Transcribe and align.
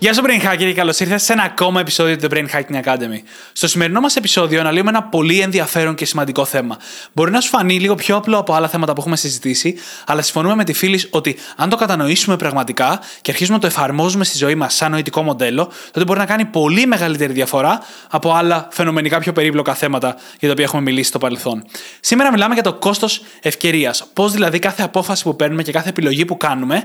Γεια 0.00 0.14
σου, 0.14 0.22
Brain 0.24 0.46
Hacker, 0.46 0.56
και 0.58 0.74
καλώς 0.74 1.00
ήρθατε 1.00 1.18
σε 1.18 1.32
ένα 1.32 1.42
ακόμα 1.42 1.80
επεισόδιο 1.80 2.16
του 2.16 2.26
The 2.30 2.34
Brain 2.34 2.46
Hacking 2.52 2.82
Academy. 2.84 3.18
Στο 3.52 3.68
σημερινό 3.68 4.00
μας 4.00 4.16
επεισόδιο 4.16 4.60
αναλύουμε 4.60 4.88
ένα 4.90 5.02
πολύ 5.02 5.40
ενδιαφέρον 5.40 5.94
και 5.94 6.04
σημαντικό 6.04 6.44
θέμα. 6.44 6.76
Μπορεί 7.12 7.30
να 7.30 7.40
σου 7.40 7.48
φανεί 7.48 7.80
λίγο 7.80 7.94
πιο 7.94 8.16
απλό 8.16 8.38
από 8.38 8.54
άλλα 8.54 8.68
θέματα 8.68 8.92
που 8.92 9.00
έχουμε 9.00 9.16
συζητήσει, 9.16 9.74
αλλά 10.06 10.22
συμφωνούμε 10.22 10.54
με 10.54 10.64
τη 10.64 10.72
φίλη 10.72 11.06
ότι 11.10 11.36
αν 11.56 11.68
το 11.68 11.76
κατανοήσουμε 11.76 12.36
πραγματικά 12.36 13.00
και 13.20 13.30
αρχίσουμε 13.30 13.56
να 13.56 13.60
το 13.60 13.66
εφαρμόζουμε 13.66 14.24
στη 14.24 14.36
ζωή 14.36 14.54
μας 14.54 14.74
σαν 14.74 14.90
νοητικό 14.90 15.22
μοντέλο, 15.22 15.70
τότε 15.90 16.04
μπορεί 16.04 16.18
να 16.18 16.26
κάνει 16.26 16.44
πολύ 16.44 16.86
μεγαλύτερη 16.86 17.32
διαφορά 17.32 17.82
από 18.10 18.32
άλλα 18.32 18.68
φαινομενικά 18.70 19.18
πιο 19.18 19.32
περίπλοκα 19.32 19.74
θέματα 19.74 20.16
για 20.38 20.48
τα 20.48 20.50
οποία 20.50 20.64
έχουμε 20.64 20.82
μιλήσει 20.82 21.08
στο 21.08 21.18
παρελθόν. 21.18 21.64
Σήμερα 22.00 22.32
μιλάμε 22.32 22.54
για 22.54 22.62
το 22.62 22.74
κόστος 22.74 23.22
ευκαιρίας. 23.42 24.06
Πώς 24.12 24.32
δηλαδή 24.32 24.58
κάθε 24.58 24.82
απόφαση 24.82 25.22
που 25.22 25.36
παίρνουμε 25.36 25.62
και 25.62 25.72
κάθε 25.72 25.88
επιλογή 25.88 26.24
που 26.24 26.36
κάνουμε 26.36 26.84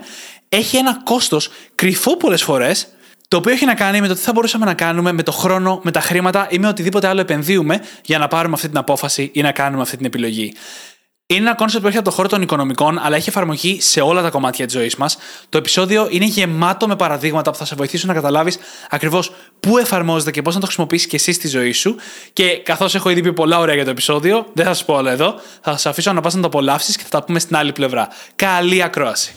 έχει 0.49 0.77
ένα 0.77 1.01
κόστος 1.03 1.49
κρυφό 1.75 2.17
πολλές 2.17 2.43
φορές 2.43 2.87
το 3.33 3.39
οποίο 3.39 3.51
έχει 3.51 3.65
να 3.65 3.75
κάνει 3.75 4.01
με 4.01 4.07
το 4.07 4.13
τι 4.13 4.19
θα 4.19 4.31
μπορούσαμε 4.31 4.65
να 4.65 4.73
κάνουμε 4.73 5.11
με 5.11 5.23
το 5.23 5.31
χρόνο, 5.31 5.79
με 5.83 5.91
τα 5.91 5.99
χρήματα 5.99 6.47
ή 6.49 6.59
με 6.59 6.67
οτιδήποτε 6.67 7.07
άλλο 7.07 7.21
επενδύουμε 7.21 7.79
για 8.03 8.17
να 8.17 8.27
πάρουμε 8.27 8.53
αυτή 8.53 8.67
την 8.67 8.77
απόφαση 8.77 9.29
ή 9.33 9.41
να 9.41 9.51
κάνουμε 9.51 9.81
αυτή 9.81 9.97
την 9.97 10.05
επιλογή. 10.05 10.53
Είναι 11.25 11.41
ένα 11.41 11.55
κόνσεπτ 11.55 11.83
που 11.83 11.87
έρχεται 11.87 11.97
από 11.97 12.09
το 12.09 12.15
χώρο 12.15 12.27
των 12.27 12.41
οικονομικών, 12.41 12.99
αλλά 12.99 13.15
έχει 13.15 13.29
εφαρμογή 13.29 13.81
σε 13.81 14.01
όλα 14.01 14.21
τα 14.21 14.29
κομμάτια 14.29 14.65
της 14.65 14.73
ζωής 14.75 14.95
μας. 14.95 15.17
Το 15.49 15.57
επεισόδιο 15.57 16.07
είναι 16.11 16.25
γεμάτο 16.25 16.87
με 16.87 16.95
παραδείγματα 16.95 17.51
που 17.51 17.57
θα 17.57 17.65
σε 17.65 17.75
βοηθήσουν 17.75 18.07
να 18.07 18.13
καταλάβεις 18.13 18.57
ακριβώς 18.89 19.31
πού 19.59 19.77
εφαρμόζεται 19.77 20.31
και 20.31 20.41
πώς 20.41 20.53
να 20.53 20.59
το 20.59 20.65
χρησιμοποιήσεις 20.65 21.07
και 21.07 21.15
εσύ 21.15 21.33
στη 21.33 21.47
ζωή 21.47 21.71
σου. 21.71 21.95
Και 22.33 22.57
καθώς 22.57 22.95
έχω 22.95 23.09
ήδη 23.09 23.21
πει 23.21 23.33
πολλά 23.33 23.59
ωραία 23.59 23.75
για 23.75 23.83
το 23.83 23.89
επεισόδιο, 23.89 24.45
δεν 24.53 24.65
θα 24.65 24.73
σας 24.73 24.85
πω 24.85 24.93
όλα 24.93 25.11
εδώ. 25.11 25.35
Θα 25.61 25.77
σας 25.77 25.89
αφήσω 25.89 26.13
να 26.13 26.21
πας 26.21 26.33
να 26.33 26.41
το 26.41 26.47
απολαύσεις 26.47 26.97
και 26.97 27.03
θα 27.03 27.09
τα 27.09 27.23
πούμε 27.23 27.39
στην 27.39 27.55
άλλη 27.55 27.71
πλευρά. 27.71 28.07
Καλή 28.35 28.83
ακρόαση. 28.83 29.33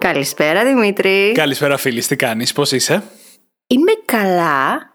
Καλησπέρα 0.00 0.64
Δημήτρη. 0.64 1.32
Καλησπέρα 1.32 1.76
φίλη, 1.76 2.04
τι 2.04 2.16
κάνεις, 2.16 2.52
πώς 2.52 2.72
είσαι; 2.72 3.02
Είμαι 3.66 3.92
καλά. 4.04 4.92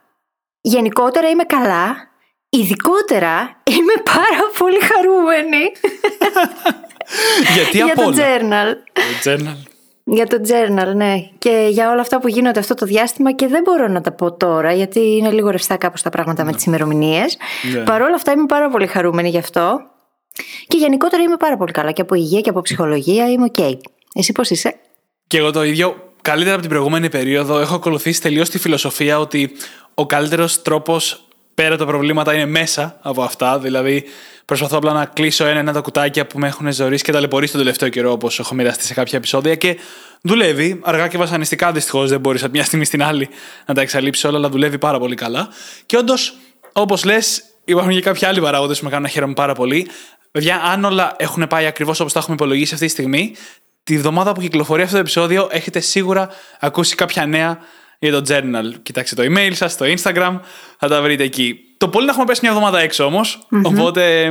Γενικότερα 0.62 1.30
είμαι 1.30 1.44
καλά. 1.44 1.96
Ειδικότερα 2.50 3.62
είμαι 3.64 3.94
πάρα 4.04 4.52
πολύ 4.58 4.80
χαρούμενη. 4.80 5.72
Γιατί 7.56 7.78
για 7.78 7.86
από 7.86 7.96
το 7.96 8.08
όλα; 8.08 8.16
journal. 8.18 8.74
Το 8.94 9.32
journal. 9.32 9.58
Για 10.04 10.28
το 10.28 10.38
journal, 10.48 10.96
ναι. 10.96 11.16
Και 11.38 11.68
για 11.70 11.92
όλα 11.92 12.02
αυτά 12.02 12.20
που 12.20 12.28
γίνονται 12.28 12.60
αυτό 12.60 12.74
το 12.74 12.86
διάστημα 12.86 13.32
και 13.32 13.48
δεν 13.48 13.62
μπορώ 13.62 13.88
να 13.88 14.02
τα 14.02 14.12
πω 14.12 14.34
τώρα 14.34 14.74
γιατί 14.74 15.00
είναι 15.00 15.32
λίγο 15.32 15.50
ρευστά 15.50 15.78
κάπως 15.78 16.02
τα 16.02 16.10
πράγματα 16.10 16.44
με 16.44 16.54
τις 16.54 16.66
ημερομηνίες. 16.66 17.38
Ναι. 17.74 17.84
Παρ' 17.84 18.02
όλα 18.02 18.16
αυτά 18.16 18.32
είμαι 18.32 18.46
πάρα 18.46 18.70
πολύ 18.70 18.88
χαρούμενη 18.88 19.30
γι' 19.30 19.38
αυτό. 19.38 19.82
Και 20.68 20.78
γενικότερα 20.78 21.24
είμαι 21.24 21.38
πάρα 21.38 21.58
πολύ 21.58 21.72
καλά 21.72 21.92
και 21.92 22.02
από 22.02 22.16
υγεία 22.16 22.42
και 22.42 22.50
από 22.50 22.62
ψυχολογία 22.62 23.30
είμαι 23.30 23.44
οκ. 23.44 23.78
Εσύ 24.14 24.32
πώς 24.32 24.50
είσαι; 24.50 24.76
Και 25.36 25.42
εγώ 25.42 25.52
το 25.52 25.64
ίδιο, 25.64 26.14
καλύτερα 26.22 26.54
από 26.54 26.62
την 26.62 26.72
προηγούμενη 26.72 27.10
περίοδο, 27.10 27.60
έχω 27.60 27.76
ακολουθήσει 27.76 28.22
τελείως 28.22 28.50
τη 28.50 28.60
φιλοσοφία 28.60 29.20
ότι 29.20 29.52
ο 29.94 30.06
καλύτερος 30.06 30.62
τρόπος 30.62 31.28
πέρα 31.54 31.70
από 31.70 31.78
τα 31.78 31.86
προβλήματα 31.86 32.34
είναι 32.34 32.46
μέσα 32.46 32.98
από 33.02 33.22
αυτά. 33.22 33.60
Δηλαδή, 33.60 34.04
προσπαθώ 34.46 34.78
απλά 34.78 34.94
να 34.94 35.06
κλείσω 35.06 35.46
ένα-ένα 35.46 35.74
τα 35.74 35.80
κουτάκια 35.80 36.28
που 36.28 36.40
με 36.40 36.48
έχουν 36.48 36.74
ζωήσει 36.74 37.04
και 37.04 37.12
ταλαιπωρήσει 37.12 37.52
τον 37.52 37.62
τελευταίο 37.62 37.90
καιρό, 37.90 38.12
όπως 38.12 38.40
έχω 38.40 38.56
μοιραστεί 38.56 38.84
σε 38.86 38.94
κάποια 38.94 39.18
επεισόδια. 39.18 39.56
Και 39.56 39.78
δουλεύει, 40.22 40.80
αργά 40.84 41.08
και 41.08 41.18
βασανιστικά 41.18 41.72
δυστυχώς. 41.72 42.10
Δεν 42.10 42.20
μπορείς 42.20 42.44
από 42.44 42.52
μια 42.52 42.64
στιγμή 42.64 42.86
στην 42.86 43.04
άλλη 43.04 43.30
να 43.66 43.74
τα 43.74 43.82
εξαλείψεις 43.82 44.24
όλα, 44.24 44.38
αλλά 44.38 44.50
δουλεύει 44.50 44.78
πάρα 44.78 45.00
πολύ 45.00 45.16
καλά. 45.16 45.48
Και 45.86 45.98
όντως, 45.98 46.36
όπως 46.74 47.04
λες, 47.04 47.44
υπάρχουν 47.66 47.92
και 47.92 48.02
κάποιοι 48.02 48.28
άλλοι 48.28 48.42
παράγοντες 48.42 48.78
που 48.78 48.84
με 48.84 48.90
κάνουν 48.90 49.06
να 49.06 49.12
χαίρομαι 49.12 49.34
πάρα 49.34 49.54
πολύ. 49.54 49.88
Παιδιά, 50.32 50.62
αν 50.62 50.84
όλα 50.84 51.16
έχουν 51.18 51.48
πάει 51.48 51.66
ακριβώς 51.66 52.00
όπως 52.00 52.14
τα 52.14 52.20
έχουμε 52.20 52.36
υπολογίσει 52.36 52.74
αυτή 52.74 52.86
τη 52.86 52.92
στιγμή, 52.92 53.36
τη 53.86 53.98
βδομάδα 53.98 54.32
που 54.32 54.42
κυκλοφορεί 54.42 54.82
αυτό 54.82 54.94
το 54.94 55.00
επεισόδιο 55.00 55.48
έχετε 55.52 55.80
σίγουρα 55.80 56.30
ακούσει 56.60 56.96
κάποια 56.96 57.26
νέα 57.26 57.58
για 58.00 58.12
το 58.12 58.22
journal. 58.28 58.74
Κοιτάξτε 58.84 59.16
το 59.16 59.34
email 59.34 59.52
σας, 59.54 59.78
το 59.78 59.86
Instagram, 59.86 60.40
θα 60.78 60.88
τα 60.88 61.02
βρείτε 61.02 61.24
εκεί. 61.24 61.60
Το 61.78 61.88
πολύ 61.88 62.06
να 62.06 62.12
έχουμε 62.12 62.26
πέσει 62.26 62.40
μια 62.44 62.52
εβδομάδα 62.52 62.80
έξω 62.80 63.04
όμως, 63.04 63.48
οπότε 63.64 64.26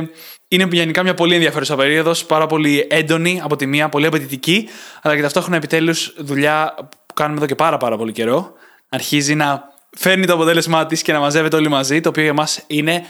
είναι 0.47 0.67
γενικά 0.71 1.03
μια 1.03 1.13
πολύ 1.13 1.33
ενδιαφέρουσα 1.33 1.75
περίοδος, 1.75 2.25
πάρα 2.25 2.45
πολύ 2.45 2.87
έντονη 2.89 3.41
από 3.43 3.55
τη 3.55 3.65
μία, 3.65 3.89
πολύ 3.89 4.05
απαιτητική, 4.05 4.69
αλλά 5.01 5.15
και 5.15 5.21
ταυτόχρονα 5.21 5.55
επιτέλους 5.55 6.13
δουλειά 6.17 6.73
που 7.05 7.13
κάνουμε 7.13 7.37
εδώ 7.37 7.45
και 7.45 7.55
πάρα 7.55 7.77
πάρα 7.77 7.97
πολύ 7.97 8.11
καιρό. 8.11 8.53
Αρχίζει 8.89 9.35
να 9.35 9.63
φέρνει 9.97 10.25
το 10.25 10.33
αποτέλεσμά 10.33 10.85
της 10.85 11.01
και 11.01 11.11
να 11.11 11.19
μαζεύεται 11.19 11.55
όλοι 11.55 11.69
μαζί, 11.69 12.01
το 12.01 12.09
οποίο 12.09 12.23
για 12.23 12.33
μας 12.33 12.63
είναι 12.67 13.05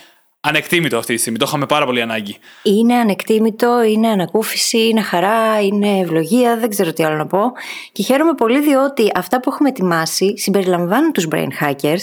ανεκτήμητο 0.47 0.97
αυτή 0.97 1.13
τη 1.13 1.19
στιγμή. 1.19 1.38
Το 1.38 1.45
είχαμε 1.47 1.66
πάρα 1.66 1.85
πολύ 1.85 2.01
ανάγκη. 2.01 2.38
Είναι 2.63 2.95
ανεκτήμητο, 2.95 3.83
είναι 3.83 4.07
ανακούφιση, 4.07 4.88
είναι 4.88 5.01
χαρά, 5.01 5.61
είναι 5.61 6.00
ευλογία, 6.00 6.57
δεν 6.57 6.69
ξέρω 6.69 6.94
τι 6.94 7.03
άλλο 7.03 7.16
να 7.16 7.28
πω. 7.28 7.51
Και 7.91 8.03
χαίρομαι 8.03 8.33
πολύ 8.33 8.61
διότι 8.61 9.11
αυτά 9.16 9.39
που 9.39 9.50
έχουμε 9.51 9.69
ετοιμάσει 9.69 10.38
συμπεριλαμβάνουν 10.38 11.11
τους 11.11 11.28
brain 11.31 11.47
hackers 11.61 12.01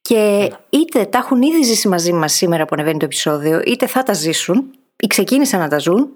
και 0.00 0.52
είτε 0.70 1.04
τα 1.04 1.18
έχουν 1.18 1.42
ήδη 1.42 1.62
ζήσει 1.62 1.88
μαζί 1.88 2.12
μας 2.12 2.32
σήμερα 2.32 2.64
που 2.64 2.70
ανεβαίνει 2.72 2.98
το 2.98 3.04
επεισόδιο, 3.04 3.62
είτε 3.66 3.86
θα 3.86 4.02
τα 4.02 4.12
ζήσουν 4.12 4.70
ή 4.96 5.06
ξεκίνησαν 5.06 5.60
να 5.60 5.68
τα 5.68 5.78
ζουν. 5.78 6.08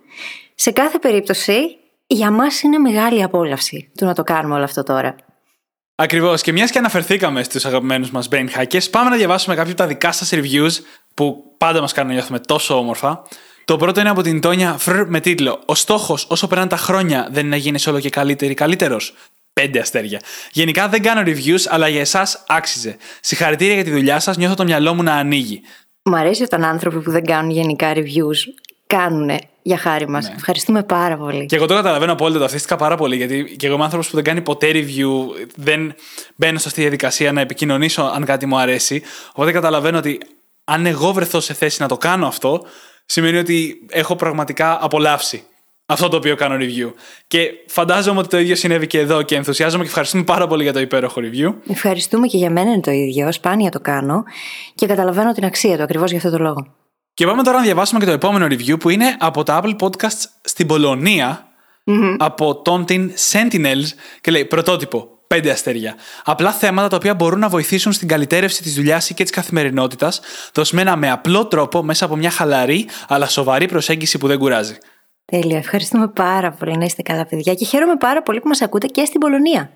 Σε 0.54 0.70
κάθε 0.70 0.98
περίπτωση, 0.98 1.76
για 2.06 2.30
μας 2.30 2.62
είναι 2.62 2.78
μεγάλη 2.78 3.22
απόλαυση 3.22 3.90
του 3.98 4.04
να 4.04 4.14
το 4.14 4.22
κάνουμε 4.22 4.54
όλο 4.54 4.64
αυτό 4.64 4.82
τώρα. 4.82 5.16
Ακριβώς. 5.96 6.42
Και 6.42 6.52
μιας 6.52 6.70
και 6.70 6.78
αναφερθήκαμε 6.78 7.42
στους 7.42 7.64
αγαπημένους 7.64 8.10
μας 8.10 8.28
brain 8.30 8.46
hackers, 8.56 8.90
πάμε 8.90 9.10
να 9.10 9.16
διαβάσουμε 9.16 9.54
κάποια 9.54 9.72
από 9.72 9.80
τα 9.80 9.86
δικά 9.86 10.12
σας 10.12 10.30
reviews 10.32 10.72
που 11.14 11.54
πάντα 11.58 11.80
μας 11.80 11.92
κάνουν 11.92 12.10
να 12.10 12.16
νιώθουμε 12.16 12.38
τόσο 12.38 12.78
όμορφα. 12.78 13.22
Το 13.64 13.76
πρώτο 13.76 14.00
είναι 14.00 14.08
από 14.08 14.22
την 14.22 14.40
Τόνια 14.40 14.76
Φρ 14.78 15.06
με 15.06 15.20
τίτλο 15.20 15.60
Ο 15.66 15.74
στόχος 15.74 16.26
όσο 16.28 16.46
περνάνε 16.46 16.68
τα 16.68 16.76
χρόνια 16.76 17.28
δεν 17.30 17.40
είναι 17.46 17.54
να 17.54 17.62
γίνεις 17.62 17.86
όλο 17.86 18.00
και 18.00 18.10
καλύτερη 18.10 18.54
καλύτερος. 18.54 19.14
Πέντε 19.52 19.78
αστέρια. 19.78 20.20
Γενικά 20.52 20.88
δεν 20.88 21.02
κάνω 21.02 21.22
reviews, 21.24 21.60
αλλά 21.68 21.88
για 21.88 22.00
εσάς 22.00 22.44
άξιζε. 22.46 22.96
Συγχαρητήρια 23.20 23.74
για 23.74 23.84
τη 23.84 23.90
δουλειά 23.90 24.20
σας, 24.20 24.36
νιώθω 24.36 24.54
το 24.54 24.64
μυαλό 24.64 24.94
μου 24.94 25.02
να 25.02 25.12
ανοίγει. 25.14 25.60
Μου 26.02 26.16
αρέσει 26.16 26.42
όταν 26.42 26.64
άνθρωποι 26.64 27.00
που 27.00 27.10
δεν 27.10 27.24
κάνουν 27.24 27.50
γενικά 27.50 27.92
reviews 27.94 28.36
κάνουν 28.86 29.30
για 29.62 29.76
χάρη 29.76 30.08
μας. 30.08 30.32
Ευχαριστούμε 30.36 30.82
πάρα 30.82 31.16
πολύ. 31.16 31.46
Και 31.46 31.56
εγώ 31.56 31.66
το 31.66 31.74
καταλαβαίνω 31.74 32.12
απόλυτα, 32.12 32.38
το 32.38 32.44
αυτίστηκα 32.44 32.76
πάρα 32.76 32.96
πολύ, 32.96 33.16
γιατί 33.16 33.56
και 33.58 33.66
εγώ 33.66 33.74
είμαι 33.74 33.84
άνθρωπος 33.84 34.08
που 34.08 34.14
δεν 34.14 34.24
κάνει 34.24 34.40
ποτέ 34.40 34.70
review, 34.72 35.46
δεν 35.54 35.94
μπαίνω 36.36 36.58
σε 36.58 36.68
αυτή 36.68 36.74
τη 36.74 36.80
διαδικασία 36.80 37.32
να 37.32 37.40
επικοινωνήσω 37.40 38.02
αν 38.02 38.24
κάτι 38.24 38.46
μου 38.46 38.58
αρέσει. 38.58 39.02
Οπότε 39.32 39.52
καταλαβαίνω 39.52 39.98
ότι 39.98 40.20
αν 40.64 40.86
εγώ 40.86 41.12
βρεθώ 41.12 41.40
σε 41.40 41.54
θέση 41.54 41.82
να 41.82 41.88
το 41.88 41.96
κάνω 41.96 42.26
αυτό, 42.26 42.64
σημαίνει 43.06 43.36
ότι 43.36 43.86
έχω 43.90 44.16
πραγματικά 44.16 44.78
απολαύσει 44.80 45.44
αυτό 45.86 46.08
το 46.08 46.16
οποίο 46.16 46.36
κάνω 46.36 46.56
review. 46.58 46.92
Και 47.26 47.50
φαντάζομαι 47.66 48.18
ότι 48.18 48.28
το 48.28 48.38
ίδιο 48.38 48.56
συνέβη 48.56 48.86
και 48.86 48.98
εδώ 48.98 49.22
και 49.22 49.36
ενθουσιάζομαι 49.36 49.82
και 49.82 49.88
ευχαριστούμε 49.88 50.24
πάρα 50.24 50.46
πολύ 50.46 50.62
για 50.62 50.72
το 50.72 50.80
υπέροχο 50.80 51.20
review. 51.20 51.54
Ευχαριστούμε 51.68 52.26
και 52.26 52.36
για 52.36 52.50
μένα 52.50 52.70
είναι 52.70 52.80
το 52.80 52.90
ίδιο. 52.90 53.32
Σπάνια 53.32 53.70
το 53.70 53.80
κάνω 53.80 54.22
και 54.74 54.86
καταλαβαίνω 54.86 55.32
την 55.32 55.44
αξία 55.44 55.76
του 55.76 55.82
ακριβώς 55.82 56.10
για 56.10 56.18
αυτό 56.18 56.30
το 56.30 56.38
λόγο. 56.38 56.74
Και 57.14 57.26
πάμε 57.26 57.42
τώρα 57.42 57.56
να 57.56 57.64
διαβάσουμε 57.64 58.00
και 58.00 58.06
το 58.06 58.12
επόμενο 58.12 58.46
review 58.46 58.80
που 58.80 58.88
είναι 58.88 59.16
από 59.18 59.42
τα 59.42 59.60
Apple 59.62 59.76
Podcasts 59.78 60.24
στην 60.40 60.66
πολωνια 60.66 61.48
από 62.18 62.62
τον 62.62 62.84
την 62.84 63.12
Sentinels 63.32 63.86
και 64.20 64.30
λέει 64.30 64.44
πρωτότυπο. 64.44 65.13
Πέντε 65.34 65.50
αστέρια. 65.50 65.94
Απλά 66.24 66.52
θέματα 66.52 66.88
τα 66.88 66.96
οποία 66.96 67.14
μπορούν 67.14 67.38
να 67.38 67.48
βοηθήσουν 67.48 67.92
στην 67.92 68.08
καλυτέρευση 68.08 68.62
της 68.62 68.74
δουλειάς 68.74 69.10
ή 69.10 69.14
και 69.14 69.22
της 69.22 69.32
καθημερινότητας, 69.32 70.20
δοσμένα 70.52 70.96
με 70.96 71.10
απλό 71.10 71.46
τρόπο 71.46 71.82
μέσα 71.82 72.04
από 72.04 72.16
μια 72.16 72.30
χαλαρή 72.30 72.88
αλλά 73.08 73.28
σοβαρή 73.28 73.66
προσέγγιση 73.66 74.18
που 74.18 74.26
δεν 74.26 74.38
κουράζει. 74.38 74.78
Τέλεια. 75.24 75.58
Ευχαριστούμε 75.58 76.08
πάρα 76.08 76.52
πολύ 76.52 76.76
να 76.76 76.84
είστε 76.84 77.02
καλά, 77.02 77.26
παιδιά. 77.26 77.54
Και 77.54 77.64
χαίρομαι 77.64 77.96
πάρα 77.96 78.22
πολύ 78.22 78.40
που 78.40 78.48
μας 78.48 78.62
ακούτε 78.62 78.86
και 78.86 79.04
στην 79.04 79.20
Πολωνία. 79.20 79.70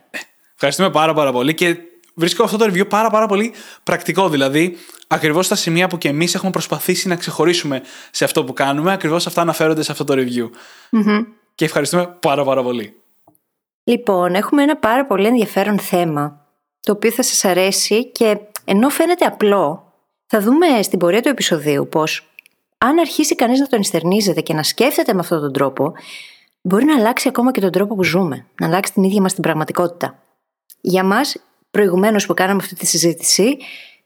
Ευχαριστούμε 0.55 0.91
πάρα 0.91 1.15
πάρα 1.15 1.33
πολύ 1.33 1.55
και 1.55 1.77
βρίσκω 2.15 2.45
αυτό 2.45 2.57
το 2.57 2.65
review 2.65 2.89
πάρα 2.89 3.11
πάρα 3.11 3.27
πολύ 3.27 3.53
πρακτικό. 3.83 4.29
Δηλαδή, 4.29 4.77
ακριβώς 5.07 5.47
στα 5.47 5.55
σημεία 5.55 5.89
που 5.89 5.99
και 5.99 6.09
εμείς 6.09 6.35
έχουμε 6.35 6.51
προσπαθήσει 6.51 7.09
να 7.09 7.17
ξεχωρίσουμε 7.17 7.83
σε 8.11 8.25
αυτό 8.25 8.45
που 8.45 8.53
κάνουμε, 8.53 8.93
ακριβώς 8.93 9.27
αυτά 9.27 9.41
αναφέρονται 9.41 9.83
σε 9.83 9.93
αυτό 9.93 10.05
το 10.05 10.15
review. 10.17 10.51
Και 11.55 11.65
ευχαριστούμε 11.65 12.17
πάρα 12.21 12.45
πάρα 12.45 12.63
πολύ. 12.63 12.98
Λοιπόν, 13.89 14.35
έχουμε 14.35 14.63
ένα 14.63 14.77
πάρα 14.77 15.07
πολύ 15.07 15.27
ενδιαφέρον 15.27 15.79
θέμα, 15.79 16.47
το 16.81 16.93
οποίο 16.93 17.11
θα 17.11 17.23
σας 17.23 17.45
αρέσει 17.45 18.11
και 18.11 18.39
ενώ 18.65 18.89
φαίνεται 18.89 19.25
απλό, 19.25 19.93
θα 20.27 20.41
δούμε 20.41 20.83
στην 20.83 20.99
πορεία 20.99 21.23
του 21.23 21.29
επεισοδίου 21.29 21.89
πως 21.89 22.31
αν 22.79 22.99
αρχίσει 22.99 23.35
κανείς 23.35 23.61
να 23.61 23.67
τον 23.67 23.79
ενστερνίζεται 23.79 24.41
και 24.41 24.55
να 24.55 24.63
σκέφτεται 24.63 25.13
με 25.13 25.21
αυτόν 25.21 25.41
τον 25.41 25.53
τρόπο, 25.53 25.93
μπορεί 26.61 26.85
να 26.85 26.97
αλλάξει 26.97 27.29
ακόμα 27.29 27.51
και 27.51 27.61
τον 27.61 27.71
τρόπο 27.71 27.95
που 27.95 28.05
ζούμε, 28.05 28.47
να 28.61 28.67
αλλάξει 28.67 28.93
την 28.93 29.03
ίδια 29.03 29.21
μας 29.21 29.35
την 29.35 29.43
πραγματικότητα. 29.43 30.23
Για 30.81 31.05
μας, 31.05 31.37
προηγουμένως 31.71 32.27
που 32.27 32.35
κάναμε 32.35 32.61
αυτή 32.63 32.75
τη 32.75 32.87
συζήτηση, 32.87 33.57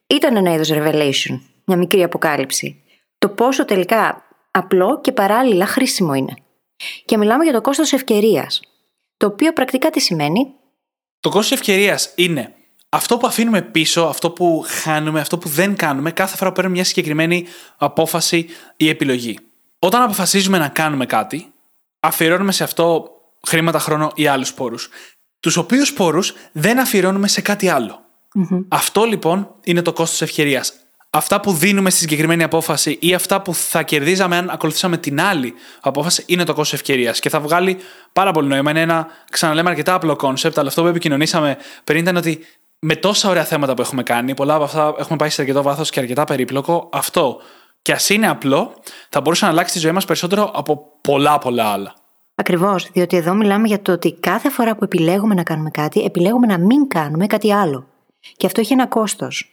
ήταν 0.06 0.36
ένα 0.36 0.52
είδος 0.52 0.70
revelation, 0.72 1.40
μια 1.64 1.76
μικρή 1.76 2.02
αποκάλυψη. 2.02 2.82
Το 3.18 3.28
πόσο 3.28 3.64
τελικά 3.64 4.24
απλό 4.50 5.00
και 5.00 5.12
παράλληλα 5.12 5.66
χρήσιμο 5.66 6.14
είναι. 6.14 6.34
Και 7.04 7.16
μιλάμε 7.16 7.44
για 7.44 7.52
το 7.52 7.60
κόστος 7.60 7.92
ευκαιρίας, 7.92 8.60
το 9.22 9.28
οποίο 9.28 9.52
πρακτικά 9.52 9.90
τι 9.90 10.00
σημαίνει; 10.00 10.54
Το 11.20 11.28
κόστος 11.28 11.58
ευκαιρίας 11.58 12.12
είναι 12.14 12.54
αυτό 12.88 13.16
που 13.16 13.26
αφήνουμε 13.26 13.62
πίσω, 13.62 14.02
αυτό 14.02 14.30
που 14.30 14.64
χάνουμε, 14.66 15.20
αυτό 15.20 15.38
που 15.38 15.48
δεν 15.48 15.76
κάνουμε 15.76 16.10
κάθε 16.10 16.36
φορά 16.36 16.50
που 16.50 16.54
παίρνουμε 16.54 16.76
μια 16.76 16.84
συγκεκριμένη 16.84 17.46
απόφαση 17.76 18.46
ή 18.76 18.88
επιλογή. 18.88 19.38
Όταν 19.78 20.02
αποφασίζουμε 20.02 20.58
να 20.58 20.68
κάνουμε 20.68 21.06
κάτι, 21.06 21.52
αφιερώνουμε 22.00 22.52
σε 22.52 22.64
αυτό 22.64 23.10
χρήματα, 23.46 23.78
χρόνο 23.78 24.12
ή 24.14 24.26
άλλους 24.26 24.54
πόρους. 24.54 24.88
Τους 25.40 25.56
οποίους 25.56 25.92
πόρους 25.92 26.34
δεν 26.52 26.78
αφιερώνουμε 26.78 27.28
σε 27.28 27.40
κάτι 27.40 27.68
Αυτό 28.68 29.04
λοιπόν 29.04 29.54
είναι 29.64 29.82
το 29.82 29.92
κόστος 29.92 30.22
ευκαιρίας. 30.22 30.74
Αυτά 31.14 31.40
που 31.40 31.52
δίνουμε 31.52 31.90
στη 31.90 31.98
συγκεκριμένη 31.98 32.42
απόφαση 32.42 32.98
ή 33.00 33.14
αυτά 33.14 33.42
που 33.42 33.54
θα 33.54 33.82
κερδίζαμε 33.82 34.36
αν 34.36 34.50
ακολουθήσαμε 34.50 34.96
την 34.96 35.20
άλλη 35.20 35.54
απόφαση 35.80 36.24
είναι 36.26 36.44
το 36.44 36.54
κόστος 36.54 36.80
ευκαιρίας. 36.80 37.20
Και 37.20 37.28
θα 37.28 37.40
βγάλει 37.40 37.76
πάρα 38.12 38.32
πολύ 38.32 38.48
νόημα. 38.48 38.70
Είναι 38.70 38.80
ένα, 38.80 39.06
ξαναλέμε, 39.30 39.70
αρκετά 39.70 39.94
απλό 39.94 40.16
κόνσεπτ, 40.16 40.58
αλλά 40.58 40.68
αυτό 40.68 40.82
που 40.82 40.88
επικοινωνήσαμε 40.88 41.56
πριν 41.84 41.98
ήταν 41.98 42.16
ότι 42.16 42.44
με 42.78 42.96
τόσα 42.96 43.28
ωραία 43.28 43.44
θέματα 43.44 43.74
που 43.74 43.82
έχουμε 43.82 44.02
κάνει, 44.02 44.34
πολλά 44.34 44.54
από 44.54 44.64
αυτά 44.64 44.94
έχουμε 44.98 45.16
πάει 45.16 45.28
σε 45.30 45.40
αρκετό 45.40 45.62
βάθος 45.62 45.90
και 45.90 46.00
αρκετά 46.00 46.24
περίπλοκο, 46.24 46.88
αυτό 46.92 47.40
και 47.82 47.92
ας 47.92 48.08
είναι 48.08 48.28
απλό, 48.28 48.74
θα 49.08 49.20
μπορούσε 49.20 49.44
να 49.44 49.50
αλλάξει 49.50 49.72
τη 49.72 49.78
ζωή 49.78 49.92
μας 49.92 50.04
περισσότερο 50.04 50.50
από 50.54 50.86
πολλά 51.00 51.38
πολλά 51.38 51.64
άλλα. 51.64 51.94
Ακριβώς, 52.34 52.88
διότι 52.92 53.16
εδώ 53.16 53.34
μιλάμε 53.34 53.68
για 53.68 53.82
το 53.82 53.92
ότι 53.92 54.12
κάθε 54.12 54.50
φορά 54.50 54.76
που 54.76 54.84
επιλέγουμε 54.84 55.34
να 55.34 55.42
κάνουμε 55.42 55.70
κάτι, 55.70 56.00
επιλέγουμε 56.00 56.46
να 56.46 56.58
μην 56.58 56.88
κάνουμε 56.88 57.26
κάτι 57.26 57.52
άλλο. 57.52 57.86
Και 58.36 58.46
αυτό 58.46 58.60
έχει 58.60 58.72
ένα 58.72 58.86
κόστος. 58.86 59.46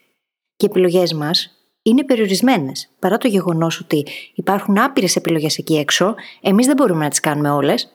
Και 0.59 0.65
οι 0.65 0.69
επιλογές 0.71 1.13
μας 1.13 1.51
είναι 1.81 2.03
περιορισμένες. 2.03 2.89
Παρά 2.99 3.17
το 3.17 3.27
γεγονός 3.27 3.79
ότι 3.79 4.05
υπάρχουν 4.33 4.77
άπειρες 4.77 5.15
επιλογές 5.15 5.57
εκεί 5.57 5.77
έξω, 5.77 6.15
εμείς 6.41 6.65
δεν 6.65 6.75
μπορούμε 6.75 7.03
να 7.03 7.09
τις 7.09 7.19
κάνουμε 7.19 7.49
όλες. 7.49 7.89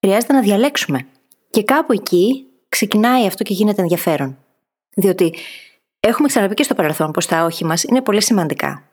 Χρειάζεται 0.00 0.32
να 0.32 0.40
διαλέξουμε. 0.40 1.06
Και 1.50 1.62
κάπου 1.62 1.92
εκεί 1.92 2.46
ξεκινάει 2.68 3.26
αυτό 3.26 3.42
και 3.42 3.52
γίνεται 3.52 3.82
ενδιαφέρον. 3.82 4.38
Διότι 4.96 5.34
έχουμε 6.00 6.28
ξαναπεί 6.28 6.54
και 6.54 6.62
στο 6.62 6.74
παρελθόν 6.74 7.10
πως 7.10 7.26
τα 7.26 7.44
όχι 7.44 7.64
μας 7.64 7.82
είναι 7.82 8.02
πολύ 8.02 8.22
σημαντικά. 8.22 8.88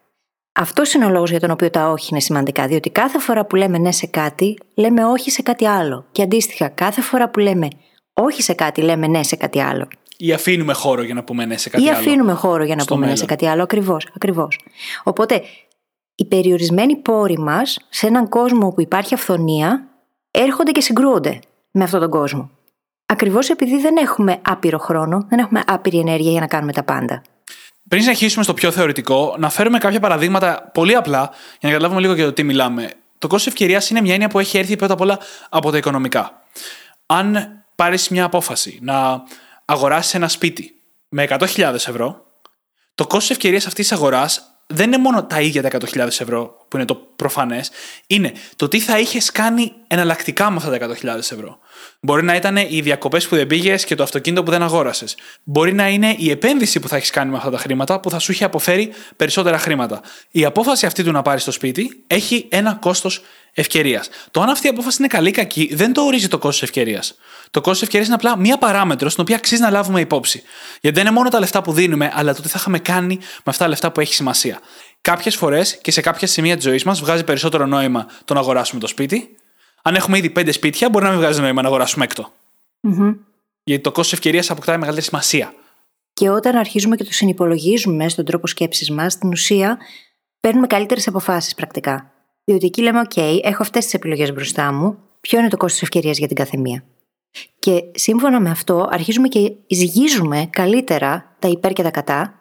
Αυτός 0.51 0.93
είναι 0.93 1.05
ο 1.05 1.09
λόγος 1.09 1.29
για 1.29 1.39
τον 1.39 1.51
οποίο 1.51 1.69
τα 1.69 1.89
όχι 1.89 2.07
είναι 2.11 2.19
σημαντικά. 2.19 2.67
Διότι 2.67 2.89
κάθε 2.89 3.19
φορά 3.19 3.45
που 3.45 3.55
λέμε 3.55 3.77
ναι 3.77 3.91
σε 3.91 4.07
κάτι, 4.07 4.57
λέμε 4.73 5.05
όχι 5.05 5.31
σε 5.31 5.41
κάτι 5.41 5.65
άλλο. 5.65 6.05
Και 6.11 6.21
αντίστοιχα, 6.21 6.67
κάθε 6.67 7.01
φορά 7.01 7.29
που 7.29 7.39
λέμε 7.39 7.67
όχι 8.13 8.41
σε 8.41 8.53
κάτι, 8.53 8.81
λέμε 8.81 9.07
ναι 9.07 9.23
σε 9.23 9.35
κάτι 9.35 9.59
άλλο. 9.59 9.87
Ή 10.23 10.33
αφήνουμε 10.33 10.73
χώρο 10.73 11.03
για 11.03 11.13
να 11.13 11.23
πούμε 11.23 11.45
ναι 11.45 11.57
σε 11.57 11.69
κάτι 11.69 11.83
Ή 11.83 11.89
άλλο. 11.89 11.97
Ή 11.97 11.99
αφήνουμε 11.99 12.33
χώρο 12.33 12.63
για 12.63 12.75
να 12.75 12.83
πούμε 12.83 13.05
ναι 13.05 13.15
σε 13.15 13.25
κάτι 13.25 13.47
άλλο. 13.47 13.63
Ακριβώς. 13.63 14.07
Ακριβώς. 14.15 14.59
Οπότε, 15.03 15.41
οι 16.15 16.25
περιορισμένοι 16.25 16.95
πόροι 16.95 17.37
μας 17.39 17.79
σε 17.89 18.07
έναν 18.07 18.29
κόσμο 18.29 18.67
όπου 18.67 18.81
υπάρχει 18.81 19.13
αυθονία 19.13 19.87
έρχονται 20.31 20.71
και 20.71 20.81
συγκρούονται 20.81 21.39
με 21.71 21.83
αυτόν 21.83 21.99
τον 21.99 22.09
κόσμο. 22.09 22.49
Ακριβώς 23.05 23.49
επειδή 23.49 23.81
δεν 23.81 23.97
έχουμε 23.97 24.39
άπειρο 24.41 24.77
χρόνο, 24.77 25.25
δεν 25.29 25.39
έχουμε 25.39 25.63
άπειρη 25.67 25.99
ενέργεια 25.99 26.31
για 26.31 26.39
να 26.39 26.47
κάνουμε 26.47 26.73
τα 26.73 26.83
πάντα. 26.83 27.21
Πριν 27.87 28.01
συνεχίσουμε 28.01 28.43
στο 28.43 28.53
πιο 28.53 28.71
θεωρητικό, 28.71 29.35
να 29.37 29.49
φέρουμε 29.49 29.77
κάποια 29.77 29.99
παραδείγματα 29.99 30.69
πολύ 30.73 30.95
απλά 30.95 31.19
για 31.59 31.59
να 31.61 31.69
καταλάβουμε 31.69 32.01
λίγο 32.01 32.13
για 32.13 32.25
το 32.25 32.33
τι 32.33 32.43
μιλάμε. 32.43 32.89
Το 33.17 33.27
κόστος 33.27 33.53
ευκαιρίας 33.53 33.89
είναι 33.89 34.01
μια 34.01 34.13
έννοια 34.13 34.27
που 34.27 34.39
έχει 34.39 34.57
έρθει 34.57 34.75
πρώτα 34.75 34.93
απ' 34.93 35.01
όλα 35.01 35.19
από 35.49 35.71
τα 35.71 35.77
οικονομικά. 35.77 36.43
Αν 37.05 37.49
πάρεις 37.75 38.09
μια 38.09 38.25
απόφαση 38.25 38.79
να 38.81 39.23
αγοράσει 39.71 40.17
ένα 40.17 40.27
σπίτι 40.27 40.81
με 41.09 41.27
100.000 41.29 41.73
ευρώ, 41.73 42.25
το 42.95 43.07
κόστο 43.07 43.33
ευκαιρίας 43.33 43.65
αυτής 43.65 43.87
της 43.87 43.97
αγοράς 43.97 44.41
δεν 44.67 44.87
είναι 44.87 44.97
μόνο 44.97 45.25
τα 45.25 45.41
ίδια 45.41 45.61
τα 45.61 45.79
100.000 45.79 45.97
ευρώ 45.97 46.60
που 46.71 46.77
είναι 46.77 46.85
το 46.85 46.95
προφανές, 47.15 47.71
είναι 48.07 48.33
το 48.55 48.67
τι 48.67 48.79
θα 48.79 48.99
είχες 48.99 49.31
κάνει 49.31 49.71
εναλλακτικά 49.87 50.49
με 50.49 50.55
αυτά 50.55 50.77
τα 50.77 50.87
100.000 50.87 51.17
ευρώ. 51.17 51.59
Μπορεί 51.99 52.23
να 52.23 52.35
ήταν 52.35 52.57
οι 52.57 52.81
διακοπές 52.81 53.27
που 53.27 53.35
δεν 53.35 53.47
πήγες 53.47 53.85
και 53.85 53.95
το 53.95 54.03
αυτοκίνητο 54.03 54.43
που 54.43 54.51
δεν 54.51 54.63
αγόρασες. 54.63 55.15
Μπορεί 55.43 55.73
να 55.73 55.89
είναι 55.89 56.15
η 56.17 56.29
επένδυση 56.29 56.79
που 56.79 56.87
θα 56.87 56.95
έχεις 56.95 57.09
κάνει 57.09 57.31
με 57.31 57.37
αυτά 57.37 57.49
τα 57.49 57.57
χρήματα 57.57 57.99
που 57.99 58.09
θα 58.09 58.19
σου 58.19 58.31
έχει 58.31 58.43
αποφέρει 58.43 58.93
περισσότερα 59.15 59.57
χρήματα. 59.57 60.01
Η 60.31 60.45
απόφαση 60.45 60.85
αυτή 60.85 61.03
του 61.03 61.11
να 61.11 61.21
πάρεις 61.21 61.43
το 61.43 61.51
σπίτι 61.51 62.03
έχει 62.07 62.45
ένα 62.49 62.73
κόστος 62.73 63.21
ευκαιρίας. 63.53 64.09
Το 64.31 64.41
αν 64.41 64.49
αυτή 64.49 64.67
η 64.67 64.69
απόφαση 64.69 64.97
είναι 64.99 65.07
καλή 65.07 65.29
ή 65.29 65.31
κακή 65.31 65.69
δεν 65.73 65.93
το 65.93 66.01
ορίζει 66.01 66.27
το 66.27 66.37
κόστος 66.37 66.63
ευκαιρίας. 66.63 67.15
Το 67.51 67.61
κόστος 67.61 67.81
ευκαιρίας 67.81 68.07
είναι 68.07 68.15
απλά 68.15 68.37
μία 68.37 68.57
παράμετρος 68.57 69.11
στην 69.11 69.23
οποία 69.23 69.35
αξίζει 69.35 69.61
να 69.61 69.69
λάβουμε 69.69 69.99
υπόψη. 69.99 70.43
Γιατί 70.81 70.97
δεν 70.97 71.05
είναι 71.05 71.15
μόνο 71.15 71.29
τα 71.29 71.39
λεφτά 71.39 71.61
που 71.61 71.73
δίνουμε, 71.73 72.11
αλλά 72.13 72.35
το 72.35 72.41
τι 72.41 72.47
θα 72.47 72.57
είχαμε 72.59 72.79
κάνει 72.79 73.15
με 73.17 73.43
αυτά 73.43 73.63
τα 73.63 73.69
λεφτά 73.69 73.91
που 73.91 73.99
έχει 73.99 74.13
σημασία. 74.13 74.59
Κάποιες 75.01 75.35
φορές 75.35 75.77
και 75.77 75.91
σε 75.91 76.01
κάποια 76.01 76.27
σημεία 76.27 76.55
της 76.55 76.63
ζωής 76.63 76.83
μας 76.83 76.99
βγάζει 76.99 77.23
περισσότερο 77.23 77.65
νόημα 77.65 78.07
το 78.25 78.33
να 78.33 78.39
αγοράσουμε 78.39 78.79
το 78.79 78.87
σπίτι. 78.87 79.35
Αν 79.81 79.95
έχουμε 79.95 80.17
ήδη 80.17 80.29
πέντε 80.29 80.51
σπίτια, 80.51 80.89
μπορεί 80.89 81.05
να 81.05 81.11
μην 81.11 81.19
βγάζει 81.19 81.41
νόημα 81.41 81.61
να 81.61 81.67
αγοράσουμε 81.67 82.03
έκτο. 82.05 82.31
Mm-hmm. 82.87 83.15
Γιατί 83.63 83.83
το 83.83 83.91
κόστος 83.91 84.13
ευκαιρίας 84.13 84.49
αποκτάει 84.49 84.77
μεγαλύτερη 84.77 85.05
σημασία. 85.05 85.53
Και 86.13 86.29
όταν 86.29 86.55
αρχίζουμε 86.55 86.95
και 86.95 87.03
το 87.03 87.11
συνυπολογίζουμε 87.11 88.09
στον 88.09 88.25
τρόπο 88.25 88.47
σκέψης 88.47 88.91
μας, 88.91 89.13
στην 89.13 89.29
ουσία 89.29 89.77
παίρνουμε 90.39 90.67
καλύτερες 90.67 91.07
αποφάσεις 91.07 91.55
πρακτικά. 91.55 92.11
Διότι 92.43 92.65
εκεί 92.65 92.81
λέμε: 92.81 93.01
OK, 93.09 93.39
έχω 93.43 93.61
αυτές 93.61 93.83
τις 93.83 93.93
επιλογές 93.93 94.33
μπροστά 94.33 94.73
μου. 94.73 94.97
Ποιο 95.21 95.39
είναι 95.39 95.47
το 95.47 95.57
κόστος 95.57 95.81
ευκαιρίας 95.81 96.17
για 96.17 96.27
την 96.27 96.35
καθεμία. 96.35 96.83
Και 97.59 97.83
σύμφωνα 97.93 98.39
με 98.39 98.49
αυτό, 98.49 98.87
αρχίζουμε 98.91 99.27
και 99.27 99.53
ζυγίζουμε 99.67 100.47
καλύτερα 100.51 101.35
τα 101.39 101.47
υπέρ 101.47 101.73
και 101.73 101.83
τα 101.83 101.91
κατά 101.91 102.40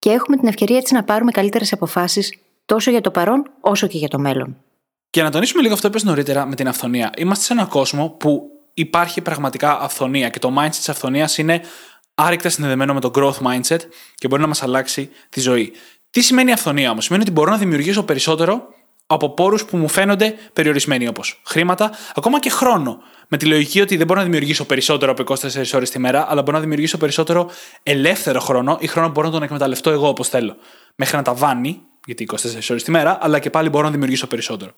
και 0.00 0.10
έχουμε 0.10 0.36
την 0.36 0.48
ευκαιρία 0.48 0.76
έτσι 0.76 0.94
να 0.94 1.04
πάρουμε 1.04 1.30
καλύτερες 1.30 1.72
αποφάσεις 1.72 2.38
τόσο 2.66 2.90
για 2.90 3.00
το 3.00 3.10
παρόν 3.10 3.50
όσο 3.60 3.86
και 3.86 3.98
για 3.98 4.08
το 4.08 4.18
μέλλον. 4.18 4.56
Και 5.10 5.22
να 5.22 5.30
τονίσουμε 5.30 5.62
λίγο 5.62 5.74
αυτό 5.74 5.86
που 5.90 5.96
είπες 5.96 6.08
νωρίτερα 6.08 6.46
με 6.46 6.54
την 6.54 6.68
αυθονία. 6.68 7.12
Είμαστε 7.16 7.44
σε 7.44 7.52
έναν 7.52 7.68
κόσμο 7.68 8.08
που 8.08 8.42
υπάρχει 8.74 9.20
πραγματικά 9.20 9.80
αυθονία 9.80 10.28
και 10.28 10.38
το 10.38 10.54
mindset 10.58 10.70
της 10.70 10.88
αυθονίας 10.88 11.38
είναι 11.38 11.60
άρρηκτα 12.14 12.48
συνδεδεμένο 12.48 12.94
με 12.94 13.00
το 13.00 13.10
growth 13.14 13.46
mindset 13.46 13.78
και 14.14 14.28
μπορεί 14.28 14.42
να 14.42 14.48
μας 14.48 14.62
αλλάξει 14.62 15.10
τη 15.28 15.40
ζωή. 15.40 15.72
Τι 16.10 16.20
σημαίνει 16.20 16.52
αυθονία 16.52 16.90
όμως, 16.90 17.04
Σημαίνει 17.04 17.22
ότι 17.22 17.32
μπορώ 17.32 17.50
να 17.50 17.56
δημιουργήσω 17.56 18.02
περισσότερο 18.02 18.74
από 19.12 19.30
πόρους 19.30 19.64
που 19.64 19.76
μου 19.76 19.88
φαίνονται 19.88 20.34
περιορισμένοι, 20.52 21.08
όπως 21.08 21.40
χρήματα, 21.46 21.92
ακόμα 22.14 22.40
και 22.40 22.50
χρόνο. 22.50 23.02
Με 23.28 23.36
τη 23.36 23.46
λογική 23.46 23.80
ότι 23.80 23.96
δεν 23.96 24.06
μπορώ 24.06 24.18
να 24.18 24.24
δημιουργήσω 24.24 24.64
περισσότερο 24.64 25.12
από 25.12 25.34
24 25.34 25.74
ώρες 25.74 25.90
τη 25.90 25.98
μέρα, 25.98 26.26
αλλά 26.30 26.42
μπορώ 26.42 26.56
να 26.56 26.62
δημιουργήσω 26.62 26.98
περισσότερο 26.98 27.50
ελεύθερο 27.82 28.40
χρόνο 28.40 28.78
ή 28.80 28.86
χρόνο 28.86 29.06
που 29.06 29.12
μπορώ 29.12 29.26
να 29.26 29.32
τον 29.32 29.42
εκμεταλλευτώ 29.42 29.90
εγώ 29.90 30.08
όπως 30.08 30.28
θέλω. 30.28 30.56
Μέχρι 30.94 31.16
να 31.16 31.22
τα 31.22 31.34
βάνει, 31.34 31.82
γιατί 32.06 32.28
24 32.32 32.36
ώρες 32.70 32.82
τη 32.82 32.90
μέρα, 32.90 33.18
αλλά 33.20 33.38
και 33.38 33.50
πάλι 33.50 33.68
μπορώ 33.68 33.84
να 33.84 33.90
δημιουργήσω 33.90 34.26
περισσότερο. 34.26 34.72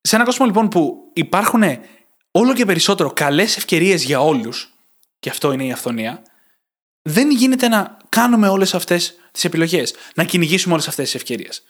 Σε 0.00 0.14
έναν 0.14 0.26
κόσμο 0.26 0.46
λοιπόν 0.46 0.68
που 0.68 0.96
υπάρχουν 1.12 1.62
όλο 2.30 2.54
και 2.54 2.64
περισσότερο 2.64 3.10
καλές 3.10 3.56
ευκαιρίες 3.56 4.04
για 4.04 4.20
όλους, 4.20 4.74
και 5.18 5.30
αυτό 5.30 5.52
είναι 5.52 5.64
η 5.64 5.72
αυθονία, 5.72 6.22
δεν 7.02 7.30
γίνεται 7.30 7.68
να 7.68 7.96
κάνουμε 8.08 8.48
όλες 8.48 8.74
αυτές 8.74 9.14
τις 9.32 9.44
επιλογές, 9.44 9.94
να 10.14 10.24
κυνηγήσουμε 10.24 10.72
όλες 10.72 10.88
αυτές 10.88 11.04
τις 11.04 11.14
ευκαιρίες. 11.14 11.62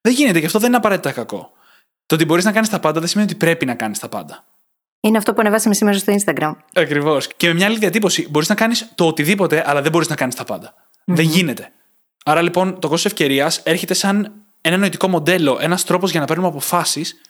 Δεν 0.00 0.12
γίνεται 0.12 0.40
και 0.40 0.46
αυτό 0.46 0.58
δεν 0.58 0.68
είναι 0.68 0.76
απαραίτητα 0.76 1.12
κακό. 1.12 1.52
Το 2.12 2.18
ότι 2.18 2.26
μπορείς 2.26 2.44
να 2.44 2.52
κάνεις 2.52 2.68
τα 2.68 2.80
πάντα 2.80 3.00
δεν 3.00 3.08
σημαίνει 3.08 3.30
ότι 3.30 3.38
πρέπει 3.38 3.66
να 3.66 3.74
κάνεις 3.74 3.98
τα 3.98 4.08
πάντα. 4.08 4.44
Είναι 5.00 5.18
αυτό 5.18 5.32
που 5.32 5.40
ανεβάσαμε 5.40 5.74
σήμερα 5.74 5.98
στο 5.98 6.14
Instagram. 6.18 6.52
Ακριβώς. 6.74 7.28
Και 7.36 7.46
με 7.46 7.54
μια 7.54 7.66
άλλη 7.66 7.78
διατύπωση, 7.78 8.28
μπορείς 8.30 8.48
να 8.48 8.54
κάνεις 8.54 8.92
το 8.94 9.06
οτιδήποτε, 9.06 9.62
αλλά 9.66 9.82
δεν 9.82 9.90
μπορείς 9.90 10.08
να 10.08 10.14
κάνεις 10.14 10.34
τα 10.34 10.44
παντα 10.44 10.74
Δεν 11.04 11.24
γίνεται. 11.24 11.72
Άρα 12.24 12.42
λοιπόν 12.42 12.80
το 12.80 12.88
κόστος 12.88 13.12
ευκαιρίας 13.12 13.58
έρχεται 13.58 13.94
σαν 13.94 14.32
ένα 14.60 14.76
νοητικό 14.76 15.08
μοντέλο, 15.08 15.58
ένας 15.60 15.84
τρόπος 15.84 16.10
για 16.10 16.20
να 16.20 16.26
παίρνουμε 16.26 16.48
αποφάσεις, 16.48 17.20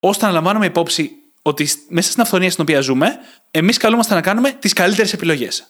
ώστε 0.00 0.26
να 0.26 0.32
λαμβάνουμε 0.32 0.66
υπόψη 0.66 1.10
ότι 1.42 1.68
μέσα 1.88 2.10
στην 2.10 2.22
αυθονία 2.22 2.50
στην 2.50 2.62
οποία 2.62 2.80
ζούμε, 2.80 3.18
εμείς 3.50 3.76
καλούμαστε 3.76 4.14
να 4.14 4.20
κάνουμε 4.20 4.52
τις 4.52 4.72
καλύτερες 4.72 5.12
επιλογές. 5.12 5.66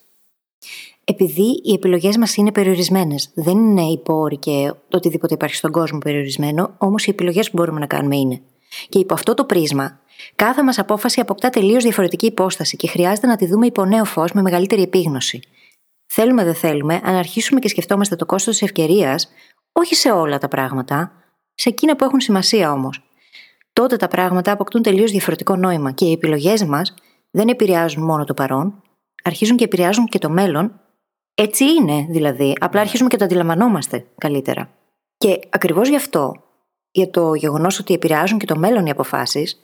Επειδή 1.10 1.60
οι 1.62 1.72
επιλογές 1.72 2.16
μας 2.16 2.36
είναι 2.36 2.52
περιορισμένες, 2.52 3.30
δεν 3.34 3.58
είναι 3.58 3.82
οι 3.82 3.98
πόροι 3.98 4.38
και 4.38 4.72
οτιδήποτε 4.90 5.34
υπάρχει 5.34 5.54
στον 5.54 5.72
κόσμο 5.72 5.98
περιορισμένο, 5.98 6.74
όμως 6.78 7.06
οι 7.06 7.10
επιλογές 7.10 7.50
που 7.50 7.56
μπορούμε 7.56 7.80
να 7.80 7.86
κάνουμε 7.86 8.16
είναι. 8.16 8.40
Και 8.88 8.98
υπό 8.98 9.14
αυτό 9.14 9.34
το 9.34 9.44
πρίσμα, 9.44 10.00
κάθε 10.34 10.62
μας 10.62 10.78
απόφαση 10.78 11.20
αποκτά 11.20 11.50
τελείως 11.50 11.82
διαφορετική 11.82 12.26
υπόσταση 12.26 12.76
και 12.76 12.88
χρειάζεται 12.88 13.26
να 13.26 13.36
τη 13.36 13.46
δούμε 13.46 13.66
υπό 13.66 13.84
νέο 13.84 14.04
φως 14.04 14.32
με 14.32 14.42
μεγαλύτερη 14.42 14.82
επίγνωση. 14.82 15.40
Θέλουμε 16.06 16.44
δεν 16.44 16.54
θέλουμε, 16.54 17.00
αν 17.04 17.14
αρχίσουμε 17.14 17.60
και 17.60 17.68
σκεφτόμαστε 17.68 18.16
το 18.16 18.26
κόστος 18.26 18.58
της 18.58 18.68
ευκαιρίας, 18.68 19.28
όχι 19.72 19.94
σε 19.94 20.10
όλα 20.10 20.38
τα 20.38 20.48
πράγματα, 20.48 21.12
σε 21.54 21.68
εκείνα 21.68 21.96
που 21.96 22.04
έχουν 22.04 22.20
σημασία 22.20 22.72
όμως. 22.72 23.02
Τότε 23.72 23.96
τα 23.96 24.08
πράγματα 24.08 24.52
αποκτούν 24.52 24.82
τελείως 24.82 25.10
διαφορετικό 25.10 25.56
νόημα 25.56 25.90
και 25.90 26.04
οι 26.04 26.12
επιλογές 26.12 26.64
μας 26.64 26.94
δεν 27.30 27.48
επηρεάζουν 27.48 28.04
μόνο 28.04 28.24
το 28.24 28.34
παρόν, 28.34 28.82
αρχίζουν 29.24 29.56
και 29.56 29.64
επηρεάζουν 29.64 30.06
και 30.06 30.18
το 30.18 30.30
μέλλον. 30.30 30.80
Έτσι 31.40 31.64
είναι 31.64 32.06
δηλαδή, 32.08 32.52
απλά 32.60 32.80
αρχίζουμε 32.80 33.08
και 33.08 33.16
το 33.16 33.24
αντιλαμβανόμαστε 33.24 34.06
καλύτερα. 34.18 34.70
Και 35.18 35.38
ακριβώς 35.48 35.88
γι' 35.88 35.96
αυτό, 35.96 36.34
για 36.90 37.10
το 37.10 37.34
γεγονός 37.34 37.78
ότι 37.78 37.94
επηρεάζουν 37.94 38.38
και 38.38 38.46
το 38.46 38.56
μέλλον 38.56 38.86
οι 38.86 38.90
αποφάσεις, 38.90 39.60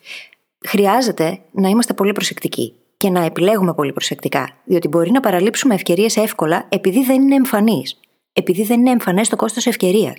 χρειάζεται 0.67 1.39
να 1.51 1.69
είμαστε 1.69 1.95
πολύ 1.95 2.13
προσεκτικοί 2.13 2.75
και 2.97 3.11
να 3.11 3.25
επιλέγουμε 3.25 3.75
πολύ 3.75 3.93
προσεκτικά, 3.93 4.57
διότι 4.65 4.89
μπορεί 4.89 5.11
να 5.11 5.21
παραλείψουμε 5.21 5.75
ευκαιρίες 5.75 6.17
εύκολα 6.17 6.67
επειδή 6.69 7.05
δεν 7.05 7.23
είναι 7.23 7.35
εμφανείς. 7.35 8.01
Επειδή 8.33 8.63
δεν 8.63 8.81
είναι 8.81 8.91
εμφανές 8.91 9.29
το 9.29 9.37
κόστος 9.37 9.67
ευκαιρίας. 9.67 10.15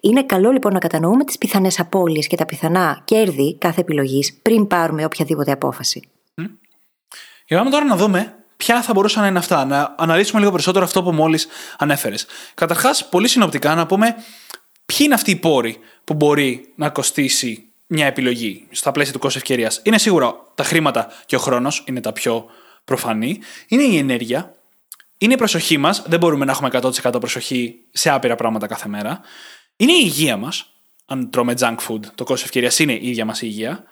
Είναι 0.00 0.22
καλό 0.22 0.50
λοιπόν 0.50 0.72
να 0.72 0.78
κατανοούμε 0.78 1.24
τις 1.24 1.38
πιθανές 1.38 1.80
απώλειες 1.80 2.26
και 2.26 2.36
τα 2.36 2.46
πιθανά 2.46 3.02
κέρδη 3.04 3.56
κάθε 3.58 3.80
επιλογής 3.80 4.38
πριν 4.42 4.66
πάρουμε 4.66 5.04
οποιαδήποτε 5.04 5.52
απόφαση. 5.52 6.08
Και 7.44 7.54
πάμε 7.54 7.70
τώρα 7.70 7.84
να 7.84 7.96
δούμε 7.96 8.45
ποια 8.56 8.82
θα 8.82 8.92
μπορούσαν 8.92 9.22
να 9.22 9.28
είναι 9.28 9.38
αυτά; 9.38 9.64
Να 9.64 9.94
αναλύσουμε 9.98 10.38
λίγο 10.38 10.50
περισσότερο 10.50 10.84
αυτό 10.84 11.02
που 11.02 11.12
μόλις 11.12 11.46
ανέφερες. 11.78 12.26
Καταρχάς, 12.54 13.08
πολύ 13.08 13.28
συνοπτικά 13.28 13.74
να 13.74 13.86
πούμε 13.86 14.14
ποιοι 14.86 14.98
είναι 15.00 15.14
αυτοί 15.14 15.30
οι 15.30 15.36
πόροι 15.36 15.78
που 16.04 16.14
μπορεί 16.14 16.72
να 16.76 16.90
κοστίσει 16.90 17.64
μια 17.86 18.06
επιλογή 18.06 18.66
στα 18.70 18.92
πλαίσια 18.92 19.12
του 19.12 19.18
κόστου 19.18 19.38
ευκαιρίας; 19.38 19.80
Είναι 19.82 19.98
σίγουρα 19.98 20.34
τα 20.54 20.64
χρήματα 20.64 21.08
και 21.26 21.36
ο 21.36 21.38
χρόνος, 21.38 21.84
είναι 21.86 22.00
τα 22.00 22.12
πιο 22.12 22.46
προφανή. 22.84 23.40
Είναι 23.68 23.82
η 23.82 23.96
ενέργεια. 23.96 24.54
Είναι 25.18 25.32
η 25.32 25.36
προσοχή 25.36 25.76
μας. 25.76 26.02
Δεν 26.06 26.18
μπορούμε 26.18 26.44
να 26.44 26.52
έχουμε 26.52 26.68
100% 26.72 27.20
προσοχή 27.20 27.78
σε 27.92 28.10
άπειρα 28.10 28.34
πράγματα 28.34 28.66
κάθε 28.66 28.88
μέρα. 28.88 29.20
Είναι 29.76 29.92
η 29.92 30.00
υγεία 30.02 30.36
μας. 30.36 30.70
Αν 31.06 31.30
τρώμε 31.30 31.54
junk 31.60 31.76
food, 31.88 32.00
το 32.14 32.24
κόστος 32.24 32.42
ευκαιρίας 32.42 32.78
είναι 32.78 32.92
η 32.92 33.08
ίδια 33.08 33.24
μας 33.24 33.42
η 33.42 33.46
υγεια 33.50 33.84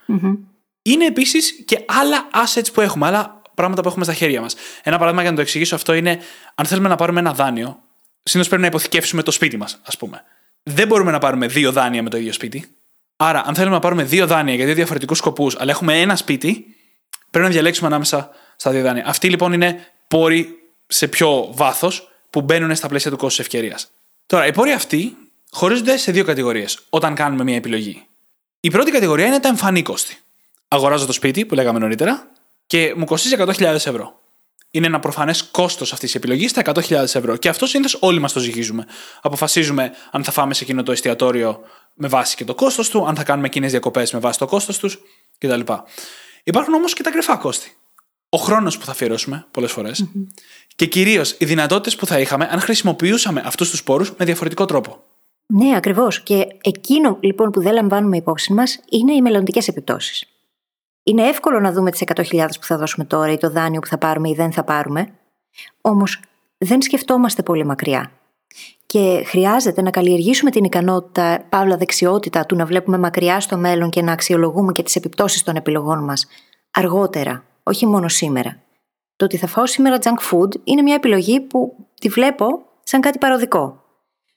Είναι 0.82 1.06
επίσης 1.06 1.64
και 1.64 1.84
άλλα 1.86 2.28
assets 2.32 2.72
που 2.72 2.80
έχουμε, 2.80 3.06
άλλα 3.06 3.42
πράγματα 3.54 3.82
που 3.82 3.88
έχουμε 3.88 4.04
στα 4.04 4.14
χέρια 4.14 4.40
μας. 4.40 4.54
Ένα 4.82 4.96
παράδειγμα 4.96 5.22
για 5.22 5.30
να 5.30 5.36
το 5.36 5.42
εξηγήσω 5.42 5.74
αυτό 5.74 5.94
είναι, 5.94 6.18
αν 6.54 6.66
θέλουμε 6.66 6.88
να 6.88 6.96
πάρουμε 6.96 7.20
ένα 7.20 7.32
δάνειο, 7.32 7.78
συνήθως 8.22 8.48
πρέπει 8.48 8.62
να 8.62 8.68
υποθηκεύσουμε 8.68 9.22
το 9.22 9.30
σπίτι 9.30 9.56
μας, 9.56 9.80
ας 9.84 9.96
πούμε. 9.96 10.22
Δεν 10.62 10.86
μπορούμε 10.86 11.10
να 11.10 11.18
πάρουμε 11.18 11.46
δύο 11.46 11.72
δάνεια 11.72 12.02
με 12.02 12.10
το 12.10 12.16
ίδιο 12.16 12.32
σπίτι. 12.32 12.68
Άρα, 13.16 13.42
αν 13.46 13.54
θέλουμε 13.54 13.74
να 13.74 13.80
πάρουμε 13.80 14.02
δύο 14.02 14.26
δάνεια 14.26 14.54
για 14.54 14.64
δύο 14.64 14.74
διαφορετικούς 14.74 15.18
σκοπούς, 15.18 15.56
αλλά 15.58 15.70
έχουμε 15.70 16.00
ένα 16.00 16.16
σπίτι, 16.16 16.66
πρέπει 17.30 17.46
να 17.46 17.52
διαλέξουμε 17.52 17.86
ανάμεσα 17.86 18.30
στα 18.56 18.70
δύο 18.70 18.82
δάνεια. 18.82 19.04
Αυτοί 19.06 19.30
λοιπόν 19.30 19.52
είναι 19.52 19.92
πόροι 20.08 20.48
σε 20.86 21.08
πιο 21.08 21.48
βάθος 21.52 22.08
που 22.30 22.40
μπαίνουν 22.40 22.74
στα 22.74 22.88
πλαίσια 22.88 23.10
του 23.10 23.16
κόστου 23.16 23.42
ευκαιρίας. 23.42 23.90
Τώρα, 24.26 24.46
οι 24.46 24.52
πόροι 24.52 24.72
αυτοί 24.72 25.16
χωρίζονται 25.50 25.96
σε 25.96 26.12
δύο 26.12 26.24
κατηγορίες 26.24 26.78
όταν 26.90 27.14
κάνουμε 27.14 27.44
μια 27.44 27.56
επιλογή. 27.56 28.06
Η 28.60 28.70
πρώτη 28.70 28.90
κατηγορία 28.90 29.26
είναι 29.26 29.40
τα 29.40 29.48
εμφανή 29.48 29.82
κόστη. 29.82 30.16
Αγοράζω 30.68 31.06
το 31.06 31.12
σπίτι 31.12 31.44
που 31.44 31.54
λέγαμε 31.54 31.78
νωρίτερα 31.78 32.30
και 32.74 32.94
μου 32.96 33.04
κοστίζει 33.04 33.36
100.000 33.38 33.60
ευρώ. 33.60 34.20
Είναι 34.70 34.86
ένα 34.86 35.00
προφανές 35.00 35.42
κόστος 35.42 35.92
αυτής 35.92 36.10
της 36.10 36.14
επιλογής 36.14 36.50
στα 36.50 36.62
100.000 36.64 36.90
ευρώ. 36.90 37.36
Και 37.36 37.48
αυτό 37.48 37.66
συνήθως 37.66 37.98
όλοι 38.00 38.18
μας 38.18 38.32
το 38.32 38.40
ζυγίζουμε. 38.40 38.86
Αποφασίζουμε 39.22 39.92
αν 40.10 40.24
θα 40.24 40.32
φάμε 40.32 40.54
σε 40.54 40.64
εκείνο 40.64 40.82
το 40.82 40.92
εστιατόριο 40.92 41.60
με 41.94 42.08
βάση 42.08 42.36
και 42.36 42.44
το 42.44 42.54
κόστος 42.54 42.88
του, 42.88 43.06
αν 43.06 43.16
θα 43.16 43.24
κάνουμε 43.24 43.46
εκείνε 43.46 43.66
διακοπές 43.66 44.12
με 44.12 44.18
βάση 44.18 44.38
το 44.38 44.46
κόστος 44.46 44.78
τους 44.78 44.98
κτλ. 45.38 45.60
Υπάρχουν 46.44 46.74
όμως 46.74 46.92
και 46.92 47.02
τα 47.02 47.10
κρυφά 47.10 47.36
κόστη. 47.36 47.76
Ο 48.28 48.36
χρόνος 48.36 48.78
που 48.78 48.84
θα 48.84 48.90
αφιερώσουμε 48.90 49.46
πολλές 49.50 50.06
και 50.76 50.86
κυρίως 50.86 51.34
οι 51.38 51.44
δυνατότητες 51.44 51.96
που 51.96 52.06
θα 52.06 52.20
είχαμε 52.20 52.48
αν 52.50 52.60
χρησιμοποιούσαμε 52.60 53.42
αυτούς 53.44 53.70
τους 53.70 53.82
πόρου 53.82 54.04
με 54.18 54.24
διαφορετικό 54.24 54.64
τρόπο. 54.64 55.02
Ναι, 55.46 55.76
ακριβώς. 55.76 56.22
Και 56.22 56.46
εκείνο 56.60 57.18
λοιπόν 57.20 57.50
που 57.50 57.62
δεν 57.62 57.72
λαμβάνουμε 57.72 58.16
υπόψη 58.16 58.52
μας 58.52 58.80
είναι 58.90 59.12
οι 59.12 59.22
μελλοντικές 59.22 59.68
επιπτώσεις. 59.68 60.28
Είναι 61.04 61.22
εύκολο 61.22 61.60
να 61.60 61.72
δούμε 61.72 61.90
τις 61.90 62.02
100.000 62.14 62.46
που 62.60 62.66
θα 62.66 62.76
δώσουμε 62.76 63.04
τώρα 63.04 63.32
ή 63.32 63.36
το 63.36 63.50
δάνειο 63.50 63.80
που 63.80 63.86
θα 63.86 63.98
πάρουμε 63.98 64.28
ή 64.28 64.34
δεν 64.34 64.52
θα 64.52 64.64
πάρουμε. 64.64 65.08
Όμως 65.80 66.20
δεν 66.58 66.82
σκεφτόμαστε 66.82 67.42
πολύ 67.42 67.64
μακριά. 67.64 68.10
Και 68.86 69.22
χρειάζεται 69.26 69.82
να 69.82 69.90
καλλιεργήσουμε 69.90 70.50
την 70.50 70.64
ικανότητα, 70.64 71.44
παύλα 71.48 71.76
δεξιότητα 71.76 72.46
του 72.46 72.56
να 72.56 72.64
βλέπουμε 72.64 72.98
μακριά 72.98 73.40
στο 73.40 73.56
μέλλον 73.56 73.90
και 73.90 74.02
να 74.02 74.12
αξιολογούμε 74.12 74.72
και 74.72 74.82
τις 74.82 74.96
επιπτώσεις 74.96 75.42
των 75.42 75.56
επιλογών 75.56 76.04
μας 76.04 76.26
αργότερα, 76.70 77.44
όχι 77.62 77.86
μόνο 77.86 78.08
σήμερα. 78.08 78.62
Το 79.16 79.24
ότι 79.24 79.36
θα 79.36 79.46
φάω 79.46 79.66
σήμερα 79.66 79.98
junk 80.02 80.32
food 80.32 80.60
είναι 80.64 80.82
μια 80.82 80.94
επιλογή 80.94 81.40
που 81.40 81.76
τη 82.00 82.08
βλέπω 82.08 82.62
σαν 82.82 83.00
κάτι 83.00 83.18
παροδικό. 83.18 83.82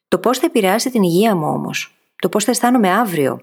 Το 0.07 0.17
πώς 0.17 0.37
θα 0.37 0.45
επηρεάσει 0.45 0.91
την 0.91 1.03
υγεία 1.03 1.35
μου 1.35 1.47
όμως, 1.47 1.97
το 2.15 2.29
πώς 2.29 2.43
θα 2.43 2.51
αισθάνομαι 2.51 2.91
αύριο, 2.91 3.41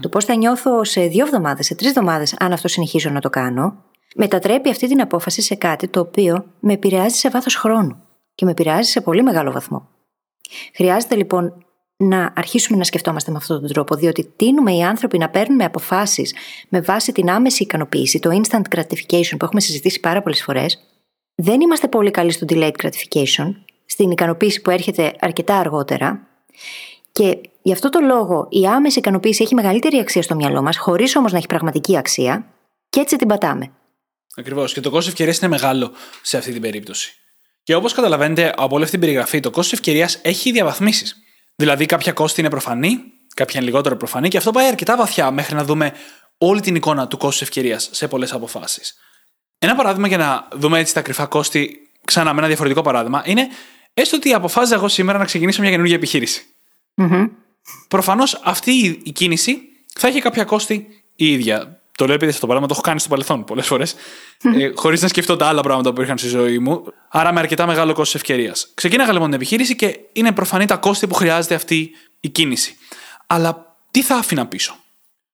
το 0.00 0.08
πώς 0.08 0.24
θα 0.24 0.34
νιώθω 0.34 0.84
σε 0.84 1.06
δύο 1.06 1.24
εβδομάδες, 1.24 1.66
σε 1.66 1.74
τρεις 1.74 1.88
εβδομάδες, 1.88 2.34
αν 2.38 2.52
αυτό 2.52 2.68
συνεχίζω 2.68 3.10
να 3.10 3.20
το 3.20 3.30
κάνω, 3.30 3.84
μετατρέπει 4.16 4.68
αυτή 4.68 4.88
την 4.88 5.00
απόφαση 5.00 5.42
σε 5.42 5.54
κάτι 5.54 5.88
το 5.88 6.00
οποίο 6.00 6.44
με 6.60 6.72
επηρεάζει 6.72 7.16
σε 7.16 7.30
βάθος 7.30 7.54
χρόνου 7.56 7.96
και 8.34 8.44
με 8.44 8.50
επηρεάζει 8.50 8.90
σε 8.90 9.00
πολύ 9.00 9.22
μεγάλο 9.22 9.52
βαθμό. 9.52 9.88
Χρειάζεται 10.74 11.14
λοιπόν 11.14 11.64
να 11.96 12.32
αρχίσουμε 12.36 12.78
να 12.78 12.84
σκεφτόμαστε 12.84 13.30
με 13.30 13.36
αυτόν 13.36 13.60
τον 13.60 13.72
τρόπο, 13.72 13.94
διότι 13.94 14.32
τίνουμε 14.36 14.72
οι 14.72 14.82
άνθρωποι 14.82 15.18
να 15.18 15.28
παίρνουμε 15.28 15.64
αποφάσεις 15.64 16.34
με 16.68 16.80
βάση 16.80 17.12
την 17.12 17.30
άμεση 17.30 17.62
ικανοποίηση, 17.62 18.18
το 18.18 18.30
instant 18.30 18.76
gratification 18.76 19.34
που 19.38 19.44
έχουμε 19.44 19.60
συζητήσει 19.60 20.00
πάρα 20.00 20.22
πολλές 20.22 20.42
φορές. 20.42 20.82
Δεν 21.34 21.60
είμαστε 21.60 21.88
πολύ 21.88 22.10
καλοί 22.10 22.30
στο 22.30 22.46
delayed 22.48 22.72
gratification, 22.82 23.54
στην 23.86 24.10
ικανοποίηση 24.10 24.60
που 24.60 24.70
έρχεται 24.70 25.16
αρκετά 25.20 25.58
αργότερα. 25.58 26.26
Και 27.16 27.40
γι' 27.62 27.72
αυτό 27.72 27.88
το 27.88 28.00
λόγο 28.00 28.46
η 28.50 28.66
άμεση 28.66 28.98
ικανοποίηση 28.98 29.42
έχει 29.42 29.54
μεγαλύτερη 29.54 29.98
αξία 29.98 30.22
στο 30.22 30.34
μυαλό 30.34 30.62
μας, 30.62 30.76
χωρίς 30.76 31.16
όμως 31.16 31.32
να 31.32 31.38
έχει 31.38 31.46
πραγματική 31.46 31.96
αξία, 31.96 32.46
και 32.88 33.00
έτσι 33.00 33.16
την 33.16 33.28
πατάμε. 33.28 33.70
Ακριβώς. 34.36 34.72
Και 34.72 34.80
το 34.80 34.90
κόστο 34.90 35.10
ευκαιρίας 35.10 35.38
είναι 35.38 35.48
μεγάλο 35.48 35.92
σε 36.22 36.36
αυτή 36.36 36.52
την 36.52 36.60
περίπτωση. 36.60 37.14
Και 37.62 37.74
όπως 37.74 37.92
καταλαβαίνετε 37.92 38.52
από 38.56 38.74
όλη 38.74 38.84
αυτή 38.84 38.96
την 38.96 39.06
περιγραφή, 39.06 39.40
το 39.40 39.50
κόστο 39.50 39.70
ευκαιρίας 39.74 40.18
έχει 40.22 40.52
διαβαθμίσεις. 40.52 41.16
Δηλαδή, 41.56 41.86
κάποια 41.86 42.12
κόστη 42.12 42.40
είναι 42.40 42.50
προφανή, 42.50 42.98
κάποια 43.34 43.60
είναι 43.60 43.68
λιγότερο 43.68 43.96
προφανή, 43.96 44.28
και 44.28 44.36
αυτό 44.36 44.50
πάει 44.50 44.66
αρκετά 44.66 44.96
βαθιά 44.96 45.30
μέχρι 45.30 45.54
να 45.54 45.64
δούμε 45.64 45.92
όλη 46.38 46.60
την 46.60 46.74
εικόνα 46.74 47.06
του 47.06 47.16
κόστου 47.16 47.44
ευκαιρίας 47.44 47.88
σε 47.92 48.08
πολλές 48.08 48.32
αποφάσεις. 48.32 48.96
Ένα 49.58 49.74
παράδειγμα 49.74 50.08
για 50.08 50.18
να 50.18 50.48
δούμε 50.52 50.78
έτσι 50.78 50.94
τα 50.94 51.02
κρυφά 51.02 51.26
κόστη, 51.26 51.90
ξανά 52.04 52.32
με 52.32 52.38
ένα 52.38 52.46
διαφορετικό 52.46 52.82
παράδειγμα, 52.82 53.22
είναι 53.26 53.48
έστω 53.94 54.16
ότι 54.16 54.32
αποφάσιζα 54.32 54.74
εγώ 54.74 54.88
σήμερα 54.88 55.18
να 55.18 55.24
ξεκινήσω 55.24 55.60
μια 55.60 55.70
καινούργια 55.70 55.96
επιχείρηση. 55.96 56.55
Mm-hmm. 56.96 57.30
Προφανώς 57.88 58.40
αυτή 58.44 59.00
η 59.02 59.12
κίνηση 59.12 59.58
θα 59.94 60.08
έχει 60.08 60.20
κάποια 60.20 60.44
κόστη 60.44 60.86
η 61.16 61.32
ίδια. 61.32 61.80
Το 61.96 62.06
λέω 62.06 62.14
επειδή 62.14 62.30
αυτό 62.30 62.40
το 62.40 62.46
πράγμα 62.46 62.66
το 62.66 62.72
έχω 62.72 62.82
κάνει 62.82 63.00
στο 63.00 63.08
παρελθόν 63.08 63.44
πολλές 63.44 63.66
φορές, 63.66 63.94
ε, 64.42 64.70
χωρίς 64.74 65.02
να 65.02 65.08
σκεφτώ 65.08 65.36
τα 65.36 65.46
άλλα 65.46 65.62
πράγματα 65.62 65.92
που 65.92 66.02
είχαν 66.02 66.18
στη 66.18 66.28
ζωή 66.28 66.58
μου. 66.58 66.84
Άρα 67.08 67.32
με 67.32 67.40
αρκετά 67.40 67.66
μεγάλο 67.66 67.92
κόστος 67.92 68.14
ευκαιρίας. 68.14 68.70
Ξεκίναγα 68.74 69.12
λοιπόν 69.12 69.26
την 69.26 69.36
επιχείρηση 69.36 69.76
και 69.76 69.98
είναι 70.12 70.32
προφανή 70.32 70.64
τα 70.64 70.76
κόστη 70.76 71.06
που 71.06 71.14
χρειάζεται 71.14 71.54
αυτή 71.54 71.90
η 72.20 72.28
κίνηση. 72.28 72.76
Αλλά 73.26 73.76
τι 73.90 74.02
θα 74.02 74.16
άφηνα 74.16 74.46
πίσω; 74.46 74.74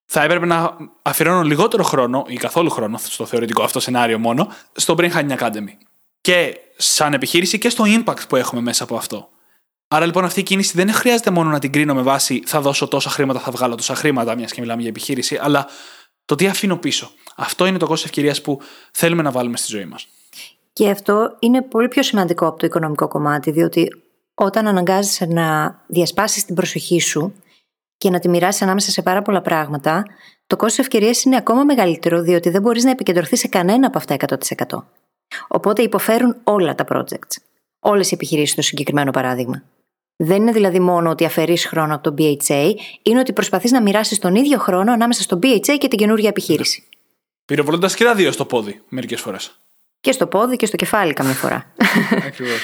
Θα 0.04 0.22
έπρεπε 0.22 0.46
να 0.46 0.76
αφιερώνω 1.02 1.42
λιγότερο 1.42 1.82
χρόνο 1.82 2.24
ή 2.28 2.36
καθόλου 2.36 2.70
χρόνο, 2.70 2.98
στο 3.02 3.26
θεωρητικό 3.26 3.62
αυτό 3.62 3.80
σενάριο 3.80 4.18
μόνο, 4.18 4.48
στο 4.72 4.94
Brain 4.98 5.12
Hacking 5.12 5.38
Academy. 5.38 5.76
Και 6.20 6.56
σαν 6.76 7.12
επιχείρηση 7.12 7.58
και 7.58 7.68
στο 7.68 7.84
impact 7.86 8.28
που 8.28 8.36
έχουμε 8.36 8.60
μέσα 8.60 8.82
από 8.84 8.96
αυτό. 8.96 9.28
Άρα 9.94 10.06
λοιπόν 10.06 10.24
αυτή 10.24 10.40
η 10.40 10.42
κίνηση 10.42 10.72
δεν 10.76 10.92
χρειάζεται 10.92 11.30
μόνο 11.30 11.50
να 11.50 11.58
την 11.58 11.72
κρίνω 11.72 11.94
με 11.94 12.02
βάση 12.02 12.42
θα 12.46 12.60
δώσω 12.60 12.88
τόσα 12.88 13.10
χρήματα, 13.10 13.38
θα 13.38 13.50
βγάλω 13.50 13.74
τόσα 13.74 13.94
χρήματα, 13.94 14.34
μιας 14.36 14.52
και 14.52 14.60
μιλάμε 14.60 14.80
για 14.80 14.90
επιχείρηση, 14.90 15.38
αλλά 15.42 15.66
το 16.24 16.34
τι 16.34 16.46
αφήνω 16.46 16.76
πίσω. 16.76 17.10
Αυτό 17.36 17.66
είναι 17.66 17.78
το 17.78 17.86
κόστος 17.86 18.04
ευκαιρίας 18.04 18.40
που 18.40 18.60
θέλουμε 18.92 19.22
να 19.22 19.30
βάλουμε 19.30 19.56
στη 19.56 19.66
ζωή 19.70 19.84
μας. 19.84 20.08
Και 20.72 20.90
αυτό 20.90 21.36
είναι 21.38 21.62
πολύ 21.62 21.88
πιο 21.88 22.02
σημαντικό 22.02 22.46
από 22.46 22.58
το 22.58 22.66
οικονομικό 22.66 23.08
κομμάτι, 23.08 23.50
διότι 23.50 24.02
όταν 24.34 24.66
αναγκάζεσαι 24.66 25.26
να 25.26 25.78
διασπάσεις 25.86 26.44
την 26.44 26.54
προσοχή 26.54 27.00
σου 27.00 27.34
και 27.96 28.10
να 28.10 28.18
τη 28.18 28.28
μοιράσεις 28.28 28.62
ανάμεσα 28.62 28.90
σε 28.90 29.02
πάρα 29.02 29.22
πολλά 29.22 29.40
πράγματα, 29.40 30.02
το 30.46 30.56
κόστος 30.56 30.78
ευκαιρίας 30.78 31.22
είναι 31.22 31.36
ακόμα 31.36 31.64
μεγαλύτερο, 31.64 32.22
διότι 32.22 32.50
δεν 32.50 32.62
μπορείς 32.62 32.84
να 32.84 32.90
επικεντρωθείς 32.90 33.38
σε 33.38 33.48
κανένα 33.48 33.86
από 33.86 33.98
αυτά 33.98 34.16
100%. 34.68 34.84
Οπότε 35.48 35.82
υποφέρουν 35.82 36.36
όλα 36.44 36.74
τα 36.74 36.84
projects. 36.88 37.36
Όλες 37.80 38.10
οι 38.10 38.14
επιχειρήσεις 38.14 38.52
στο 38.52 38.62
συγκεκριμένο 38.62 39.10
παράδειγμα. 39.10 39.62
Δεν 40.16 40.36
είναι 40.36 40.52
δηλαδή 40.52 40.80
μόνο 40.80 41.10
ότι 41.10 41.24
αφαιρείς 41.24 41.66
χρόνο 41.66 41.94
από 41.94 42.10
το 42.10 42.14
BHA, 42.18 42.70
είναι 43.02 43.18
ότι 43.18 43.32
προσπαθείς 43.32 43.70
να 43.70 43.82
μοιράσεις 43.82 44.18
τον 44.18 44.34
ίδιο 44.34 44.58
χρόνο 44.58 44.92
ανάμεσα 44.92 45.22
στο 45.22 45.38
BHA 45.42 45.76
και 45.78 45.88
την 45.88 45.98
καινούργια 45.98 46.28
επιχείρηση. 46.28 46.88
Πυροβολώντας 47.44 47.94
και 47.94 48.04
τα 48.04 48.14
δύο 48.14 48.32
στο 48.32 48.44
πόδι, 48.44 48.82
μερικές 48.88 49.20
φορές. 49.20 49.60
Και 50.00 50.12
στο 50.12 50.26
πόδι 50.26 50.56
και 50.56 50.66
στο 50.66 50.76
κεφάλι, 50.76 51.12
καμιά 51.12 51.32
φορά. 51.32 51.72
Ακριβώς. 52.26 52.60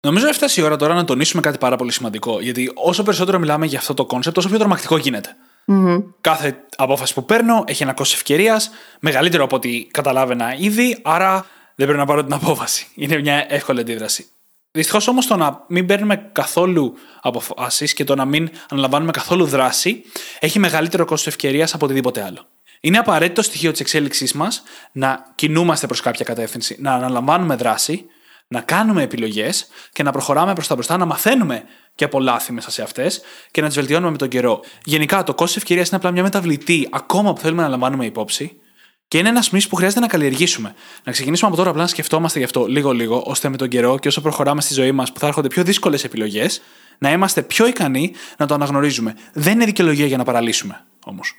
Νομίζω 0.00 0.28
έφτασε 0.28 0.60
η 0.60 0.64
ώρα 0.64 0.76
τώρα 0.76 0.94
να 0.94 1.04
τονίσουμε 1.04 1.42
κάτι 1.42 1.58
πάρα 1.58 1.76
πολύ 1.76 1.92
σημαντικό. 1.92 2.40
Γιατί 2.40 2.72
όσο 2.74 3.02
περισσότερο 3.02 3.38
μιλάμε 3.38 3.66
για 3.66 3.78
αυτό 3.78 3.94
το 3.94 4.06
κόνσεπτ, 4.06 4.34
τόσο 4.34 4.48
πιο 4.48 4.58
τρομακτικό 4.58 4.98
Κάθε 6.20 6.56
απόφαση 6.76 7.14
που 7.14 7.24
παίρνω 7.24 7.64
έχει 7.66 7.82
ένα 7.82 7.92
κόστος 7.92 8.16
ευκαιρίας, 8.16 8.70
μεγαλύτερο 9.00 9.44
από 9.44 9.56
ό,τι 9.56 9.84
καταλάβαινα 9.84 10.54
ήδη, 10.58 10.98
άρα 11.02 11.46
δεν 11.74 11.86
πρέπει 11.86 11.98
να 11.98 12.06
πάρω 12.06 12.24
την 12.24 12.32
απόφαση. 12.32 12.86
Είναι 12.94 13.20
μια 13.20 13.46
εύκολη 13.48 13.80
αντίδραση. 13.80 14.26
Δυστυχώς 14.76 15.08
όμως 15.08 15.26
το 15.26 15.36
να 15.36 15.64
μην 15.68 15.86
παίρνουμε 15.86 16.30
καθόλου 16.32 16.94
αποφάσεις 17.20 17.92
και 17.92 18.04
το 18.04 18.14
να 18.14 18.24
μην 18.24 18.50
αναλαμβάνουμε 18.68 19.10
καθόλου 19.10 19.44
δράση 19.44 20.04
έχει 20.38 20.58
μεγαλύτερο 20.58 21.04
κόστος 21.04 21.26
ευκαιρίας 21.26 21.74
από 21.74 21.84
οτιδήποτε 21.84 22.22
άλλο. 22.22 22.46
Είναι 22.80 22.98
απαραίτητο 22.98 23.42
στοιχείο 23.42 23.70
της 23.70 23.80
εξέλιξής 23.80 24.32
μας 24.32 24.62
να 24.92 25.32
κινούμαστε 25.34 25.86
προς 25.86 26.00
κάποια 26.00 26.24
κατεύθυνση, 26.24 26.76
να 26.80 26.92
αναλαμβάνουμε 26.92 27.56
δράση, 27.56 28.06
να 28.48 28.60
κάνουμε 28.60 29.02
επιλογές 29.02 29.66
και 29.92 30.02
να 30.02 30.12
προχωράμε 30.12 30.52
προς 30.52 30.66
τα 30.66 30.74
μπροστά, 30.74 30.96
να 30.96 31.04
μαθαίνουμε 31.04 31.62
και 31.94 32.04
από 32.04 32.20
λάθη 32.20 32.52
μέσα 32.52 32.70
σε 32.70 32.82
αυτές 32.82 33.20
και 33.50 33.60
να 33.60 33.66
τις 33.66 33.76
βελτιώνουμε 33.76 34.10
με 34.10 34.16
τον 34.16 34.28
καιρό. 34.28 34.60
Γενικά, 34.84 35.22
το 35.22 35.34
κόστος 35.34 35.56
ευκαιρίας 35.56 35.88
είναι 35.88 35.96
απλά 35.96 36.10
μια 36.10 36.22
μεταβλητή 36.22 36.88
ακόμα 36.90 37.32
που 37.32 37.40
θέλουμε 37.40 37.62
να 37.62 37.68
λαμβάνουμε 37.68 38.04
υπόψη 38.04 38.60
Και 39.08 39.18
είναι 39.18 39.28
ένας 39.28 39.50
μυς 39.50 39.68
που 39.68 39.76
χρειάζεται 39.76 40.00
να 40.00 40.06
καλλιεργήσουμε. 40.06 40.74
Να 41.04 41.12
ξεκινήσουμε 41.12 41.48
από 41.48 41.56
τώρα 41.56 41.70
απλά 41.70 41.82
να 41.82 41.88
σκεφτόμαστε 41.88 42.38
γι' 42.38 42.44
αυτό 42.44 42.66
λίγο-λίγο, 42.66 43.22
ώστε 43.26 43.48
με 43.48 43.56
τον 43.56 43.68
καιρό 43.68 43.98
και 43.98 44.08
όσο 44.08 44.20
προχωράμε 44.20 44.60
στη 44.60 44.74
ζωή 44.74 44.92
μας 44.92 45.12
που 45.12 45.18
θα 45.18 45.26
έρχονται 45.26 45.48
πιο 45.48 45.64
δύσκολες 45.64 46.04
επιλογές, 46.04 46.60
να 46.98 47.12
είμαστε 47.12 47.42
πιο 47.42 47.66
ικανοί 47.66 48.12
να 48.38 48.46
το 48.46 48.54
αναγνωρίζουμε. 48.54 49.14
Δεν 49.32 49.52
είναι 49.52 49.64
δικαιολογία 49.64 50.06
για 50.06 50.16
να 50.16 50.24
παραλύσουμε 50.24 50.84
όμως. 51.04 51.34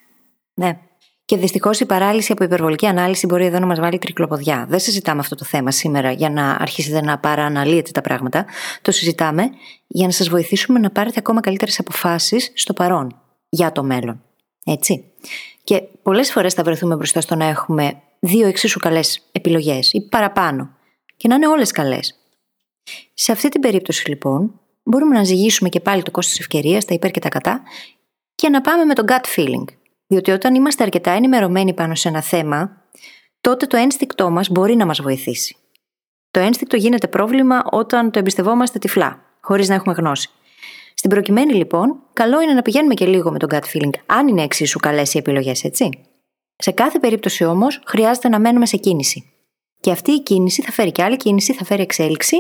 Ναι. 0.54 0.78
Και 1.26 1.38
δυστυχώς 1.38 1.80
η 1.80 1.86
παράλυση 1.86 2.32
από 2.32 2.44
υπερβολική 2.44 2.86
ανάλυση 2.86 3.26
μπορεί 3.26 3.46
εδώ 3.46 3.60
να 3.60 3.66
μας 3.66 3.80
βάλει 3.80 3.98
τρικλοποδιά. 3.98 4.66
Δεν 4.70 4.80
συζητάμε 4.80 5.20
αυτό 5.20 5.36
το 5.36 5.46
θέμα 5.46 5.72
σήμερα 5.72 6.12
για 6.12 6.30
να 6.30 6.52
αρχίσετε 6.52 7.02
να 7.02 7.18
παρααναλύετε 7.18 7.92
τα 7.92 8.02
πράγματα. 8.02 8.46
Το 8.82 8.92
συζητάμε 8.92 9.50
για 9.88 10.06
να 10.06 10.12
σας 10.12 10.30
βοηθήσουμε 10.30 10.80
να 10.80 10.90
πάρετε 10.90 11.20
ακόμα 11.20 11.42
καλύτερες 11.42 11.80
αποφάσεις 11.80 12.52
στο 12.54 12.74
παρόν 12.74 13.22
για 13.50 13.72
το 13.72 13.84
μέλλον. 13.84 14.22
Έτσι. 14.68 15.04
Και 15.64 15.82
πολλές 16.02 16.32
φορές 16.32 16.54
θα 16.54 16.64
βρεθούμε 16.64 16.96
μπροστά 16.96 17.22
στο 17.22 17.36
να 17.36 17.46
έχουμε 17.46 18.02
δύο 18.20 18.48
εξίσου 18.48 18.80
καλές 18.80 19.28
επιλογές 19.32 19.94
ή 19.94 20.02
παραπάνω. 20.02 20.70
Και 21.18 21.28
να 21.28 21.36
είναι 21.36 21.48
όλες 21.48 21.72
καλές. 21.72 22.16
Σε 23.14 23.32
αυτή 23.32 23.50
την 23.50 23.62
περίπτωση 23.62 24.10
λοιπόν, 24.10 24.60
μπορούμε 24.84 25.16
να 25.16 25.24
ζυγίσουμε 25.24 25.70
και 25.70 25.80
πάλι 25.80 26.04
το 26.04 26.12
κόστος 26.12 26.40
ευκαιρίας, 26.40 26.86
τα 26.86 26.94
υπέρ 26.94 27.12
και 27.12 27.20
τα 27.20 27.30
κατά, 27.30 27.62
και 28.36 28.50
να 28.50 28.62
πάμε 28.62 28.84
με 28.84 28.94
το 28.94 29.04
gut 29.08 29.40
feeling. 29.40 29.64
Διότι 30.08 30.32
όταν 30.32 30.56
είμαστε 30.56 30.84
αρκετά 30.84 31.12
ενημερωμένοι 31.12 31.74
πάνω 31.74 31.96
σε 31.96 32.08
ένα 32.08 32.22
θέμα, 32.22 32.84
τότε 33.42 33.66
το 33.66 33.78
ένστικτό 33.78 34.30
μας 34.30 34.50
μπορεί 34.50 34.76
να 34.76 34.86
μας 34.86 35.02
βοηθήσει. 35.02 35.56
Το 36.32 36.40
ένστικτο 36.40 36.76
γίνεται 36.76 37.08
πρόβλημα 37.08 37.64
όταν 37.72 38.12
το 38.12 38.20
εμπιστευόμαστε 38.20 38.80
τυφλά, 38.80 39.22
χωρίς 39.42 39.70
να 39.70 39.76
έχουμε 39.76 39.94
γνώση. 39.94 40.30
Στην 41.00 41.10
προκειμένη 41.10 41.54
λοιπόν, 41.54 42.00
καλό 42.14 42.42
είναι 42.42 42.54
να 42.54 42.62
πηγαίνουμε 42.62 42.94
και 42.94 43.06
λίγο 43.06 43.32
με 43.32 43.38
τον 43.40 43.50
gut 43.52 43.76
feeling, 43.76 43.94
αν 44.06 44.28
είναι 44.28 44.44
εξίσου 44.44 44.80
καλές 44.80 45.14
οι 45.14 45.18
επιλογές, 45.18 45.64
έτσι. 45.64 45.90
Σε 46.58 46.72
κάθε 46.72 47.00
περίπτωση 47.00 47.44
όμως, 47.44 47.82
χρειάζεται 47.86 48.30
να 48.30 48.40
μένουμε 48.40 48.66
σε 48.66 48.78
κίνηση. 48.78 49.32
Και 49.80 49.92
αυτή 49.92 50.12
η 50.12 50.24
κίνηση 50.24 50.62
θα 50.62 50.72
φέρει 50.72 50.92
και 50.92 51.04
άλλη 51.04 51.18
κίνηση, 51.18 51.54
θα 51.54 51.66
φέρει 51.66 51.82
εξέλιξη, 51.82 52.38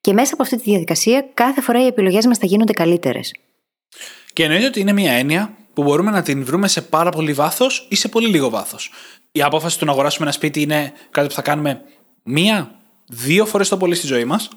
και 0.00 0.12
μέσα 0.12 0.34
από 0.34 0.42
αυτή 0.42 0.56
τη 0.56 0.62
διαδικασία, 0.62 1.28
κάθε 1.34 1.60
φορά 1.60 1.82
οι 1.82 1.86
επιλογές 1.86 2.26
μας 2.26 2.38
θα 2.38 2.46
γίνονται 2.46 2.72
καλύτερες. 2.72 3.34
Και 4.32 4.42
εννοείται 4.42 4.66
ότι 4.66 4.80
είναι 4.80 4.92
μια 4.92 5.12
έννοια 5.12 5.56
που 5.74 5.82
μπορούμε 5.82 6.10
να 6.10 6.22
την 6.22 6.44
βρούμε 6.44 6.68
σε 6.68 6.82
πάρα 6.82 7.10
πολύ 7.10 7.32
βάθος 7.32 7.86
ή 7.90 7.94
σε 7.94 8.08
πολύ 8.08 8.28
λίγο 8.28 8.50
βάθος. 8.50 8.90
Η 9.32 9.42
απόφαση 9.42 9.78
του 9.78 9.84
να 9.84 9.92
αγοράσουμε 9.92 10.24
ένα 10.24 10.34
σπίτι 10.34 10.62
είναι 10.62 10.92
κάτι 11.10 11.28
που 11.28 11.34
θα 11.34 11.42
κάνουμε 11.42 11.82
μία, 12.22 12.74
δύο 13.06 13.46
φορές 13.46 13.68
το 13.68 13.76
πολύ 13.76 13.94
στη 13.94 14.06
ζωή 14.06 14.24
μας. 14.24 14.48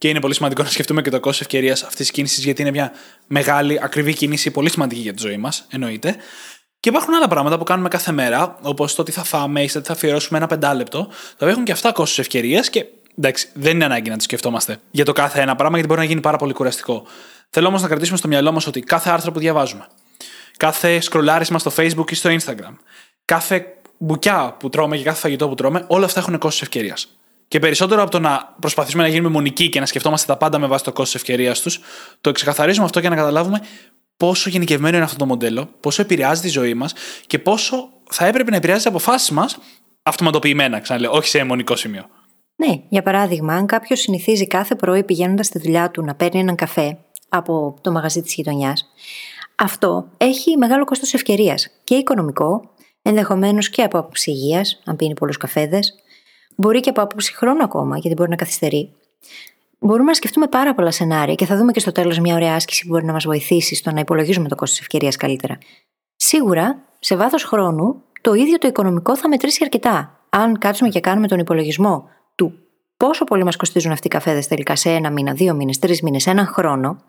Και 0.00 0.08
είναι 0.08 0.20
πολύ 0.20 0.34
σημαντικό 0.34 0.62
να 0.62 0.68
σκεφτούμε 0.68 1.02
και 1.02 1.10
το 1.10 1.20
κόστο 1.20 1.44
ευκαιρίας 1.44 1.82
αυτής 1.82 1.96
της 1.96 2.10
κίνησης, 2.10 2.44
γιατί 2.44 2.60
είναι 2.60 2.70
μια 2.70 2.92
μεγάλη, 3.26 3.80
ακριβή 3.82 4.14
κίνηση, 4.14 4.50
πολύ 4.50 4.70
σημαντική 4.70 5.00
για 5.00 5.12
τη 5.12 5.22
ζωή 5.22 5.36
μας, 5.36 5.66
εννοείται. 5.70 6.16
Και 6.80 6.88
υπάρχουν 6.88 7.14
άλλα 7.14 7.28
πράγματα 7.28 7.58
που 7.58 7.64
κάνουμε 7.64 7.88
κάθε 7.88 8.12
μέρα, 8.12 8.58
όπως 8.62 8.94
το 8.94 9.02
τι 9.02 9.12
θα 9.12 9.24
φάμε 9.24 9.62
ή 9.62 9.70
το 9.70 9.80
τι 9.80 9.86
θα 9.86 9.92
αφιερώσουμε 9.92 10.38
ένα 10.38 10.46
πεντάλεπτο, 10.46 10.98
τα 11.06 11.34
οποία 11.34 11.48
έχουν 11.48 11.64
και 11.64 11.72
αυτά 11.72 11.92
κόστο 11.92 12.20
ευκαιρίας 12.20 12.70
και 12.70 12.86
εντάξει, 13.18 13.48
δεν 13.54 13.74
είναι 13.74 13.84
ανάγκη 13.84 14.10
να 14.10 14.16
το 14.16 14.22
σκεφτόμαστε 14.22 14.78
για 14.90 15.04
το 15.04 15.12
κάθε 15.12 15.40
ένα 15.40 15.54
πράγμα, 15.54 15.74
γιατί 15.74 15.88
μπορεί 15.88 16.00
να 16.00 16.06
γίνει 16.06 16.20
πάρα 16.20 16.36
πολύ 16.36 16.52
κουραστικό. 16.52 17.06
Θέλω 17.50 17.66
όμως 17.66 17.82
να 17.82 17.88
κρατήσουμε 17.88 18.18
στο 18.18 18.28
μυαλό 18.28 18.52
μας 18.52 18.66
ότι 18.66 18.80
κάθε 18.80 19.10
άρθρο 19.10 19.32
που 19.32 19.38
διαβάζουμε, 19.38 19.86
κάθε 20.56 21.00
σκρολάρισμα 21.00 21.58
στο 21.58 21.72
Facebook 21.76 22.10
ή 22.10 22.14
στο 22.14 22.30
Instagram, 22.30 22.74
κάθε 23.24 23.76
μπουκιά 23.98 24.56
που 24.58 24.68
τρώμε 24.68 24.96
και 24.96 25.02
κάθε 25.02 25.20
φαγητό 25.20 25.48
που 25.48 25.54
τρώμε, 25.54 25.84
όλα 25.86 26.04
αυτά 26.04 26.20
έχουν 26.20 26.38
κόστο 26.38 26.60
ευκαιρίας. 26.64 27.19
Και 27.50 27.58
περισσότερο 27.58 28.02
από 28.02 28.10
το 28.10 28.18
να 28.18 28.54
προσπαθήσουμε 28.60 29.02
να 29.02 29.08
γίνουμε 29.08 29.28
μονικοί 29.28 29.68
και 29.68 29.80
να 29.80 29.86
σκεφτόμαστε 29.86 30.32
τα 30.32 30.38
πάντα 30.38 30.58
με 30.58 30.66
βάση 30.66 30.84
το 30.84 30.92
κόστος 30.92 31.14
ευκαιρίας 31.14 31.60
τους, 31.60 31.80
το 32.20 32.32
ξεκαθαρίζουμε 32.32 32.84
αυτό 32.84 33.00
για 33.00 33.10
να 33.10 33.16
καταλάβουμε 33.16 33.60
πόσο 34.16 34.50
γενικευμένο 34.50 34.96
είναι 34.96 35.04
αυτό 35.04 35.16
το 35.16 35.26
μοντέλο, 35.26 35.68
πόσο 35.80 36.02
επηρεάζει 36.02 36.40
τη 36.40 36.48
ζωή 36.48 36.74
μας 36.74 36.92
και 37.26 37.38
πόσο 37.38 37.88
θα 38.10 38.26
έπρεπε 38.26 38.50
να 38.50 38.56
επηρεάζει 38.56 38.82
τις 38.82 38.90
αποφάσεις 38.90 39.30
μας 39.30 39.58
αυτοματοποιημένα, 40.02 40.80
ξαναλέω, 40.80 41.12
όχι 41.12 41.28
σε 41.28 41.44
μονικό 41.44 41.76
σημείο. 41.76 42.06
Ναι, 42.56 42.80
για 42.88 43.02
παράδειγμα, 43.02 43.54
αν 43.54 43.66
κάποιος 43.66 44.00
συνηθίζει 44.00 44.46
κάθε 44.46 44.74
πρωί 44.74 45.04
πηγαίνοντας 45.04 45.46
στη 45.46 45.58
δουλειά 45.58 45.90
του 45.90 46.04
να 46.04 46.14
παίρνει 46.14 46.40
έναν 46.40 46.54
καφέ 46.54 46.98
από 47.28 47.78
το 47.80 47.92
μαγαζί 47.92 48.22
της 48.22 48.34
γειτονιάς, 48.34 48.86
αυτό 49.56 50.08
έχει 50.16 50.56
μεγάλο 50.56 50.84
κόστος 50.84 51.14
ευκαιρίας 51.14 51.68
και 51.84 51.94
οικονομικό, 51.94 52.70
ενδεχομένως 53.02 53.70
και 53.70 53.82
από 53.82 53.98
άποψη 53.98 54.30
υγείας, 54.30 54.82
αν 54.84 54.96
πίνει 54.96 55.14
πολλούς 55.14 55.36
καφέδες, 55.36 55.94
μπορεί 56.56 56.80
και 56.80 56.90
από 56.90 57.02
άποψη 57.02 57.36
χρόνου 57.36 57.62
ακόμα, 57.62 57.98
γιατί 57.98 58.16
μπορεί 58.16 58.30
να 58.30 58.36
καθυστερεί. 58.36 58.92
Μπορούμε 59.78 60.08
να 60.08 60.14
σκεφτούμε 60.14 60.46
πάρα 60.46 60.74
πολλά 60.74 60.90
σενάρια 60.90 61.34
και 61.34 61.46
θα 61.46 61.56
δούμε 61.56 61.72
και 61.72 61.80
στο 61.80 61.92
τέλος 61.92 62.18
μια 62.18 62.34
ωραία 62.34 62.54
άσκηση 62.54 62.82
που 62.82 62.88
μπορεί 62.88 63.04
να 63.04 63.12
μας 63.12 63.24
βοηθήσει 63.24 63.74
στο 63.74 63.90
να 63.90 64.00
υπολογίζουμε 64.00 64.48
το 64.48 64.54
κόστος 64.54 64.80
ευκαιρίας 64.80 65.16
καλύτερα. 65.16 65.58
Σίγουρα, 66.16 66.82
σε 66.98 67.16
βάθος 67.16 67.44
χρόνου, 67.44 68.02
το 68.20 68.34
ίδιο 68.34 68.58
το 68.58 68.68
οικονομικό 68.68 69.16
θα 69.16 69.28
μετρήσει 69.28 69.60
αρκετά. 69.62 70.24
Αν 70.30 70.58
κάτσουμε 70.58 70.88
και 70.88 71.00
κάνουμε 71.00 71.26
τον 71.26 71.38
υπολογισμό 71.38 72.08
του 72.34 72.54
πόσο 72.96 73.24
πολύ 73.24 73.44
μας 73.44 73.56
κοστίζουν 73.56 73.92
αυτοί 73.92 74.06
οι 74.06 74.10
καφέδες 74.10 74.46
τελικά 74.46 74.76
σε 74.76 74.90
ένα 74.90 75.10
μήνα, 75.10 75.32
δύο 75.32 75.54
μήνες, 75.54 75.78
τρεις 75.78 76.02
μήνες, 76.02 76.26
έναν 76.26 76.46
χρόνο, 76.46 77.02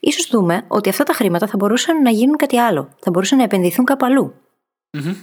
ίσως 0.00 0.28
δούμε 0.30 0.64
ότι 0.68 0.88
αυτά 0.88 1.04
τα 1.04 1.12
χρήματα 1.12 1.46
θα 1.46 1.56
μπορούσαν 1.56 2.02
να 2.02 2.10
γίνουν 2.10 2.36
κάτι 2.36 2.58
άλλο. 2.58 2.88
Θα 2.98 3.10
μπορούσαν 3.10 3.38
να 3.38 3.44
επενδυθούν 3.44 3.84
κάπου 3.84 4.04
αλλού. 4.04 4.34
Mm-hmm. 4.98 5.14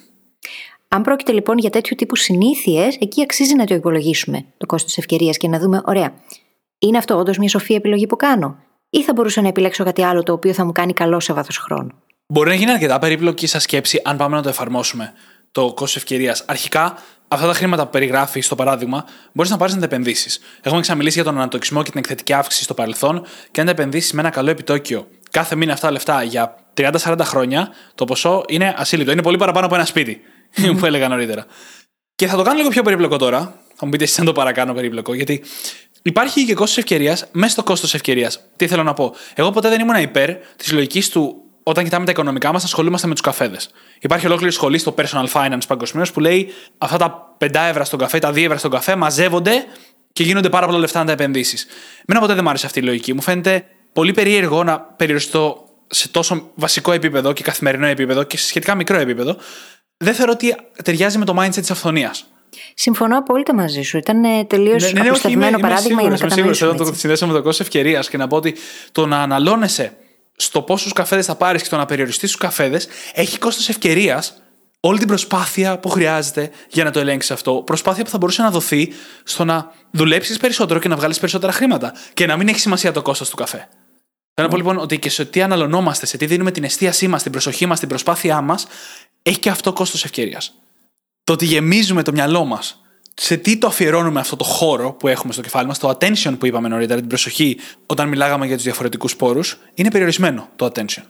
Αν 0.91 1.01
πρόκειται 1.01 1.31
λοιπόν 1.31 1.57
για 1.57 1.69
τέτοιου 1.69 1.95
τύπου 1.95 2.15
συνήθειες, 2.15 2.97
εκεί 2.99 3.21
αξίζει 3.21 3.55
να 3.55 3.65
το 3.65 3.73
υπολογίσουμε 3.73 4.45
το 4.57 4.65
κόστος 4.65 4.97
ευκαιρίας 4.97 5.37
και 5.37 5.47
να 5.47 5.59
δούμε, 5.59 5.81
ωραία, 5.85 6.13
είναι 6.79 6.97
αυτό 6.97 7.17
όντως 7.17 7.37
μια 7.37 7.49
σοφή 7.49 7.73
επιλογή 7.73 8.07
που 8.07 8.15
κάνω, 8.15 8.57
ή 8.89 9.03
θα 9.03 9.13
μπορούσα 9.13 9.41
να 9.41 9.47
επιλέξω 9.47 9.83
κάτι 9.83 10.03
άλλο 10.03 10.23
το 10.23 10.33
οποίο 10.33 10.53
θα 10.53 10.65
μου 10.65 10.71
κάνει 10.71 10.93
καλό 10.93 11.19
σε 11.19 11.33
βάθος 11.33 11.57
χρόνου; 11.57 11.91
Μπορεί 12.27 12.49
να 12.49 12.55
γίνει 12.55 12.71
αρκετά 12.71 12.99
περίπλοκη 12.99 13.47
σα 13.47 13.59
σκέψη 13.59 14.01
αν 14.03 14.17
πάμε 14.17 14.35
να 14.35 14.41
το 14.41 14.49
εφαρμόσουμε 14.49 15.13
το 15.51 15.61
κόστος 15.61 15.95
ευκαιρίας. 15.95 16.43
Αρχικά, 16.47 16.97
αυτά 17.27 17.47
τα 17.47 17.53
χρήματα 17.53 17.83
που 17.83 17.89
περιγράφεις 17.89 18.45
στο 18.45 18.55
παράδειγμα, 18.55 19.05
μπορείς 19.33 19.51
να 19.51 19.57
πάρεις 19.57 19.73
να 19.73 19.79
τα 19.79 19.85
επενδύσεις. 19.85 20.39
Έχουμε 20.61 20.81
ξαμιλήσει 20.81 21.15
για 21.15 21.23
τον 21.23 21.35
ανατοκισμό 21.35 21.83
και 21.83 21.89
την 21.89 21.99
εκθετική 21.99 22.33
αύξηση 22.33 22.63
στο 22.63 22.73
παρελθόν 22.73 23.25
και 23.51 23.59
αν 23.59 23.65
τα 23.65 23.71
επενδύσεις 23.71 24.13
με 24.13 24.21
ένα 24.21 24.29
καλό 24.29 24.49
επιτόκιο 24.49 25.07
κάθε 25.31 25.55
μήνα 25.55 25.73
αυτά 25.73 25.85
τα 25.87 25.93
λεφτά 25.93 26.23
για 26.23 26.55
30-40 26.77 27.17
χρόνια, 27.21 27.69
το 27.95 28.05
ποσό 28.05 28.43
είναι 28.47 28.73
ασύλληπτο. 28.77 29.11
Είναι 29.11 29.21
πολύ 29.21 29.37
παραπάνω 29.37 29.65
από 29.65 29.75
ένα 29.75 29.85
σπίτι, 29.85 30.21
που 30.79 30.85
έλεγα 30.85 31.07
νωρίτερα. 31.07 31.45
Και 32.15 32.27
θα 32.27 32.37
το 32.37 32.43
κάνω 32.43 32.57
λίγο 32.57 32.69
πιο 32.69 32.83
περίπλοκο 32.83 33.17
τώρα. 33.17 33.39
Θα 33.75 33.85
μου 33.85 33.91
πείτε 33.91 34.03
εσείς 34.03 34.19
αν 34.19 34.25
το 34.25 34.31
παρακάνω 34.31 34.73
περίπλοκο, 34.73 35.13
γιατί 35.13 35.43
υπάρχει 36.01 36.45
και 36.45 36.53
κόστος 36.53 36.77
ευκαιρίας 36.77 37.25
μέσα 37.31 37.51
στο 37.51 37.63
κόστος 37.63 37.93
ευκαιρίας. 37.93 38.39
Τι 38.55 38.67
θέλω 38.67 38.83
να 38.83 38.93
πω. 38.93 39.15
Εγώ 39.33 39.51
ποτέ 39.51 39.69
δεν 39.69 39.79
ήμουν 39.79 39.95
υπέρ 39.95 40.35
της 40.55 40.71
λογικής 40.71 41.09
του 41.09 41.43
όταν 41.63 41.83
κοιτάμε 41.83 42.05
τα 42.05 42.11
οικονομικά 42.11 42.51
μας, 42.51 42.63
ασχολούμαστε 42.63 43.07
με 43.07 43.13
τους 43.13 43.21
καφέδες. 43.21 43.69
Υπάρχει 43.99 44.25
ολόκληρη 44.25 44.51
σχολή 44.51 44.77
στο 44.77 44.95
personal 44.97 45.27
finance 45.33 45.61
παγκοσμίως 45.67 46.11
που 46.11 46.19
λέει 46.19 46.53
αυτά 46.77 46.97
τα 46.97 47.35
5 47.37 47.67
ευρώ 47.69 47.85
στον 47.85 47.99
καφέ, 47.99 48.19
τα 48.19 48.31
2 48.31 48.43
ευρώ 48.43 48.57
στον 48.57 48.71
καφέ 48.71 48.95
μαζεύονται 48.95 49.65
και 50.13 50.23
γίνονται 50.23 50.49
πάρα 50.49 50.65
πολλά 50.65 50.77
λεφτά 50.77 50.99
να 50.99 51.05
τα 51.05 51.11
επενδύσεις. 51.11 51.67
Μένα 52.07 52.19
ποτέ 52.19 52.33
δεν 52.33 52.43
μου 52.43 52.49
άρεσε 52.49 52.65
αυτή 52.65 52.79
η 52.79 52.83
λογική. 52.83 53.13
Μου 53.13 53.21
φαίνεται 53.21 53.65
πολύ 53.93 54.11
περίεργο 54.11 54.63
να 54.63 54.79
περιοριστώ 54.79 55.63
σε 55.87 56.07
τόσο 56.07 56.51
βασικό 56.55 56.91
επίπεδο 56.91 57.33
και 57.33 57.43
καθημερινό 57.43 57.85
επίπεδο 57.85 58.23
και 58.23 58.37
σε 58.37 58.47
σχετικά 58.47 58.75
μικρό 58.75 58.97
επίπεδο. 58.97 59.37
Δεν 60.03 60.13
θεωρώ 60.13 60.31
ότι 60.31 60.55
ταιριάζει 60.83 61.17
με 61.17 61.25
το 61.25 61.35
mindset 61.39 61.53
της 61.53 61.71
αυθονίας. 61.71 62.25
Συμφωνώ 62.73 63.17
απόλυτα 63.17 63.55
μαζί 63.55 63.81
σου. 63.81 63.97
Ήταν 63.97 64.47
τελείως 64.47 64.93
ναι, 64.93 65.01
ναι, 65.01 65.49
ναι, 65.49 65.59
παράδειγμα 65.59 66.01
για 66.01 66.09
να 66.09 66.17
κατανοήσουμε. 66.17 66.53
Θέλω 66.53 66.85
να 66.85 66.91
το 66.91 66.97
συνδέσω 66.97 67.27
με 67.27 67.33
το 67.33 67.41
κόστο 67.41 67.63
ευκαιρία 67.63 67.99
και 67.99 68.17
να 68.17 68.27
πω 68.27 68.35
ότι 68.35 68.55
το 68.91 69.05
να 69.05 69.21
αναλώνεσαι 69.21 69.97
στο 70.35 70.61
πόσους 70.61 70.93
καφέδες 70.93 71.25
θα 71.25 71.35
πάρεις 71.35 71.63
και 71.63 71.69
το 71.69 71.77
να 71.77 71.85
περιοριστείς 71.85 72.29
στους 72.29 72.41
καφέδες 72.41 72.87
έχει 73.13 73.37
κόστος 73.37 73.69
ευκαιρίας 73.69 74.41
όλη 74.79 74.97
την 74.97 75.07
προσπάθεια 75.07 75.79
που 75.79 75.89
χρειάζεται 75.89 76.51
για 76.69 76.83
να 76.83 76.91
το 76.91 76.99
ελέγξεις 76.99 77.31
αυτό. 77.31 77.63
Προσπάθεια 77.65 78.03
που 78.03 78.09
θα 78.09 78.17
μπορούσε 78.17 78.41
να 78.41 78.51
δοθεί 78.51 78.93
στο 79.23 79.45
να 79.45 79.71
δουλέψεις 79.91 80.37
περισσότερο 80.37 80.79
και 80.79 80.87
να 80.87 80.95
βγάλεις 80.95 81.19
περισσότερα 81.19 81.51
χρήματα. 81.51 81.93
Και 82.13 82.25
να 82.25 82.37
μην 82.37 82.47
έχει 82.47 82.59
σημασία 82.59 82.91
το 82.91 83.01
κόστος 83.01 83.29
του 83.29 83.35
καφέ. 83.35 83.67
Θέλω 84.33 84.47
να 84.47 84.57
πω 84.57 84.57
λοιπόν 84.57 84.77
ότι 84.77 84.99
και 84.99 85.09
σε 85.09 85.25
τι 85.25 85.41
αναλωνόμαστε, 85.41 86.05
σε 86.05 86.17
τι 86.17 86.25
δίνουμε 86.25 86.51
την 86.51 86.63
εστίασή 86.63 87.07
μας, 87.07 87.23
την 87.23 87.31
προσοχή 87.31 87.65
μας, 87.65 87.79
την 87.79 87.87
προσπάθειά 87.87 88.41
μας, 88.41 88.67
έχει 89.21 89.39
και 89.39 89.49
αυτό 89.49 89.73
κόστος 89.73 90.03
ευκαιρίας. 90.03 90.53
Το 91.23 91.33
ότι 91.33 91.45
γεμίζουμε 91.45 92.03
το 92.03 92.11
μυαλό 92.11 92.45
μας 92.45 92.81
σε 93.13 93.37
τι 93.37 93.57
το 93.57 93.67
αφιερώνουμε 93.67 94.19
αυτό 94.19 94.35
το 94.35 94.43
χώρο 94.43 94.93
που 94.93 95.07
έχουμε 95.07 95.33
στο 95.33 95.41
κεφάλι 95.41 95.67
μας, 95.67 95.79
το 95.79 95.89
attention 95.89 96.35
που 96.39 96.45
είπαμε 96.45 96.67
νωρίτερα, 96.67 96.99
την 96.99 97.09
προσοχή 97.09 97.57
όταν 97.85 98.07
μιλάγαμε 98.07 98.45
για 98.45 98.55
τους 98.55 98.63
διαφορετικούς 98.63 99.15
πόρους, 99.15 99.59
είναι 99.73 99.91
περιορισμένο 99.91 100.49
το 100.55 100.65
attention. 100.65 101.03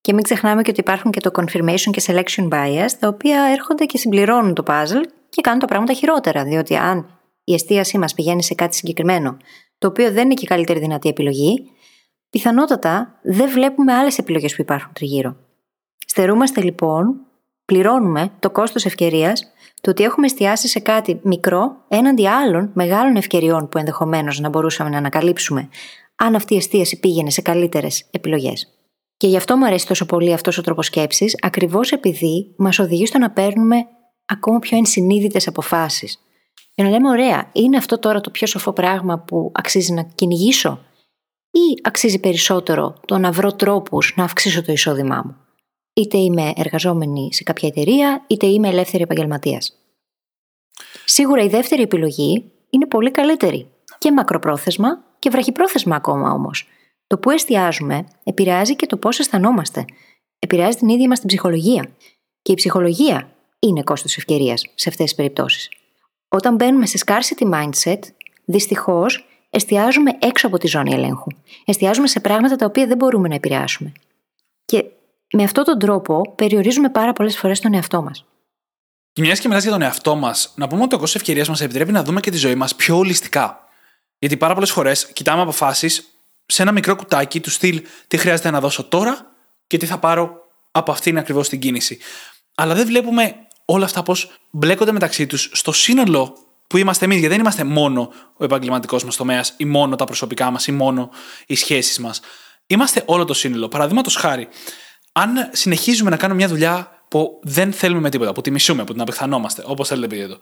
Και 0.00 0.12
μην 0.12 0.22
ξεχνάμε 0.22 0.62
και 0.62 0.70
ότι 0.70 0.80
υπάρχουν 0.80 1.10
και 1.10 1.20
το 1.20 1.30
confirmation 1.34 1.90
και 1.90 2.02
selection 2.06 2.48
bias, 2.48 2.90
τα 2.98 3.08
οποία 3.08 3.42
έρχονται 3.52 3.84
και 3.84 3.98
συμπληρώνουν 3.98 4.54
το 4.54 4.62
puzzle 4.66 5.04
και 5.28 5.40
κάνουν 5.40 5.60
τα 5.60 5.66
πράγματα 5.66 5.92
χειρότερα. 5.92 6.44
Διότι 6.44 6.76
αν 6.76 7.18
η 7.44 7.54
εστίασή 7.54 7.98
μας 7.98 8.14
πηγαίνει 8.14 8.42
σε 8.42 8.54
κάτι 8.54 8.76
συγκεκριμένο, 8.76 9.36
το 9.78 9.86
οποίο 9.86 10.12
δεν 10.12 10.24
είναι 10.24 10.34
και 10.34 10.44
η 10.44 10.48
καλύτερη 10.48 10.78
δυνατή 10.78 11.08
επιλογή, 11.08 11.70
πιθανότατα 12.30 13.18
δεν 13.22 13.50
βλέπουμε 13.50 13.92
άλλες 13.92 14.18
επιλογές 14.18 14.54
που 14.54 14.62
υπάρχουν 14.62 14.92
τριγύρω. 14.92 15.36
Στερούμαστε 16.06 16.60
λοιπόν, 16.62 17.20
πληρώνουμε 17.64 18.30
το 18.38 18.50
κόστος 18.50 18.84
ευκαιρίας 18.84 19.52
το 19.80 19.90
ότι 19.90 20.02
έχουμε 20.02 20.26
εστιάσει 20.26 20.68
σε 20.68 20.80
κάτι 20.80 21.20
μικρό 21.22 21.76
έναντι 21.88 22.28
άλλων 22.28 22.70
μεγάλων 22.74 23.16
ευκαιριών 23.16 23.68
που 23.68 23.78
ενδεχομένως 23.78 24.40
να 24.40 24.48
μπορούσαμε 24.48 24.90
να 24.90 24.98
ανακαλύψουμε, 24.98 25.68
αν 26.16 26.34
αυτή 26.34 26.54
η 26.54 26.56
εστίαση 26.56 27.00
πήγαινε 27.00 27.30
σε 27.30 27.42
καλύτερες 27.42 28.08
επιλογές. 28.10 28.68
Και 29.16 29.26
γι' 29.26 29.36
αυτό 29.36 29.56
μου 29.56 29.66
αρέσει 29.66 29.86
τόσο 29.86 30.06
πολύ 30.06 30.32
αυτός 30.32 30.58
ο 30.58 30.62
τρόπος 30.62 30.86
σκέψης, 30.86 31.36
ακριβώς 31.42 31.92
επειδή 31.92 32.54
μας 32.56 32.78
οδηγεί 32.78 33.06
στο 33.06 33.18
να 33.18 33.30
παίρνουμε 33.30 33.76
ακόμα 34.26 34.58
πιο 34.58 34.76
ενσυνείδητες 34.76 35.46
αποφάσεις. 35.48 36.18
Για 36.74 36.84
να 36.84 36.90
λέμε, 36.90 37.08
ωραία, 37.08 37.50
είναι 37.52 37.76
αυτό 37.76 37.98
τώρα 37.98 38.20
το 38.20 38.30
πιο 38.30 38.46
σοφό 38.46 38.72
πράγμα 38.72 39.18
που 39.18 39.52
αξίζει 39.54 39.92
να 39.92 40.02
κυνηγήσω, 40.02 40.80
ή 41.50 41.80
αξίζει 41.82 42.18
περισσότερο 42.20 42.94
το 43.06 43.18
να 43.18 43.32
βρω 43.32 43.52
τρόπους 43.52 44.14
να 44.16 44.24
αυξήσω 44.24 44.62
το 44.62 44.72
εισόδημά 44.72 45.22
μου; 45.24 45.36
Είτε 45.94 46.18
είμαι 46.18 46.52
εργαζόμενη 46.56 47.28
σε 47.32 47.42
κάποια 47.42 47.68
εταιρεία, 47.68 48.24
είτε 48.26 48.46
είμαι 48.46 48.68
ελεύθερη 48.68 49.02
επαγγελματίας. 49.02 49.78
Σίγουρα 51.04 51.42
η 51.42 51.48
δεύτερη 51.48 51.82
επιλογή 51.82 52.50
είναι 52.70 52.86
πολύ 52.86 53.10
καλύτερη 53.10 53.68
και 53.98 54.12
μακροπρόθεσμα 54.12 55.04
και 55.18 55.30
βραχυπρόθεσμα 55.30 55.96
ακόμα 55.96 56.30
όμως. 56.30 56.68
Το 57.06 57.18
που 57.18 57.30
εστιάζουμε 57.30 58.06
επηρεάζει 58.24 58.76
και 58.76 58.86
το 58.86 58.96
πώς 58.96 59.18
αισθανόμαστε. 59.18 59.84
Επηρεάζει 60.38 60.76
την 60.76 60.88
ίδια 60.88 61.08
μας 61.08 61.18
την 61.18 61.28
ψυχολογία. 61.28 61.90
Και 62.42 62.52
η 62.52 62.54
ψυχολογία 62.54 63.28
είναι 63.58 63.82
κόστος 63.82 64.16
ευκαιρίας 64.16 64.64
σε 64.74 64.88
αυτές 64.88 65.04
τις 65.04 65.14
περιπτώσεις. 65.14 65.68
Όταν 66.28 66.54
μπαίνουμε 66.54 66.86
σε 66.86 66.98
scarcity 67.06 67.54
mindset, 67.54 67.98
δυστυχώς 68.44 69.26
εστιάζουμε 69.50 70.10
έξω 70.18 70.46
από 70.46 70.58
τη 70.58 70.66
ζώνη 70.66 70.92
ελέγχου. 70.92 71.30
Εστιάζουμε 71.64 72.06
σε 72.06 72.20
πράγματα 72.20 72.56
τα 72.56 72.66
οποία 72.66 72.86
δεν 72.86 72.96
μπορούμε 72.96 73.28
να 73.28 73.34
επηρεάσουμε. 73.34 73.92
Και 74.64 74.84
με 75.36 75.42
αυτόν 75.42 75.64
τον 75.64 75.78
τρόπο 75.78 76.32
περιορίζουμε 76.34 76.88
πάρα 76.88 77.12
πολλές 77.12 77.38
φορές 77.38 77.60
τον 77.60 77.74
εαυτό 77.74 78.02
μας. 78.02 78.24
Και 79.12 79.22
μιας 79.22 79.40
και 79.40 79.48
μιλάς 79.48 79.62
για 79.62 79.72
τον 79.72 79.82
εαυτό 79.82 80.14
μας, 80.14 80.52
να 80.54 80.66
πούμε 80.66 80.80
ότι 80.80 80.90
το 80.90 80.98
κόστος 80.98 81.20
ευκαιρίας 81.20 81.48
μας 81.48 81.60
επιτρέπει 81.60 81.92
να 81.92 82.02
δούμε 82.02 82.20
και 82.20 82.30
τη 82.30 82.36
ζωή 82.36 82.54
μας 82.54 82.74
πιο 82.74 82.96
ολιστικά. 82.96 83.68
Γιατί 84.18 84.36
πάρα 84.36 84.54
πολλές 84.54 84.70
φορές 84.70 85.06
κοιτάμε 85.12 85.42
αποφάσεις 85.42 86.18
σε 86.46 86.62
ένα 86.62 86.72
μικρό 86.72 86.96
κουτάκι 86.96 87.40
του 87.40 87.50
στυλ 87.50 87.82
τι 88.08 88.16
χρειάζεται 88.16 88.50
να 88.50 88.60
δώσω 88.60 88.84
τώρα 88.84 89.32
και 89.66 89.76
τι 89.76 89.86
θα 89.86 89.98
πάρω 89.98 90.36
από 90.70 90.92
αυτήν 90.92 91.18
ακριβώς 91.18 91.48
την 91.48 91.58
κίνηση. 91.58 91.98
Αλλά 92.54 92.74
δεν 92.74 92.86
βλέπουμε 92.86 93.34
όλα 93.64 93.84
αυτά 93.84 94.02
πώς 94.02 94.38
μπλέκονται 94.50 94.92
μεταξύ 94.92 95.26
τους 95.26 95.50
στο 95.52 95.72
σύνολο 95.72 96.36
που 96.66 96.76
είμαστε 96.76 97.04
εμείς. 97.04 97.18
Γιατί 97.18 97.32
δεν 97.32 97.42
είμαστε 97.42 97.64
μόνο 97.64 98.12
ο 98.36 98.44
επαγγελματικός 98.44 99.04
μας 99.04 99.16
τομέας 99.16 99.54
ή 99.56 99.64
μόνο 99.64 99.96
τα 99.96 100.04
προσωπικά 100.04 100.50
μας 100.50 100.66
ή 100.66 100.72
μόνο 100.72 101.10
οι 101.46 101.54
σχέσεις 101.54 101.98
μας. 101.98 102.20
Είμαστε 102.66 103.02
όλο 103.06 103.24
το 103.24 103.34
σύνολο. 103.34 103.68
Παραδείγματος 103.68 104.16
χάρη, 104.16 104.48
αν 105.16 105.50
συνεχίζουμε 105.52 106.10
να 106.10 106.16
κάνουμε 106.16 106.38
μια 106.38 106.48
δουλειά 106.48 107.04
που 107.08 107.40
δεν 107.42 107.72
θέλουμε 107.72 108.00
με 108.00 108.10
τίποτα, 108.10 108.32
που 108.32 108.40
τη 108.40 108.50
μισούμε, 108.50 108.84
που 108.84 108.92
την 108.92 109.00
απεχθανόμαστε, 109.00 109.62
όπως 109.66 109.88
θέλετε 109.88 110.14
πει 110.14 110.20
εδώ. 110.20 110.38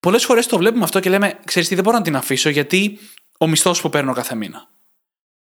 Πολλές 0.00 0.24
φορές 0.24 0.46
το 0.46 0.56
βλέπουμε 0.58 0.84
αυτό 0.84 1.00
και 1.00 1.10
λέμε, 1.10 1.38
ξέρεις 1.44 1.68
τι, 1.68 1.74
δεν 1.74 1.84
μπορώ 1.84 1.96
να 1.96 2.02
την 2.02 2.16
αφήσω 2.16 2.48
γιατί 2.48 2.98
ο 3.38 3.46
μισθός 3.46 3.80
που 3.80 3.88
παίρνω 3.90 4.12
κάθε 4.12 4.34
μήνα. 4.34 4.68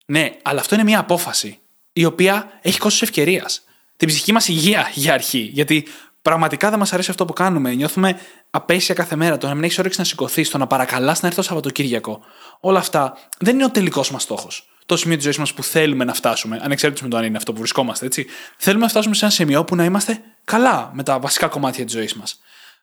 Ναι, 0.06 0.32
αλλά 0.42 0.60
αυτό 0.60 0.76
είναι 0.76 0.84
μια 0.84 1.00
απόφαση 1.00 1.60
η 1.94 2.06
οποία 2.06 2.60
έχει 2.62 2.80
κόστος 2.80 3.02
ευκαιρίας. 3.02 3.62
Την 3.98 4.08
ψυχική 4.08 4.32
μας 4.32 4.48
υγεία 4.48 4.92
για 4.94 5.14
αρχή. 5.14 5.50
Γιατί 5.54 5.88
πραγματικά 6.22 6.70
δεν 6.70 6.80
μας 6.80 6.94
αρέσει 6.94 7.10
αυτό 7.10 7.26
που 7.26 7.34
κάνουμε. 7.34 7.74
Νιώθουμε 7.74 8.20
απέσια 8.50 8.96
κάθε 8.96 9.16
μέρα. 9.16 9.38
Το 9.38 9.48
να 9.48 9.54
μην 9.56 9.64
έχεις 9.64 9.80
όρεξη 9.80 10.00
να 10.00 10.06
σηκωθείς, 10.06 10.50
το 10.50 10.58
να 10.58 10.68
παρακαλάς 10.68 11.22
να 11.22 11.28
έρθει 11.28 11.40
το 11.40 11.46
Σαββατοκύριακο. 11.46 12.20
Όλα 12.60 12.80
αυτά 12.80 13.18
δεν 13.40 13.56
είναι 13.56 13.66
ο 13.66 13.70
τελικός 13.70 14.12
μας 14.12 14.24
στόχος. 14.24 14.70
Το 14.90 14.98
σημείο 14.98 15.16
της 15.16 15.24
ζωής 15.24 15.38
μας 15.38 15.54
που 15.54 15.64
θέλουμε 15.64 16.04
να 16.04 16.14
φτάσουμε, 16.14 16.60
ανεξάρτητα 16.62 17.04
με 17.04 17.10
το 17.10 17.18
αν 17.18 17.24
είναι 17.24 17.38
αυτό 17.38 17.52
που 17.54 17.58
βρισκόμαστε, 17.58 18.06
έτσι. 18.06 18.26
Θέλουμε 18.58 18.84
να 18.84 18.90
φτάσουμε 18.90 19.16
σε 19.16 19.26
ένα 19.26 19.34
σημείο 19.34 19.64
που 19.64 19.76
να 19.76 19.84
είμαστε 19.84 20.22
καλά 20.44 20.92
με 20.94 21.04
τα 21.04 21.20
βασικά 21.20 21.48
κομμάτια 21.48 21.86
της 21.86 21.94
ζωής 21.94 22.14
μας. 22.14 22.40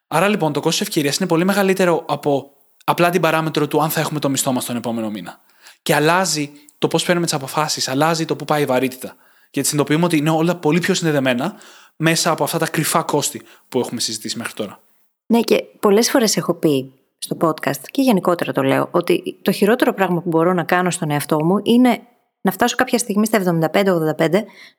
Άρα 0.08 0.28
λοιπόν 0.28 0.52
το 0.52 0.60
κόστος 0.60 0.86
ευκαιρίας 0.86 1.16
είναι 1.16 1.28
πολύ 1.28 1.44
μεγαλύτερο 1.44 2.04
από 2.08 2.50
απλά 2.84 3.10
την 3.10 3.20
παράμετρο 3.20 3.68
του 3.68 3.82
αν 3.82 3.90
θα 3.90 4.00
έχουμε 4.00 4.20
το 4.20 4.28
μισθό 4.28 4.52
μας 4.52 4.64
τον 4.64 4.76
επόμενο 4.76 5.10
μήνα. 5.10 5.40
Και 5.82 5.94
αλλάζει 5.94 6.50
το 6.78 6.88
πώς 6.88 7.04
παίρνουμε 7.04 7.26
τις 7.26 7.34
αποφάσεις, 7.34 7.88
αλλάζει 7.88 8.24
το 8.24 8.36
πού 8.36 8.44
πάει 8.44 8.62
η 8.62 8.66
βαρύτητα. 8.66 9.16
Γιατί 9.50 9.68
συνειδητοποιούμε 9.68 10.04
ότι 10.04 10.16
είναι 10.16 10.30
όλα 10.30 10.56
πολύ 10.56 10.78
πιο 10.78 10.94
συνδεδεμένα 10.94 11.54
μέσα 11.96 12.30
από 12.30 12.44
αυτά 12.44 12.58
τα 12.58 12.68
κρυφά 12.68 13.02
κόστη 13.02 13.42
που 13.68 13.78
έχουμε 13.78 14.00
συζητήσει 14.00 14.38
μέχρι 14.38 14.52
τώρα. 14.52 14.80
Ναι, 15.26 15.40
και 15.40 15.64
πολλές 15.80 16.10
φορές 16.10 16.36
έχω 16.36 16.54
πει 16.54 16.92
στο 17.18 17.36
podcast 17.40 17.80
και 17.90 18.02
γενικότερα 18.02 18.52
το 18.52 18.62
λέω 18.62 18.88
ότι 18.90 19.38
το 19.42 19.52
χειρότερο 19.52 19.92
πράγμα 19.92 20.22
που 20.22 20.28
μπορώ 20.28 20.52
να 20.52 20.64
κάνω 20.64 20.90
στον 20.90 21.10
εαυτό 21.10 21.44
μου 21.44 21.60
είναι 21.62 22.00
να 22.40 22.52
φτάσω 22.52 22.76
κάποια 22.76 22.98
στιγμή 22.98 23.26
στα 23.26 23.58
75-85, 23.72 24.30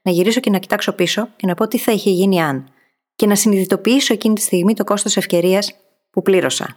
να 0.01 0.11
γυρίσω 0.11 0.39
και 0.39 0.49
να 0.49 0.57
κοιτάξω 0.57 0.91
πίσω 0.93 1.27
και 1.35 1.47
να 1.47 1.53
πω 1.53 1.67
τι 1.67 1.77
θα 1.77 1.91
είχε 1.91 2.09
γίνει 2.09 2.41
αν. 2.41 2.67
Και 3.15 3.27
να 3.27 3.35
συνειδητοποιήσω 3.35 4.13
εκείνη 4.13 4.35
τη 4.35 4.41
στιγμή 4.41 4.73
το 4.73 4.83
κόστος 4.83 5.17
ευκαιρίας 5.17 5.73
που 6.11 6.21
πλήρωσα. 6.21 6.75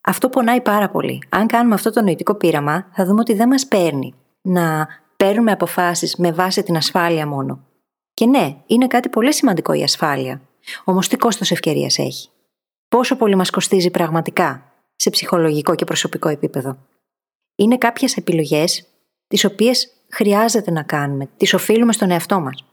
Αυτό 0.00 0.28
πονάει 0.28 0.60
πάρα 0.60 0.90
πολύ. 0.90 1.22
Αν 1.28 1.46
κάνουμε 1.46 1.74
αυτό 1.74 1.90
το 1.90 2.02
νοητικό 2.02 2.34
πείραμα, 2.34 2.86
θα 2.92 3.04
δούμε 3.04 3.20
ότι 3.20 3.34
δεν 3.34 3.48
μας 3.48 3.66
παίρνει 3.66 4.14
να 4.42 4.88
παίρνουμε 5.16 5.52
αποφάσεις 5.52 6.16
με 6.16 6.32
βάση 6.32 6.62
την 6.62 6.76
ασφάλεια 6.76 7.26
μόνο. 7.26 7.64
Και 8.14 8.26
ναι, 8.26 8.56
είναι 8.66 8.86
κάτι 8.86 9.08
πολύ 9.08 9.34
σημαντικό 9.34 9.72
η 9.72 9.82
ασφάλεια. 9.82 10.40
Όμως 10.84 11.08
τι 11.08 11.16
κόστος 11.16 11.50
ευκαιρίας 11.50 11.98
έχει; 11.98 12.28
Πόσο 12.88 13.16
πολύ 13.16 13.34
μας 13.34 13.50
κοστίζει 13.50 13.90
πραγματικά 13.90 14.72
σε 14.96 15.10
ψυχολογικό 15.10 15.74
και 15.74 15.84
προσωπικό 15.84 16.28
επίπεδο. 16.28 16.78
Είναι 17.56 17.78
κάποιες 17.78 18.16
επιλογές 18.16 18.86
τις 19.26 19.44
οποίες 19.44 19.92
χρειάζεται 20.08 20.70
να 20.70 20.82
κάνουμε, 20.82 21.28
τις 21.36 21.54
οφείλουμε 21.54 21.92
στον 21.92 22.10
εαυτό 22.10 22.40
μας. 22.40 22.64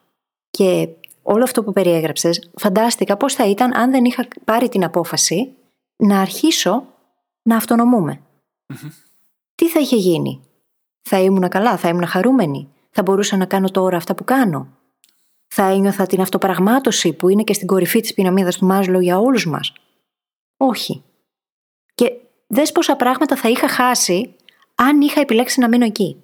Και 0.50 0.90
όλο 1.22 1.44
αυτό 1.44 1.64
που 1.64 1.74
περιέγραψες, 1.74 2.50
φαντάστηκα 2.56 3.18
πώς 3.18 3.34
θα 3.34 3.48
ήταν 3.48 3.78
αν 3.78 3.92
δεν 3.92 4.06
είχα 4.06 4.28
πάρει 4.46 4.70
την 4.70 4.84
απόφαση 4.84 5.56
να 5.96 6.22
αρχίσω 6.22 6.84
να 7.42 7.56
αυτονομούμε. 7.56 8.22
Τι 9.56 9.70
θα 9.70 9.80
είχε 9.80 9.96
γίνει, 9.96 10.42
θα 11.02 11.20
ήμουν 11.20 11.50
καλά, 11.50 11.78
θα 11.78 11.90
ήμουν 11.90 12.06
χαρούμενη, 12.06 12.70
θα 12.90 13.02
μπορούσα 13.02 13.38
να 13.38 13.46
κάνω 13.46 13.70
τώρα 13.70 13.98
αυτά 13.98 14.16
που 14.16 14.24
κάνω; 14.24 14.68
Θα 15.48 15.64
ένιωθα 15.64 16.06
την 16.06 16.22
αυτοπραγμάτωση 16.22 17.14
που 17.14 17.30
είναι 17.30 17.44
και 17.44 17.54
στην 17.54 17.68
κορυφή 17.68 18.00
της 18.00 18.14
πυραμίδας 18.14 18.58
του 18.58 18.66
Μάζλο 18.66 19.00
για 19.00 19.20
όλους 19.20 19.46
μας; 19.46 19.74
Όχι. 20.58 21.04
Και 21.96 22.12
δες 22.48 22.72
πόσα 22.72 22.96
πράγματα 22.96 23.36
θα 23.36 23.50
είχα 23.50 23.68
χάσει 23.68 24.36
αν 24.76 25.02
είχα 25.02 25.22
επιλέξει 25.22 25.60
να 25.60 25.68
μείνω 25.68 25.86
εκεί. 25.86 26.24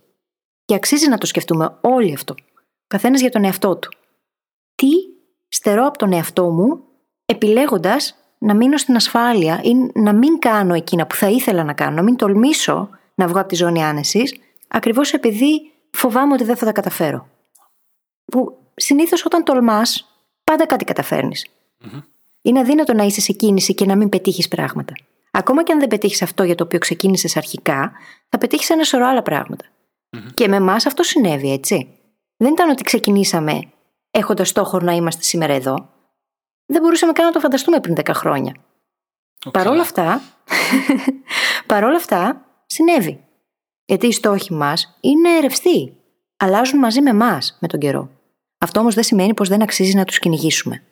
Και 0.65 0.75
αξίζει 0.75 1.09
να 1.09 1.17
το 1.17 1.25
σκεφτούμε 1.25 1.77
όλοι 1.81 2.13
αυτό. 2.13 2.35
Καθένας 2.87 3.21
για 3.21 3.29
τον 3.29 3.43
εαυτό 3.43 3.75
του. 3.75 3.89
Τι 4.75 4.89
στερώ 5.47 5.85
από 5.85 5.97
τον 5.97 6.13
εαυτό 6.13 6.49
μου 6.49 6.83
επιλέγοντας 7.25 8.15
να 8.37 8.55
μείνω 8.55 8.77
στην 8.77 8.95
ασφάλεια 8.95 9.61
ή 9.63 9.71
να 9.93 10.13
μην 10.13 10.39
κάνω 10.39 10.73
εκείνα 10.73 11.07
που 11.07 11.15
θα 11.15 11.27
ήθελα 11.29 11.63
να 11.63 11.73
κάνω, 11.73 11.95
να 11.95 12.01
μην 12.01 12.15
τολμήσω 12.15 12.89
να 13.15 13.27
βγω 13.27 13.39
από 13.39 13.47
τη 13.47 13.55
ζώνη 13.55 13.83
άνεσης, 13.83 14.35
ακριβώς 14.67 15.13
επειδή 15.13 15.71
φοβάμαι 15.91 16.33
ότι 16.33 16.43
δεν 16.43 16.55
θα 16.55 16.65
τα 16.65 16.71
καταφέρω. 16.71 17.27
Που 18.25 18.57
συνήθως 18.75 19.25
όταν 19.25 19.43
τολμάς, 19.43 20.15
πάντα 20.43 20.65
κάτι 20.65 20.85
Είναι 22.41 22.59
αδύνατο 22.59 22.93
να 22.93 23.03
είσαι 23.03 23.21
σε 23.21 23.31
κίνηση 23.31 23.73
και 23.73 23.85
να 23.85 23.95
μην 23.95 24.09
πετύχεις 24.09 24.47
πράγματα. 24.47 24.93
Ακόμα 25.31 25.63
και 25.63 25.71
αν 25.71 25.79
δεν 25.79 25.87
πετύχεις 25.87 26.21
αυτό 26.21 26.43
για 26.43 26.55
το 26.55 26.63
οποίο 26.63 26.79
ξεκίνησες 26.79 27.37
αρχικά, 27.37 27.91
θα 28.29 28.37
πετύχεις 28.37 28.69
ένα 28.69 28.83
σωρό 28.83 29.07
άλλα 29.07 29.21
Και 30.33 30.47
με 30.47 30.55
εμάς 30.55 30.85
αυτό 30.85 31.03
συνέβη, 31.03 31.51
έτσι. 31.51 31.97
Δεν 32.37 32.51
ήταν 32.51 32.69
ότι 32.69 32.83
ξεκινήσαμε 32.83 33.61
έχοντας 34.11 34.49
στόχο 34.49 34.79
να 34.79 34.91
είμαστε 34.91 35.23
σήμερα 35.23 35.53
εδώ. 35.53 35.89
Δεν 36.65 36.81
μπορούσαμε 36.81 37.11
καν 37.11 37.25
να 37.25 37.31
το 37.31 37.39
φανταστούμε 37.39 37.79
πριν 37.79 37.95
10 37.95 38.11
χρόνια. 38.13 38.55
Okay. 39.45 39.51
Παρόλα 39.51 39.81
αυτά, 39.81 40.21
παρόλα 41.73 41.95
αυτά, 41.95 42.45
συνέβη. 42.65 43.23
Γιατί 43.85 44.07
οι 44.07 44.11
στόχοι 44.11 44.53
μας 44.53 44.97
είναι 45.01 45.39
ρευστοί. 45.39 45.95
Αλλάζουν 46.37 46.79
μαζί 46.79 47.01
με 47.01 47.09
εμάς 47.09 47.57
με 47.61 47.67
τον 47.67 47.79
καιρό. 47.79 48.09
Αυτό 48.57 48.79
όμως 48.79 48.93
δεν 48.93 49.03
σημαίνει 49.03 49.33
πως 49.33 49.49
δεν 49.49 49.61
αξίζει 49.61 49.95
να 49.95 50.03
τους 50.03 50.19
κυνηγήσουμε. 50.19 50.83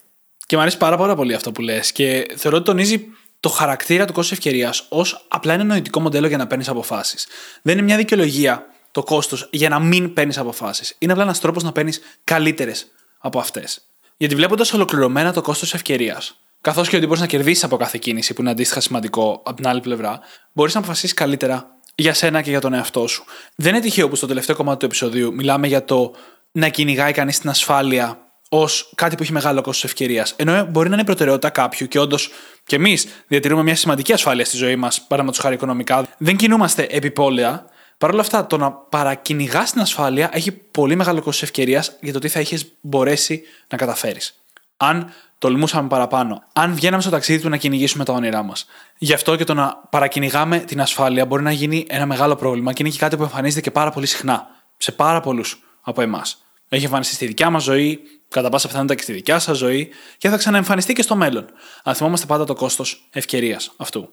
Και 0.50 0.56
μου 0.56 0.62
αρέσει 0.62 0.78
πάρα, 0.78 0.98
πάρα 0.98 1.16
πολύ 1.16 1.34
αυτό 1.34 1.52
που 1.52 1.62
λες. 1.62 1.92
Και 1.92 2.26
θεωρώ 2.36 2.58
ότι 2.58 2.66
τονίζει 2.66 3.06
το 3.40 3.50
χαρακτήρα 3.50 4.06
του 4.06 4.14
κόστου 4.14 4.34
ευκαιρίας 4.34 4.86
ως 4.90 5.26
απλά 5.28 5.54
ένα 5.54 5.64
νοητικό 5.64 6.00
μοντέλο 6.00 6.28
για 6.28 6.38
να 6.38 6.48
παίρνεις 6.48 6.70
αποφάσεις. 6.70 7.28
Δεν 7.62 7.78
είναι 7.78 7.86
μια 7.86 7.98
δικαιολογία 7.98 8.66
το 8.92 9.04
κόστος 9.04 9.48
για 9.52 9.70
να 9.70 9.80
μην 9.80 10.14
παίρνεις 10.14 10.38
αποφάσεις. 10.38 10.96
Είναι 11.00 11.12
απλά 11.12 11.24
ένας 11.24 11.40
τρόπος 11.40 11.64
να 11.64 11.72
παίρνεις 11.72 12.02
καλύτερες 12.24 12.88
από 13.18 13.40
αυτές. 13.40 13.82
Γιατί 14.18 14.36
βλέποντας 14.36 14.74
ολοκληρωμένα 14.74 15.34
το 15.34 15.42
κόστος 15.42 15.74
ευκαιρίας, 15.74 16.40
καθώς 16.62 16.90
και 16.90 16.96
ότι 16.96 17.06
μπορείς 17.06 17.22
να 17.22 17.28
κερδίσεις 17.28 17.64
από 17.64 17.78
κάθε 17.78 17.98
κίνηση 17.98 18.34
που 18.34 18.42
είναι 18.42 18.50
αντίστοιχα 18.50 18.80
σημαντικό 18.80 19.42
από 19.46 19.56
την 19.56 19.68
άλλη 19.68 19.82
πλευρά, 19.82 20.20
μπορείς 20.52 20.74
να 20.74 20.80
αποφασίσεις 20.80 21.14
καλύτερα 21.14 21.68
για 21.96 22.14
σένα 22.14 22.42
και 22.42 22.50
για 22.50 22.62
τον 22.62 22.74
εαυτό 22.74 23.08
σου. 23.08 23.24
Δεν 23.56 23.74
είναι 23.74 23.84
τυχαίο 23.84 24.10
που 24.10 24.16
στο 24.16 24.28
τελευταίο 24.28 24.56
κομμάτι 24.56 24.80
του 24.80 24.86
επεισοδίου 24.86 25.34
μιλάμε 25.34 25.68
για 25.68 25.86
το 25.86 26.14
να 26.52 26.70
κυνηγάει 26.70 27.12
κανείς 27.12 27.40
την 27.40 27.50
ασφάλεια 27.50 28.29
ως 28.50 28.92
κάτι 28.96 29.16
που 29.16 29.24
έχει 29.24 29.32
μεγάλο 29.32 29.62
κόστος 29.62 29.84
ευκαιρίας. 29.84 30.34
Ενώ 30.36 30.66
μπορεί 30.66 30.88
να 30.88 30.94
είναι 30.94 31.02
η 31.02 31.06
προτεραιότητα 31.06 31.50
κάποιου 31.50 31.88
και 31.88 32.00
όντως 32.00 32.30
και 32.66 32.76
εμείς 32.76 33.08
διατηρούμε 33.28 33.64
μια 33.64 33.76
σημαντική 33.76 34.14
ασφάλεια 34.14 34.46
στη 34.46 34.58
ζωή 34.58 34.76
μας, 34.76 35.02
παραδείγματο 35.02 35.42
χάρη 35.42 35.56
οικονομικά. 35.56 36.08
Δεν 36.18 36.36
κινούμαστε 36.36 36.88
επιπόλαια. 36.90 37.66
Παρ' 37.98 38.12
όλα 38.12 38.22
αυτά, 38.22 38.48
το 38.48 38.58
να 38.58 38.72
παρακυνηγάς 38.72 39.72
την 39.72 39.82
ασφάλεια 39.82 40.30
έχει 40.34 40.52
πολύ 40.52 40.96
μεγάλο 40.96 41.22
κόστος 41.22 41.44
ευκαιρίας 41.44 41.98
για 42.02 42.14
το 42.14 42.20
τι 42.20 42.28
θα 42.28 42.40
είχες 42.40 42.72
μπορέσει 42.82 43.42
να 43.68 43.78
καταφέρεις. 43.78 44.44
Αν 44.78 45.14
τολμούσαμε 45.38 45.88
παραπάνω, 45.88 46.44
αν 46.54 46.74
βγαίναμε 46.74 47.02
στο 47.02 47.12
ταξίδι 47.12 47.42
του 47.42 47.50
να 47.50 47.58
κυνηγήσουμε 47.58 48.04
τα 48.04 48.14
όνειρά 48.14 48.44
μας. 48.44 48.66
Γι' 48.98 49.14
αυτό 49.14 49.36
και 49.36 49.44
το 49.44 49.54
να 49.54 49.76
παρακυνηγάμε 49.90 50.60
την 50.60 50.82
ασφάλεια 50.82 51.26
μπορεί 51.26 51.44
να 51.44 51.52
γίνει 51.52 51.86
ένα 51.90 52.06
μεγάλο 52.06 52.36
πρόβλημα 52.36 52.74
και 52.74 52.84
είναι 52.84 52.92
και 52.92 53.00
κάτι 53.00 53.18
που 53.18 53.24
εμφανίζεται 53.24 53.62
και 53.62 53.72
πάρα 53.72 53.92
πολύ 53.92 54.06
συχνά 54.06 54.48
σε 54.78 54.92
πάρα 54.92 55.20
πολλούς 55.20 55.64
από 55.82 56.02
εμάς. 56.02 56.44
Έχει 56.70 56.84
εμφανιστεί 56.84 57.14
στη 57.16 57.26
δικιά 57.26 57.50
μας 57.50 57.64
ζωή, 57.64 58.00
κατά 58.30 58.50
πάσα 58.50 58.68
πιθανότητα 58.68 58.96
και 58.96 59.04
στη 59.04 59.14
δικιά 59.14 59.40
σας 59.40 59.58
ζωή 59.58 59.90
και 60.18 60.30
θα 60.30 60.38
ξαναεμφανιστεί 60.38 60.94
και 60.94 61.02
στο 61.02 61.16
μέλλον. 61.16 61.46
Αν 61.84 61.96
θυμόμαστε 61.96 62.26
πάντα 62.26 62.44
το 62.44 62.54
κόστος 62.54 63.10
ευκαιρίας 63.14 63.74
αυτού. 63.78 64.10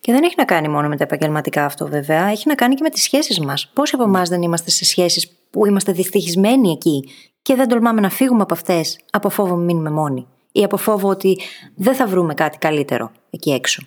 Και 0.00 0.12
δεν 0.12 0.22
έχει 0.22 0.34
να 0.36 0.44
κάνει 0.44 0.68
μόνο 0.68 0.88
με 0.88 0.96
τα 0.96 1.04
επαγγελματικά 1.04 1.64
αυτό, 1.64 1.86
βέβαια. 1.86 2.26
Έχει 2.26 2.48
να 2.48 2.54
κάνει 2.54 2.74
και 2.74 2.82
με 2.82 2.90
τις 2.90 3.02
σχέσεις 3.02 3.40
μας. 3.40 3.70
Πόσοι 3.74 3.94
από 3.94 4.04
εμάς 4.04 4.28
δεν 4.28 4.42
είμαστε 4.42 4.70
σε 4.70 4.84
σχέσεις 4.84 5.30
που 5.50 5.66
είμαστε 5.66 5.92
δυστυχισμένοι 5.92 6.70
εκεί 6.70 7.08
και 7.42 7.54
δεν 7.54 7.68
τολμάμε 7.68 8.00
να 8.00 8.10
φύγουμε 8.10 8.42
από 8.42 8.54
αυτές 8.54 8.98
από 9.10 9.28
φόβο 9.28 9.56
μείνουμε 9.56 9.90
μόνοι 9.90 10.26
ή 10.52 10.64
από 10.64 10.76
φόβο 10.76 11.08
ότι 11.08 11.40
δεν 11.74 11.94
θα 11.94 12.06
βρούμε 12.06 12.34
κάτι 12.34 12.58
καλύτερο 12.58 13.12
εκεί 13.30 13.50
έξω. 13.50 13.82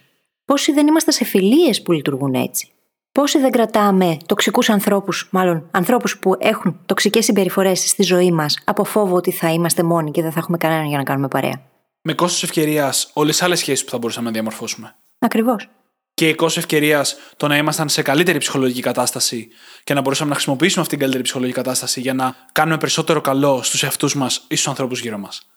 Πόσοι 0.45 0.71
δεν 0.71 0.87
είμαστε 0.87 1.11
σε 1.11 1.25
φιλίες 1.25 1.81
που 1.81 1.91
λειτουργούν 1.91 2.33
έτσι. 2.33 2.69
Πόσοι 3.15 3.39
δεν 3.39 3.51
κρατάμε 3.51 4.17
τοξικούς 4.25 4.69
ανθρώπους, 4.69 5.27
μάλλον 5.31 5.67
ανθρώπους 5.71 6.19
που 6.19 6.35
έχουν 6.39 6.79
τοξικές 6.85 7.25
συμπεριφορές 7.25 7.79
στη 7.79 8.03
ζωή 8.03 8.31
μας, 8.31 8.57
από 8.65 8.83
φόβο 8.83 9.15
ότι 9.15 9.31
θα 9.31 9.51
είμαστε 9.51 9.83
μόνοι 9.83 10.11
και 10.11 10.21
δεν 10.21 10.31
θα 10.31 10.39
έχουμε 10.39 10.57
κανέναν 10.57 10.85
για 10.87 10.97
να 10.97 11.03
κάνουμε 11.03 11.27
παρέα; 11.27 11.61
Με 12.01 12.13
κόστος 12.13 12.43
ευκαιρίας 12.43 13.09
όλες 13.13 13.37
τι 13.37 13.45
άλλες 13.45 13.59
σχέσεις 13.59 13.85
που 13.85 13.91
θα 13.91 13.97
μπορούσαμε 13.97 14.25
να 14.25 14.31
διαμορφώσουμε. 14.31 14.95
Ακριβώς. 15.19 15.69
Και 16.13 16.27
η 16.29 16.35
κόστος 16.35 16.63
ευκαιρίας 16.63 17.15
το 17.37 17.47
να 17.47 17.57
ήμασταν 17.57 17.89
σε 17.89 18.01
καλύτερη 18.01 18.37
ψυχολογική 18.37 18.81
κατάσταση 18.81 19.47
και 19.83 19.93
να 19.93 20.01
μπορούσαμε 20.01 20.29
να 20.29 20.35
χρησιμοποιήσουμε 20.35 20.81
αυτή 20.81 20.93
την 20.93 20.99
καλύτερη 20.99 21.23
ψυχολογική 21.23 21.57
κατάσταση 21.57 22.01
για 22.01 22.13
να 22.13 22.35
κάνουμε 22.51 22.77
περισσότερο 22.77 23.21
καλό 23.21 23.63
στους 23.63 23.83
εαυτούς 23.83 24.15
μας 24.15 24.37
ή 24.37 24.55
στους 24.55 24.67
ανθρώπους 24.67 24.99
γύρω 24.99 25.17
μας. 25.17 25.47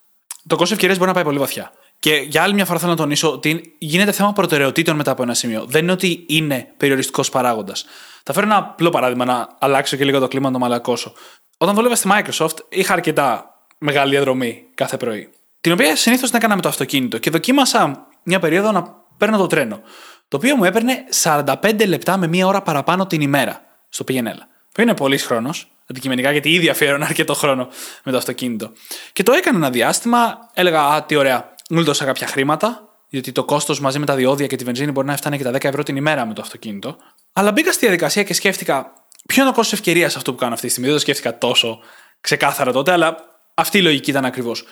Το 0.47 0.57
κόστος 0.57 0.73
ευκαιρίας 0.73 0.99
μπορεί 0.99 1.09
να 1.09 1.15
πάει 1.15 1.25
πολύ 1.25 1.39
βαθιά. 1.39 1.73
Και 1.99 2.15
για 2.15 2.43
άλλη 2.43 2.55
μια 2.55 2.65
φορά 2.65 2.79
θέλω 2.79 2.91
να 2.91 2.97
τονίσω 2.97 3.33
ότι 3.33 3.75
γίνεται 3.79 4.13
θέμα 4.13 4.33
προτεραιοτήτων 4.33 4.97
μετά 4.97 5.11
από 5.11 5.23
ένα 5.23 5.35
σημείο. 5.35 5.65
Δεν 5.69 5.83
είναι 5.83 5.93
ότι 5.93 6.25
είναι 6.29 6.73
περιοριστικός 6.77 7.29
παράγοντας. 7.29 7.85
Θα 8.23 8.33
φέρω 8.33 8.47
ένα 8.47 8.57
απλό 8.57 8.91
παράδειγμα 8.91 9.25
να 9.25 9.49
αλλάξω 9.59 9.97
και 9.97 10.05
λίγο 10.05 10.19
το 10.19 10.29
κλίμα 10.29 10.47
να 10.47 10.53
το 10.53 10.59
μαλακώσω. 10.59 11.13
Όταν 11.59 11.75
δούλευα 11.75 11.95
στη 11.95 12.09
Microsoft, 12.13 12.57
είχα 12.69 12.93
αρκετά 12.93 13.55
μεγάλη 13.79 14.11
διαδρομή 14.11 14.65
κάθε 14.75 14.97
πρωί. 14.97 15.31
Την 15.61 15.73
οποία 15.73 15.97
συνήθως 15.97 16.29
την 16.29 16.39
έκανα 16.39 16.55
με 16.55 16.61
το 16.61 16.69
αυτοκίνητο 16.69 17.19
και 17.19 17.31
δοκίμασα 17.31 18.07
μια 18.23 18.39
περίοδο 18.39 18.73
να 18.73 18.95
παίρνω 19.17 19.37
το 19.37 19.47
τρένο. 19.47 19.81
Το 20.29 20.37
οποίο 20.37 20.57
μου 20.57 20.65
έπαιρνε 20.65 21.05
45 21.23 21.87
λεπτά 21.87 22.17
με 22.17 22.27
μία 22.27 22.47
ώρα 22.47 22.63
παραπάνω 22.63 23.07
την 23.07 23.21
ημέρα 23.21 23.61
στο 23.89 24.05
PNL. 24.09 24.39
Που 24.73 24.81
είναι 24.81 24.95
πολύς 24.95 25.25
χρόνος, 25.25 25.71
αντικειμενικά, 25.91 26.33
γιατί 26.33 26.53
ήδη 26.53 26.69
αφιέρωνα 26.69 27.07
αρκετό 27.07 27.35
χρόνο 27.35 27.69
με 28.05 28.13
το 28.13 28.19
αυτοκίνητο. 28.19 28.73
Και 29.13 29.23
το 29.23 29.33
έκανα 29.33 29.57
ένα 29.57 29.71
διάστημα, 29.71 30.39
έλεγα 30.55 30.83
Α, 30.83 31.03
τι 31.03 31.17
ωραία, 31.17 31.55
γλίτωσα 31.69 32.05
κάποια 32.05 32.27
χρήματα, 32.27 32.89
γιατί 33.09 33.33
το 33.33 33.45
κόστος 33.45 33.81
μαζί 33.81 33.99
με 33.99 34.07
τα 34.07 34.15
διόδια 34.15 34.47
και 34.47 34.57
τη 34.57 34.65
βενζίνη 34.65 34.93
μπορεί 34.93 35.07
να 35.07 35.17
φτάνει 35.17 35.37
και 35.37 35.45
τα 35.45 35.51
10 35.51 35.65
ευρώ 35.65 35.83
την 35.83 35.97
ημέρα 35.97 36.27
με 36.27 36.35
το 36.35 36.43
αυτοκίνητο. 36.43 36.97
Αλλά 37.33 37.53
μπήκα 37.53 37.73
στη 37.73 37.81
διαδικασία 37.81 38.23
και 38.23 38.35
σκέφτηκα 38.35 38.93
ποιο 39.27 39.43
είναι 39.43 39.51
το 39.51 39.57
κόστος 39.57 39.79
ευκαιρίας 39.79 40.17
αυτό 40.17 40.33
που 40.33 40.39
κάνω 40.39 40.55
αυτή 40.55 40.67
τη 40.67 40.73
στιγμή. 40.73 40.89
Δεν 40.89 40.99
το 40.99 41.05
σκέφτηκα 41.05 41.39
τόσο 41.39 41.79
ξεκάθαρα 42.21 42.73
τότε, 42.73 42.93
αλλά 42.93 43.17
αυτή 43.55 43.79
η 43.79 43.83
λογική 43.83 44.11
ήταν 44.11 44.25
ακριβώς. 44.25 44.65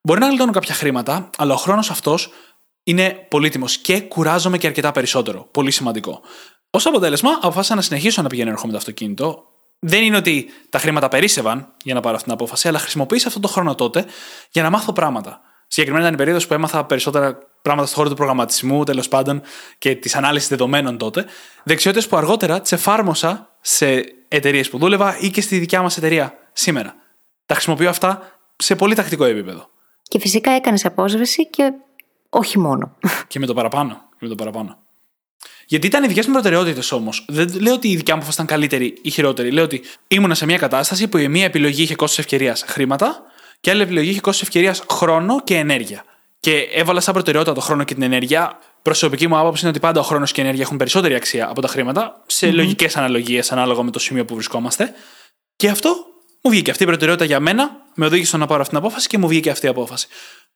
Μπορεί 0.00 0.20
να 0.20 0.28
γλιτώνω 0.28 0.52
κάποια 0.52 0.74
χρήματα, 0.74 1.30
αλλά 1.38 1.54
ο 1.54 1.56
χρόνος 1.56 1.90
αυτός 1.90 2.30
είναι 2.84 3.26
πολύτιμος 3.28 3.76
και 3.76 4.00
κουράζομαι 4.00 4.58
και 4.58 4.66
αρκετά 4.66 4.92
περισσότερο. 4.92 5.48
Πολύ 5.50 5.70
σημαντικό. 5.70 6.20
Ω 6.70 6.78
αποτέλεσμα, 6.84 7.30
αποφάσισα 7.30 7.74
να 7.74 7.80
συνεχίσω 7.80 8.22
να 8.22 8.28
πηγαίνω 8.28 8.50
ερχόμαι 8.50 8.72
το 8.72 8.78
αυτοκίνητο. 8.78 9.44
Δεν 9.78 10.02
είναι 10.02 10.16
ότι 10.16 10.50
τα 10.70 10.78
χρήματα 10.78 11.08
περίσευαν 11.08 11.74
για 11.82 11.94
να 11.94 12.00
πάρω 12.00 12.14
αυτή 12.14 12.28
την 12.28 12.36
απόφαση, 12.36 12.68
αλλά 12.68 12.78
χρησιμοποίησα 12.78 13.26
αυτόν 13.26 13.42
τον 13.42 13.50
χρόνο 13.50 13.74
τότε 13.74 14.04
για 14.50 14.62
να 14.62 14.70
μάθω 14.70 14.92
πράγματα. 14.92 15.40
Συγκεκριμένα 15.66 16.04
ήταν 16.04 16.14
η 16.14 16.18
περίοδος 16.18 16.46
που 16.46 16.54
έμαθα 16.54 16.84
περισσότερα 16.84 17.38
πράγματα 17.62 17.86
στον 17.86 17.98
χώρο 17.98 18.08
του 18.08 18.16
προγραμματισμού, 18.16 18.84
τέλος 18.84 19.08
πάντων, 19.08 19.42
και 19.78 19.94
της 19.94 20.14
ανάλυσης 20.14 20.48
δεδομένων 20.48 20.98
τότε. 20.98 21.24
Δεξιότητες 21.62 22.08
που 22.08 22.16
αργότερα 22.16 22.60
τις 22.60 22.72
εφάρμοσα 22.72 23.56
σε 23.60 24.04
εταιρείες 24.28 24.70
που 24.70 24.78
δούλευα 24.78 25.18
ή 25.18 25.30
και 25.30 25.40
στη 25.40 25.58
δικιά 25.58 25.82
μας 25.82 25.96
εταιρεία 25.96 26.34
σήμερα. 26.52 26.94
Τα 27.46 27.54
χρησιμοποιώ 27.54 27.88
αυτά 27.88 28.38
σε 28.56 28.76
πολύ 28.76 28.94
τακτικό 28.94 29.24
επίπεδο. 29.24 29.68
Και 30.02 30.18
φυσικά 30.18 30.50
έκανες 30.50 30.84
απόσβεση 30.84 31.50
και 31.50 31.72
όχι 32.28 32.58
μόνο. 32.58 32.96
Και 33.28 33.38
με 33.38 33.46
το 33.46 33.54
παραπάνω. 33.54 34.08
Και 34.10 34.18
με 34.20 34.28
το 34.28 34.34
παραπάνω. 34.34 34.78
Γιατί 35.66 35.86
ήταν 35.86 36.04
οι 36.04 36.06
δικές 36.06 36.26
μου 36.26 36.32
προτεραιότητες 36.32 36.92
όμως. 36.92 37.24
Δεν 37.28 37.60
λέω 37.60 37.74
ότι 37.74 37.88
η 37.88 37.96
δικιά 37.96 38.14
μου 38.14 38.20
απόφαση 38.20 38.42
ήταν 38.42 38.56
καλύτερη 38.56 38.98
ή 39.02 39.10
χειρότερη. 39.10 39.50
Λέω 39.50 39.64
ότι 39.64 39.82
ήμουνα 40.08 40.34
σε 40.34 40.46
μια 40.46 40.58
κατάσταση 40.58 41.08
που 41.08 41.16
η 41.16 41.28
μία 41.28 41.44
επιλογή 41.44 41.82
είχε 41.82 41.94
κόστος 41.94 42.18
ευκαιρίας 42.18 42.64
χρήματα 42.66 43.22
και 43.64 43.70
άλλη 43.70 43.82
επιλογή 43.82 44.10
είχε 44.10 44.20
κόστος 44.20 44.42
ευκαιρίας 44.42 44.82
χρόνο 44.90 45.40
και 45.44 45.56
ενέργεια. 45.56 46.04
Και 46.40 46.58
έβαλα 46.58 47.00
σαν 47.00 47.14
προτεραιότητα 47.14 47.54
το 47.54 47.60
χρόνο 47.60 47.84
και 47.84 47.94
την 47.94 48.02
ενέργεια. 48.02 48.58
Προσωπική 48.82 49.28
μου 49.28 49.38
άποψη 49.38 49.60
είναι 49.60 49.70
ότι 49.70 49.80
πάντα 49.80 50.00
ο 50.00 50.02
χρόνος 50.02 50.32
και 50.32 50.40
η 50.40 50.44
ενέργεια 50.44 50.64
έχουν 50.64 50.76
περισσότερη 50.76 51.14
αξία 51.14 51.48
από 51.48 51.60
τα 51.60 51.68
χρήματα, 51.68 52.22
σε 52.26 52.48
mm-hmm. 52.48 52.52
λογικές 52.52 52.96
αναλογίες 52.96 53.52
ανάλογα 53.52 53.82
με 53.82 53.90
το 53.90 53.98
σημείο 53.98 54.24
που 54.24 54.34
βρισκόμαστε. 54.34 54.94
Και 55.56 55.68
αυτό 55.68 55.96
μου 56.42 56.50
βγήκε 56.50 56.70
αυτή 56.70 56.82
η 56.82 56.86
προτεραιότητα 56.86 57.26
για 57.26 57.40
μένα, 57.40 57.70
με 57.94 58.06
οδήγησε 58.06 58.28
στο 58.28 58.36
να 58.36 58.46
πάρω 58.46 58.60
αυτή 58.60 58.74
την 58.74 58.84
απόφαση 58.84 59.08
και 59.08 59.18
μου 59.18 59.28
βγήκε 59.28 59.50
αυτή 59.50 59.66
η 59.66 59.68
απόφαση. 59.68 60.06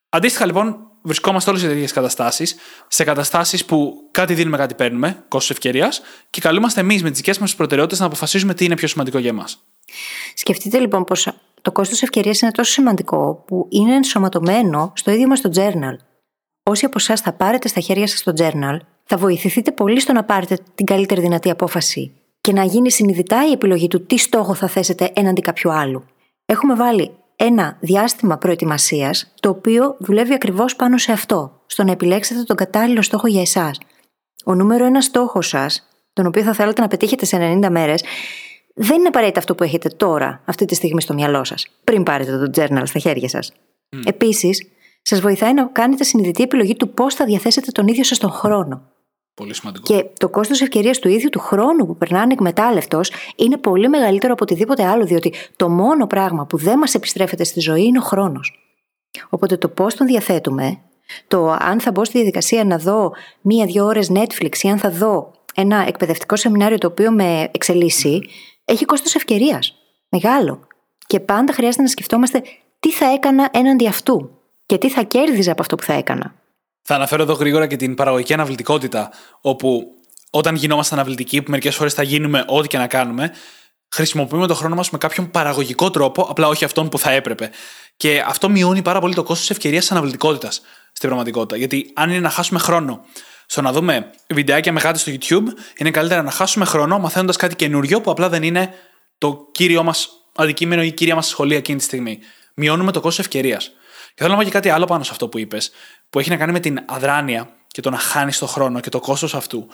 Αντίστοιχα 0.09 0.47
λοιπόν, 0.47 0.77
βρισκόμαστε 1.03 1.51
όλε 1.51 1.59
σε 1.59 1.66
τέτοιες 1.66 1.92
καταστάσεις, 1.92 2.57
σε 2.88 3.05
καταστάσεις 3.05 3.64
που 3.64 3.94
κάτι 4.11 4.35
δίνουμε, 4.35 4.57
κάτι 4.57 4.75
παίρνουμε, 4.75 5.25
κόστος 5.29 5.51
ευκαιρίας, 5.51 6.01
και 6.31 6.40
καλούμαστε 6.40 6.81
εμείς 6.81 7.03
με 7.03 7.09
τις 7.09 7.18
δικές 7.18 7.38
μας 7.38 7.55
προτεραιότητες 7.55 8.01
να 8.01 8.07
αποφασίζουμε 8.07 8.55
τι 8.55 8.64
είναι 8.64 8.77
πιο 8.77 8.88
σημαντικό 8.88 9.18
για 9.18 9.31
εμάς. 9.31 9.59
Σκεφτείτε 10.35 10.79
λοιπόν 10.79 11.05
πως 11.05 11.27
το 11.68 11.74
κόστος 11.74 12.02
ευκαιρίας 12.02 12.40
είναι 12.40 12.50
τόσο 12.50 12.72
σημαντικό 12.72 13.42
που 13.46 13.66
είναι 13.68 13.94
ενσωματωμένο 13.94 14.92
στο 14.94 15.11
ίδιο 15.11 15.26
μας 15.26 15.40
το 15.40 15.50
journal. 15.54 15.96
Όσοι 16.62 16.85
από 16.85 16.94
εσάς 16.98 17.20
θα 17.20 17.33
πάρετε 17.33 17.68
στα 17.68 17.81
χέρια 17.81 18.07
σας 18.07 18.22
το 18.22 18.33
journal, 18.37 18.78
θα 19.04 19.16
βοηθηθείτε 19.16 19.72
πολύ 19.72 20.00
στο 20.00 20.12
να 20.12 20.24
πάρετε 20.24 20.59
την 20.74 20.87
καλύτερη 20.87 21.20
δυνατή 21.20 21.50
απόφαση 21.50 22.12
και 22.40 22.52
να 22.52 22.64
γίνει 22.64 22.90
συνειδητά 22.90 23.46
η 23.48 23.52
επιλογή 23.52 23.88
του 23.88 24.07
τι 24.07 24.18
στόχο 24.18 24.54
θα 24.54 24.68
θέσετε 24.68 25.11
έναντι 25.14 25.40
κάποιου 25.40 25.72
άλλου. 25.72 26.04
Έχουμε 26.46 26.74
βάλει 26.74 27.11
ένα 27.37 27.76
διάστημα 27.81 28.38
προετοιμασίας, 28.38 29.35
το 29.40 29.48
οποίο 29.48 29.96
δουλεύει 29.98 30.35
ακριβώς 30.35 30.76
πάνω 30.76 30.98
σε 30.98 31.12
αυτό, 31.12 31.61
στο 31.66 31.85
να 31.85 31.90
επιλέξετε 31.90 32.42
τον 32.42 32.57
κατάλληλο 32.57 33.02
στόχο 33.02 33.26
για 33.26 33.40
εσάς. 33.40 33.78
Ο 34.44 34.54
νούμερο 34.54 34.85
ένα 34.85 35.00
στόχος 35.00 35.48
σας, 35.48 35.88
τον 36.12 36.26
οποίο 36.26 36.42
θα 36.42 36.52
θέλατε 36.52 36.81
να 36.81 36.88
πετύχετε 36.88 37.24
σε 37.24 37.37
90 37.37 37.70
μέρες, 37.70 38.02
δεν 38.78 38.98
είναι 38.98 39.08
απαραίτητα 39.08 39.38
αυτό 39.38 39.54
που 39.54 39.62
έχετε 39.62 39.88
τώρα, 39.88 40.42
αυτή 40.44 40.64
τη 40.64 40.74
στιγμή 40.74 41.00
στο 41.00 41.14
μυαλό 41.14 41.44
σας, 41.44 41.66
πριν 41.84 42.02
πάρετε 42.02 42.38
το 42.38 42.50
journal 42.54 42.82
στα 42.84 42.98
χέρια 42.98 43.28
σας. 43.28 43.52
Mm. 43.52 44.02
Επίσης, 44.04 44.68
σας 45.02 45.20
βοηθάει 45.20 45.54
να 45.54 45.64
κάνετε 45.64 46.04
συνειδητή 46.04 46.42
επιλογή 46.42 46.76
του 46.76 46.88
πώς 46.88 47.14
θα 47.14 47.24
διαθέσετε 47.24 47.70
τον 47.70 47.86
ίδιο 47.86 48.04
σας 48.04 48.18
τον 48.18 48.30
χρόνο. 48.30 48.82
Πολύ 49.34 49.54
σημαντικό. 49.54 49.84
Και 49.84 50.06
το 50.18 50.28
κόστος 50.28 50.60
ευκαιρίας 50.60 50.98
του 50.98 51.08
ίδιου 51.08 51.28
του 51.28 51.38
χρόνου 51.38 51.86
που 51.86 51.96
περνάνε 51.96 52.32
εκμετάλλευτος 52.32 53.12
είναι 53.36 53.56
πολύ 53.56 53.88
μεγαλύτερο 53.88 54.32
από 54.32 54.42
οτιδήποτε 54.42 54.84
άλλο, 54.84 55.04
διότι 55.04 55.32
το 55.56 55.68
μόνο 55.68 56.06
πράγμα 56.06 56.46
που 56.46 56.56
δεν 56.56 56.78
μας 56.78 56.94
επιστρέφεται 56.94 57.44
στη 57.44 57.60
ζωή 57.60 57.84
είναι 57.84 57.98
ο 57.98 58.02
χρόνος. 58.02 58.58
Οπότε 59.28 59.56
το 59.56 59.68
πώς 59.68 59.94
τον 59.94 60.06
διαθέτουμε, 60.06 60.78
το 61.28 61.50
αν 61.50 61.80
θα 61.80 61.90
μπω 61.90 62.04
στη 62.04 62.16
διαδικασία 62.16 62.64
να 62.64 62.78
δω 62.78 63.12
μία-δύο 63.40 63.84
ώρες 63.84 64.10
Netflix 64.12 64.56
ή 64.62 64.68
αν 64.68 64.78
θα 64.78 64.90
δω 64.90 65.30
ένα 65.54 65.84
εκπαιδευτικό 65.86 66.36
σεμινάριο 66.36 66.78
το 66.78 66.86
οποίο 66.86 67.10
με 67.10 67.48
εξελίσσει, 67.52 68.20
έχει 68.68 68.85
κόστος 68.85 69.14
ευκαιρίας. 69.14 69.74
Μεγάλο. 70.09 70.66
Και 71.07 71.20
πάντα 71.20 71.52
χρειάζεται 71.52 71.83
να 71.83 71.88
σκεφτόμαστε 71.88 72.42
τι 72.81 72.92
θα 72.92 73.12
έκανα 73.12 73.48
έναντι 73.52 73.88
αυτού 73.88 74.31
και 74.66 74.78
τι 74.78 74.90
θα 74.90 75.02
κέρδιζα 75.02 75.52
από 75.52 75.61
αυτό 75.61 75.76
που 75.76 75.83
θα 75.83 75.92
έκανα. 75.92 76.35
Θα 76.83 76.94
αναφέρω 76.94 77.22
εδώ 77.22 77.33
γρήγορα 77.33 77.66
και 77.66 77.76
την 77.76 77.94
παραγωγική 77.94 78.33
αναβλητικότητα, 78.33 79.11
όπου 79.40 79.87
όταν 80.31 80.54
γινόμαστε 80.54 80.94
αναβλητικοί, 80.94 81.42
που 81.42 81.50
μερικές 81.50 81.76
φορές 81.76 81.94
θα 81.94 82.02
γίνουμε 82.02 82.44
ό,τι 82.46 82.68
και 82.68 82.78
να 82.78 82.87
κάνουμε, 82.87 83.33
χρησιμοποιούμε 83.90 84.46
τον 84.46 84.57
χρόνο 84.57 84.74
μας 84.74 84.90
με 84.90 84.98
κάποιον 84.98 85.31
παραγωγικό 85.31 85.90
τρόπο, 85.90 86.22
απλά 86.22 86.48
όχι 86.48 86.64
αυτόν 86.64 86.88
που 86.88 86.98
θα 86.98 87.11
έπρεπε. 87.11 87.50
Και 87.96 88.22
αυτό 88.26 88.48
μειώνει 88.48 88.83
πάρα 88.83 89.00
πολύ 89.00 89.14
το 89.14 89.22
κόστος 89.22 89.50
ευκαιρίας 89.50 89.90
αναβλητικότητας 89.90 90.61
στην 90.92 91.09
πραγματικότητα. 91.09 91.57
Γιατί 91.57 91.90
αν 91.94 92.11
είναι 92.11 92.20
να 92.20 92.31
χάσουμε 92.31 92.59
χρόνο 92.59 93.04
στο 93.50 93.62
να 93.62 93.72
δούμε 93.72 94.11
βιντεάκια 94.28 94.72
με 94.72 94.80
γάτες 94.80 95.00
στο 95.00 95.12
YouTube, 95.12 95.58
είναι 95.76 95.90
καλύτερα 95.90 96.22
να 96.22 96.30
χάσουμε 96.30 96.64
χρόνο 96.64 96.98
μαθαίνοντας 96.98 97.37
κάτι 97.37 97.56
καινούριο 97.56 98.00
που 98.00 98.11
απλά 98.11 98.28
δεν 98.28 98.42
είναι 98.42 98.74
το 99.18 99.48
κύριο 99.52 99.82
μας 99.82 100.08
αντικείμενο 100.37 100.82
ή 100.82 100.87
η 100.87 100.92
κύρια 100.92 101.14
μας 101.14 101.26
σχολεία 101.26 101.56
εκείνη 101.56 101.78
τη 101.78 101.84
στιγμή. 101.84 102.18
Μειώνουμε 102.54 102.92
το 102.92 103.00
κόστος 103.00 103.24
ευκαιρίας. 103.24 103.72
Και 104.08 104.14
θέλω 104.24 104.30
να 104.30 104.37
πω 104.37 104.44
και 104.44 104.50
κάτι 104.50 104.68
άλλο 104.68 104.84
πάνω 104.84 105.02
σε 105.02 105.11
αυτό 105.12 105.28
που 105.28 105.38
είπες, 105.38 105.70
που 106.11 106.18
έχει 106.18 106.30
να 106.30 106.37
κάνει 106.37 106.52
με 106.52 106.61
την 106.61 106.78
αδράνεια 106.87 107.50
και 107.66 107.80
το 107.80 107.90
να 107.90 107.98
χάνεις 107.98 108.38
το 108.38 108.46
χρόνο 108.46 108.80
και 108.80 108.88
το 108.88 109.00
κόστος 109.00 109.34
αυτού. 109.34 109.68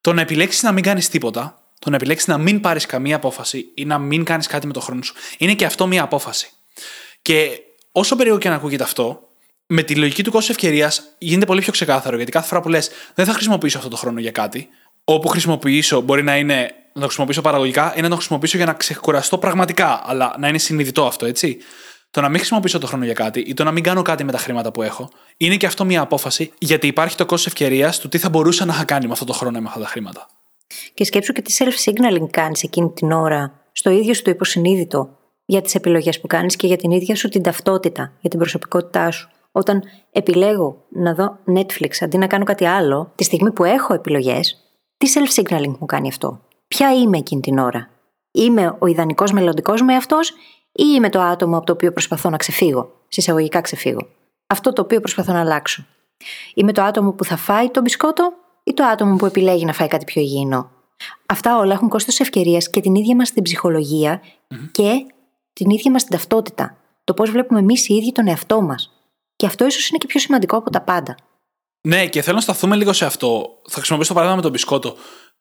Το 0.00 0.12
να 0.12 0.20
επιλέξεις 0.20 0.62
να 0.62 0.72
μην 0.72 0.82
κάνεις 0.82 1.08
τίποτα, 1.08 1.62
το 1.78 1.90
να 1.90 1.96
επιλέξεις 1.96 2.28
να 2.28 2.38
μην 2.38 2.60
πάρεις 2.60 2.86
καμία 2.86 3.16
απόφαση 3.16 3.70
ή 3.74 3.84
να 3.84 3.98
μην 3.98 4.24
κάνεις 4.24 4.46
κάτι 4.46 4.66
με 4.66 4.72
το 4.72 4.80
χρόνο 4.80 5.02
σου, 5.02 5.14
είναι 5.38 5.54
και 5.54 5.64
αυτό 5.64 5.86
μία 5.86 6.02
απόφαση. 6.02 6.50
Και 7.22 7.60
όσο 7.92 8.16
περίεργο 8.16 8.40
και 8.40 8.48
να 8.48 8.54
ακούγεται 8.54 8.82
αυτό, 8.82 9.29
με 9.72 9.82
τη 9.82 9.94
λογική 9.94 10.22
του 10.22 10.30
κόστους 10.30 10.50
ευκαιρίας 10.50 11.02
γίνεται 11.18 11.46
πολύ 11.46 11.60
πιο 11.60 11.72
ξεκάθαρο. 11.72 12.16
Γιατί 12.16 12.30
κάθε 12.32 12.46
φορά 12.46 12.60
που 12.60 12.68
λες, 12.68 12.90
δεν 13.14 13.26
θα 13.26 13.32
χρησιμοποιήσω 13.32 13.78
αυτό 13.78 13.90
το 13.90 13.96
χρόνο 13.96 14.20
για 14.20 14.30
κάτι, 14.30 14.68
όπου 15.04 15.28
χρησιμοποιήσω 15.28 16.00
μπορεί 16.00 16.22
να 16.22 16.36
είναι 16.36 16.70
να 16.92 17.00
το 17.00 17.06
χρησιμοποιήσω 17.06 17.40
παραγωγικά 17.40 17.94
ή 17.96 18.00
να 18.00 18.08
το 18.08 18.14
χρησιμοποιήσω 18.14 18.56
για 18.56 18.66
να 18.66 18.72
ξεκουραστώ 18.72 19.38
πραγματικά, 19.38 20.02
αλλά 20.06 20.34
να 20.38 20.48
είναι 20.48 20.58
συνειδητό 20.58 21.06
αυτό, 21.06 21.26
έτσι. 21.26 21.58
Το 22.10 22.20
να 22.20 22.28
μην 22.28 22.38
χρησιμοποιήσω 22.38 22.78
το 22.78 22.86
χρόνο 22.86 23.04
για 23.04 23.12
κάτι 23.12 23.40
ή 23.40 23.54
το 23.54 23.64
να 23.64 23.70
μην 23.70 23.82
κάνω 23.82 24.02
κάτι 24.02 24.24
με 24.24 24.32
τα 24.32 24.38
χρήματα 24.38 24.72
που 24.72 24.82
έχω, 24.82 25.10
είναι 25.36 25.56
και 25.56 25.66
αυτό 25.66 25.84
μια 25.84 26.00
απόφαση, 26.00 26.52
γιατί 26.58 26.86
υπάρχει 26.86 27.16
το 27.16 27.26
κόστος 27.26 27.46
ευκαιρίας 27.46 27.98
του 27.98 28.08
τι 28.08 28.18
θα 28.18 28.28
μπορούσα 28.28 28.64
να 28.64 28.72
είχα 28.72 28.84
κάνει 28.84 29.06
με 29.06 29.12
αυτό 29.12 29.24
το 29.24 29.32
χρόνο 29.32 29.58
ή 29.58 29.60
με 29.60 29.68
αυτά 29.68 29.80
τα 29.80 29.86
χρήματα. 29.86 30.26
Και 30.94 31.04
σκέψου 31.04 31.32
και 31.32 31.42
τι 31.42 31.54
self-signaling 31.58 32.30
κάνεις 32.30 32.62
εκείνη 32.62 32.90
την 32.90 33.12
ώρα, 33.12 33.60
στο 33.72 33.90
ίδιο 33.90 34.14
σου 34.14 34.22
το 34.22 34.30
υποσυνείδητο, 34.30 35.18
για 35.44 35.60
τις 35.60 35.74
επιλογές 35.74 36.20
που 36.20 36.26
κάνεις 36.26 36.56
και 36.56 36.66
για 36.66 36.76
την 36.76 36.90
ίδια 36.90 37.16
σου 37.16 37.28
την 37.28 37.42
ταυτότητα, 37.42 38.12
για 38.20 38.30
την 38.30 38.38
προσωπικότητά 38.38 39.10
σου. 39.10 39.28
Όταν 39.52 39.82
επιλέγω 40.12 40.84
να 40.88 41.14
δω 41.14 41.38
Netflix 41.56 41.90
αντί 42.00 42.18
να 42.18 42.26
κάνω 42.26 42.44
κάτι 42.44 42.64
άλλο, 42.64 43.12
τη 43.14 43.24
στιγμή 43.24 43.52
που 43.52 43.64
έχω 43.64 43.94
επιλογές, 43.94 44.56
τι 44.96 45.12
self-signaling 45.14 45.76
μου 45.78 45.86
κάνει 45.86 46.08
αυτό; 46.08 46.40
Ποια 46.68 46.94
είμαι 46.94 47.18
εκείνη 47.18 47.40
την 47.40 47.58
ώρα; 47.58 47.88
Είμαι 48.32 48.76
ο 48.78 48.86
ιδανικός 48.86 49.32
μελλοντικός 49.32 49.82
με 49.82 49.94
αυτό 49.94 50.18
ή 50.72 50.84
είμαι 50.94 51.08
το 51.08 51.20
άτομο 51.20 51.56
από 51.56 51.66
το 51.66 51.72
οποίο 51.72 51.92
προσπαθώ 51.92 52.30
να 52.30 52.36
ξεφύγω; 52.36 52.90
Συσσαγωγικά 53.08 53.60
ξεφύγω. 53.60 54.06
Αυτό 54.46 54.72
το 54.72 54.82
οποίο 54.82 55.00
προσπαθώ 55.00 55.32
να 55.32 55.40
αλλάξω. 55.40 55.84
Είμαι 56.54 56.72
το 56.72 56.82
άτομο 56.82 57.12
που 57.12 57.24
θα 57.24 57.36
φάει 57.36 57.70
το 57.70 57.80
μπισκότο 57.80 58.32
ή 58.64 58.74
το 58.74 58.84
άτομο 58.84 59.16
που 59.16 59.26
επιλέγει 59.26 59.64
να 59.64 59.72
φάει 59.72 59.88
κάτι 59.88 60.04
πιο 60.04 60.22
υγιεινό; 60.22 60.70
Αυτά 61.26 61.58
όλα 61.58 61.72
έχουν 61.72 61.88
κόστος 61.88 62.20
ευκαιρίας 62.20 62.70
και 62.70 62.80
την 62.80 62.94
ίδια 62.94 63.16
μας 63.16 63.30
την 63.30 63.42
ψυχολογια 63.42 64.20
και 64.72 65.06
την 65.52 65.70
ίδια 65.70 65.90
μας 65.90 66.02
την 66.02 66.12
ταυτότητα. 66.12 66.76
Το 67.04 67.14
πώς 67.14 67.30
βλέπουμε 67.30 67.60
εμείς 67.60 67.88
οι 67.88 67.94
ίδιοι 67.94 68.12
τον 68.12 68.28
εαυτό 68.28 68.60
μας. 68.60 68.99
Και 69.40 69.46
αυτό 69.46 69.66
ίσως 69.66 69.88
είναι 69.88 69.98
και 69.98 70.06
πιο 70.06 70.20
σημαντικό 70.20 70.56
από 70.56 70.70
τα 70.70 70.80
πάντα. 70.80 71.14
Ναι, 71.88 72.06
και 72.06 72.22
θέλω 72.22 72.36
να 72.36 72.42
σταθούμε 72.42 72.76
λίγο 72.76 72.92
σε 72.92 73.04
αυτό. 73.04 73.60
Θα 73.68 73.76
χρησιμοποιήσω 73.76 74.12
το 74.12 74.18
παράδειγμα 74.18 74.36
με 74.36 74.42
τον 74.42 74.50
μπισκότο. 74.50 74.96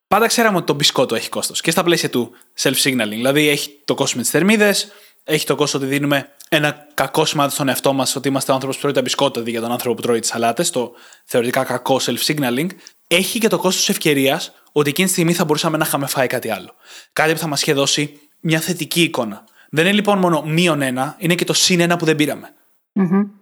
Πάντα 0.07 0.27
ξέραμε 0.27 0.57
ότι 0.57 0.65
το 0.65 0.73
μπισκότο 0.73 1.15
έχει 1.15 1.29
κόστος 1.29 1.61
και 1.61 1.71
στα 1.71 1.83
πλαίσια 1.83 2.09
του 2.09 2.31
self-signaling. 2.59 3.09
Δηλαδή 3.09 3.47
έχει 3.47 3.81
το 3.85 3.93
κόστος 3.93 4.15
με 4.15 4.21
τις 4.21 4.31
θερμίδες, 4.31 4.91
έχει 5.23 5.45
το 5.45 5.55
κόστος 5.55 5.81
ότι 5.81 5.89
δίνουμε 5.89 6.29
ένα 6.49 6.87
κακό 6.93 7.25
σημάδι 7.25 7.51
στον 7.51 7.67
εαυτό 7.67 7.93
μας 7.93 8.15
ότι 8.15 8.27
είμαστε 8.27 8.51
ο 8.51 8.53
άνθρωπος 8.53 8.77
που 8.77 8.81
τρώει 8.81 8.95
τα 8.95 9.01
μπισκότα 9.01 9.41
για 9.45 9.61
τον 9.61 9.71
άνθρωπο 9.71 9.95
που 9.95 10.01
τρώει 10.01 10.19
τις 10.19 10.29
σαλάτες, 10.29 10.69
το 10.69 10.91
θεωρητικά 11.25 11.63
κακό 11.63 11.99
self-signaling. 12.01 12.67
Έχει 13.07 13.39
και 13.39 13.47
το 13.47 13.57
κόστος 13.57 13.89
ευκαιρίας 13.89 14.51
ότι 14.71 14.89
εκείνη 14.89 15.07
τη 15.07 15.13
στιγμή 15.13 15.33
θα 15.33 15.45
μπορούσαμε 15.45 15.77
να 15.77 15.85
είχαμε 15.85 16.07
φάει 16.07 16.27
κάτι 16.27 16.49
άλλο. 16.49 16.75
Κάτι 17.13 17.33
που 17.33 17.39
θα 17.39 17.47
μας 17.47 17.61
είχε 17.61 17.73
δώσει 17.73 18.19
μια 18.39 18.59
θετική 18.59 19.01
εικόνα. 19.01 19.43
Δεν 19.69 19.85
είναι 19.85 19.93
λοιπόν 19.93 20.17
μόνο 20.17 20.41
μείον 20.41 20.81
ένα, 20.81 21.15
είναι 21.19 21.35
και 21.35 21.45
το 21.45 21.53
συν 21.53 21.79
ένα 21.79 21.97
που 21.97 22.05
δεν 22.05 22.15
πήραμε. 22.15 22.53
Mm-hmm. 22.99 23.38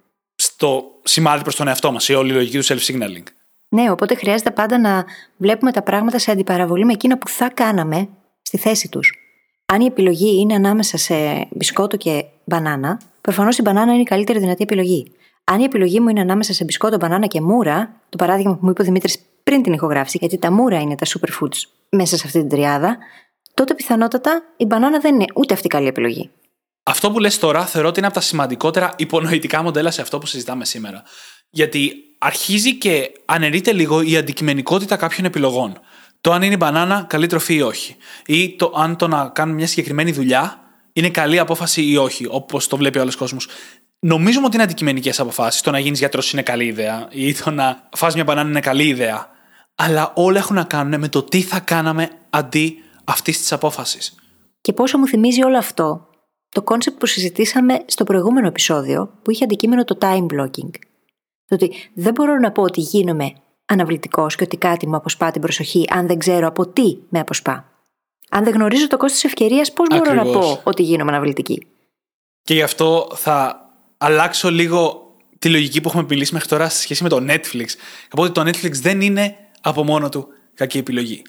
Στο 0.59 0.91
σημάδι 1.03 1.41
προς 1.41 1.55
τον 1.55 1.67
εαυτό 1.67 1.91
μας, 1.91 2.09
η 2.09 2.13
όλη 2.13 2.31
η 2.31 2.33
λογική 2.33 2.57
του 2.57 2.65
self-signaling. 2.65 3.23
Ναι, 3.69 3.91
οπότε 3.91 4.15
χρειάζεται 4.15 4.51
πάντα 4.51 4.79
να 4.79 5.05
βλέπουμε 5.37 5.71
τα 5.71 5.81
πράγματα 5.81 6.19
σε 6.19 6.31
αντιπαραβολή 6.31 6.85
με 6.85 6.93
εκείνα 6.93 7.17
που 7.17 7.27
θα 7.27 7.49
κάναμε 7.49 8.09
στη 8.41 8.57
θέση 8.57 8.89
τους. 8.89 9.13
Αν 9.65 9.81
η 9.81 9.85
επιλογή 9.85 10.39
είναι 10.39 10.53
ανάμεσα 10.53 10.97
σε 10.97 11.47
μπισκότο 11.51 11.97
και 11.97 12.25
μπανάνα, 12.43 13.01
προφανώς 13.21 13.57
η 13.57 13.61
μπανάνα 13.61 13.91
είναι 13.91 14.01
η 14.01 14.03
καλύτερη 14.03 14.39
δυνατή 14.39 14.63
επιλογή. 14.63 15.11
Αν 15.43 15.59
η 15.59 15.63
επιλογή 15.63 15.99
μου 15.99 16.09
είναι 16.09 16.21
ανάμεσα 16.21 16.53
σε 16.53 16.63
μπισκότο, 16.63 16.97
μπανάνα 16.97 17.27
και 17.27 17.41
μούρα, 17.41 18.01
το 18.09 18.17
παράδειγμα 18.17 18.53
που 18.53 18.59
μου 18.61 18.69
είπε 18.69 18.81
ο 18.81 18.85
Δημήτρης 18.85 19.19
πριν 19.43 19.63
την 19.63 19.73
ηχογράφηση, 19.73 20.17
γιατί 20.19 20.37
τα 20.37 20.51
μούρα 20.51 20.79
είναι 20.79 20.95
τα 20.95 21.05
superfoods 21.05 21.61
μέσα 21.89 22.17
σε 22.17 22.23
αυτή 22.25 22.39
την 22.39 22.49
τριάδα, 22.49 22.97
τότε 23.53 23.73
πιθανότατα 23.73 24.43
η 24.57 24.65
μπανάνα 24.65 24.99
δεν 24.99 25.13
είναι 25.13 25.25
ούτε 25.35 25.53
αυτή 25.53 25.67
καλή 25.67 25.87
επιλογή. 25.87 26.29
Αυτό 26.89 27.11
που 27.11 27.19
λες 27.19 27.39
τώρα 27.39 27.65
θεωρώ 27.65 27.87
ότι 27.87 27.97
είναι 27.97 28.07
από 28.07 28.15
τα 28.15 28.21
σημαντικότερα 28.21 28.93
υπονοητικά 28.97 29.63
μοντέλα 29.63 29.91
σε 29.91 30.01
αυτό 30.01 30.17
που 30.17 30.25
συζητάμε 30.25 30.65
σήμερα. 30.65 31.03
Γιατί 31.49 31.93
αρχίζει 32.17 32.75
και 32.75 33.11
αναιρείται 33.25 33.71
λίγο 33.73 34.01
η 34.01 34.17
αντικειμενικότητα 34.17 34.95
κάποιων 34.95 35.25
επιλογών. 35.25 35.79
Το 36.21 36.31
αν 36.31 36.41
είναι 36.41 36.53
η 36.53 36.57
μπανάνα 36.59 37.05
καλή 37.09 37.27
τροφή 37.27 37.53
ή 37.53 37.61
όχι. 37.61 37.95
Ή 38.25 38.55
το 38.55 38.73
αν 38.75 38.95
το 38.95 39.07
να 39.07 39.29
κάνουμε 39.29 39.57
μια 39.57 39.67
συγκεκριμένη 39.67 40.11
δουλειά 40.11 40.59
είναι 40.93 41.09
καλή 41.09 41.39
απόφαση 41.39 41.83
ή 41.83 41.97
όχι, 41.97 42.25
όπως 42.29 42.67
το 42.67 42.77
βλέπει 42.77 42.97
ο 42.97 43.01
άλλος 43.01 43.15
κόσμος. 43.15 43.47
Νομίζουμε 43.99 44.45
ότι 44.45 44.55
είναι 44.55 44.63
αντικειμενικές 44.63 45.19
αποφάσεις. 45.19 45.61
Το 45.61 45.71
να 45.71 45.79
γίνεις 45.79 45.99
γιατρός 45.99 46.33
είναι 46.33 46.41
καλή 46.41 46.65
ιδέα, 46.65 47.07
ή 47.11 47.33
το 47.33 47.51
να 47.51 47.89
φας 47.95 48.13
μια 48.13 48.23
μπανάνα 48.23 48.49
είναι 48.49 48.59
καλή 48.59 48.87
ιδέα. 48.87 49.27
Αλλά 49.75 50.11
όλα 50.15 50.39
έχουν 50.39 50.55
να 50.55 50.63
κάνουν 50.63 50.99
με 50.99 51.07
το 51.07 51.23
τι 51.23 51.41
θα 51.41 51.59
κάναμε 51.59 52.09
αντί 52.29 52.77
αυτής 53.03 53.37
της 53.37 53.51
απόφασης. 53.51 54.15
Και 54.61 54.73
πόσο 54.73 54.97
μου 54.97 55.07
θυμίζει 55.07 55.43
όλο 55.43 55.57
αυτό 55.57 56.07
το 56.49 56.61
κόνσεπτ 56.61 56.99
που 56.99 57.05
συζητήσαμε 57.05 57.83
στο 57.85 58.03
προηγούμενο 58.03 58.47
επεισόδιο 58.47 59.11
που 59.21 59.31
είχε 59.31 59.43
αντικείμενο 59.43 59.83
το 59.83 59.97
time 60.01 60.25
blocking. 60.25 60.69
Το 61.45 61.55
ότι 61.55 61.71
δεν 61.93 62.13
μπορώ 62.13 62.35
να 62.35 62.51
πω 62.51 62.61
ότι 62.61 62.81
γίνομαι 62.81 63.33
αναβλητικός 63.65 64.35
και 64.35 64.43
ότι 64.43 64.57
κάτι 64.57 64.87
μου 64.87 64.95
αποσπά 64.95 65.31
την 65.31 65.41
προσοχή 65.41 65.85
αν 65.89 66.07
δεν 66.07 66.17
ξέρω 66.17 66.47
από 66.47 66.67
τι 66.67 66.97
με 67.09 67.19
αποσπά. 67.19 67.71
Αν 68.29 68.43
δεν 68.43 68.53
γνωρίζω 68.53 68.87
το 68.87 68.97
κόστος 68.97 69.23
ευκαιρίας, 69.23 69.71
πώς 69.71 69.87
μπορώ 69.87 70.13
να 70.13 70.23
πω 70.23 70.61
ότι 70.63 70.83
γίνομαι 70.83 71.11
αναβλητική; 71.11 71.67
Και 72.41 72.53
γι' 72.53 72.61
αυτό 72.61 73.11
θα 73.15 73.65
αλλάξω 73.97 74.51
λίγο 74.51 75.11
τη 75.39 75.49
λογική 75.49 75.81
που 75.81 75.89
έχουμε 75.89 76.05
μιλήσει 76.09 76.33
μέχρι 76.33 76.49
τώρα 76.49 76.69
σε 76.69 76.81
σχέση 76.81 77.03
με 77.03 77.09
το 77.09 77.25
Netflix. 77.29 77.65
Από 78.09 78.23
ότι 78.23 78.31
το 78.31 78.41
Netflix 78.41 78.71
δεν 78.71 79.01
είναι 79.01 79.35
από 79.61 79.83
μόνο 79.83 80.09
του 80.09 80.27
κακή 80.57 80.77
επιλογή. 80.77 81.21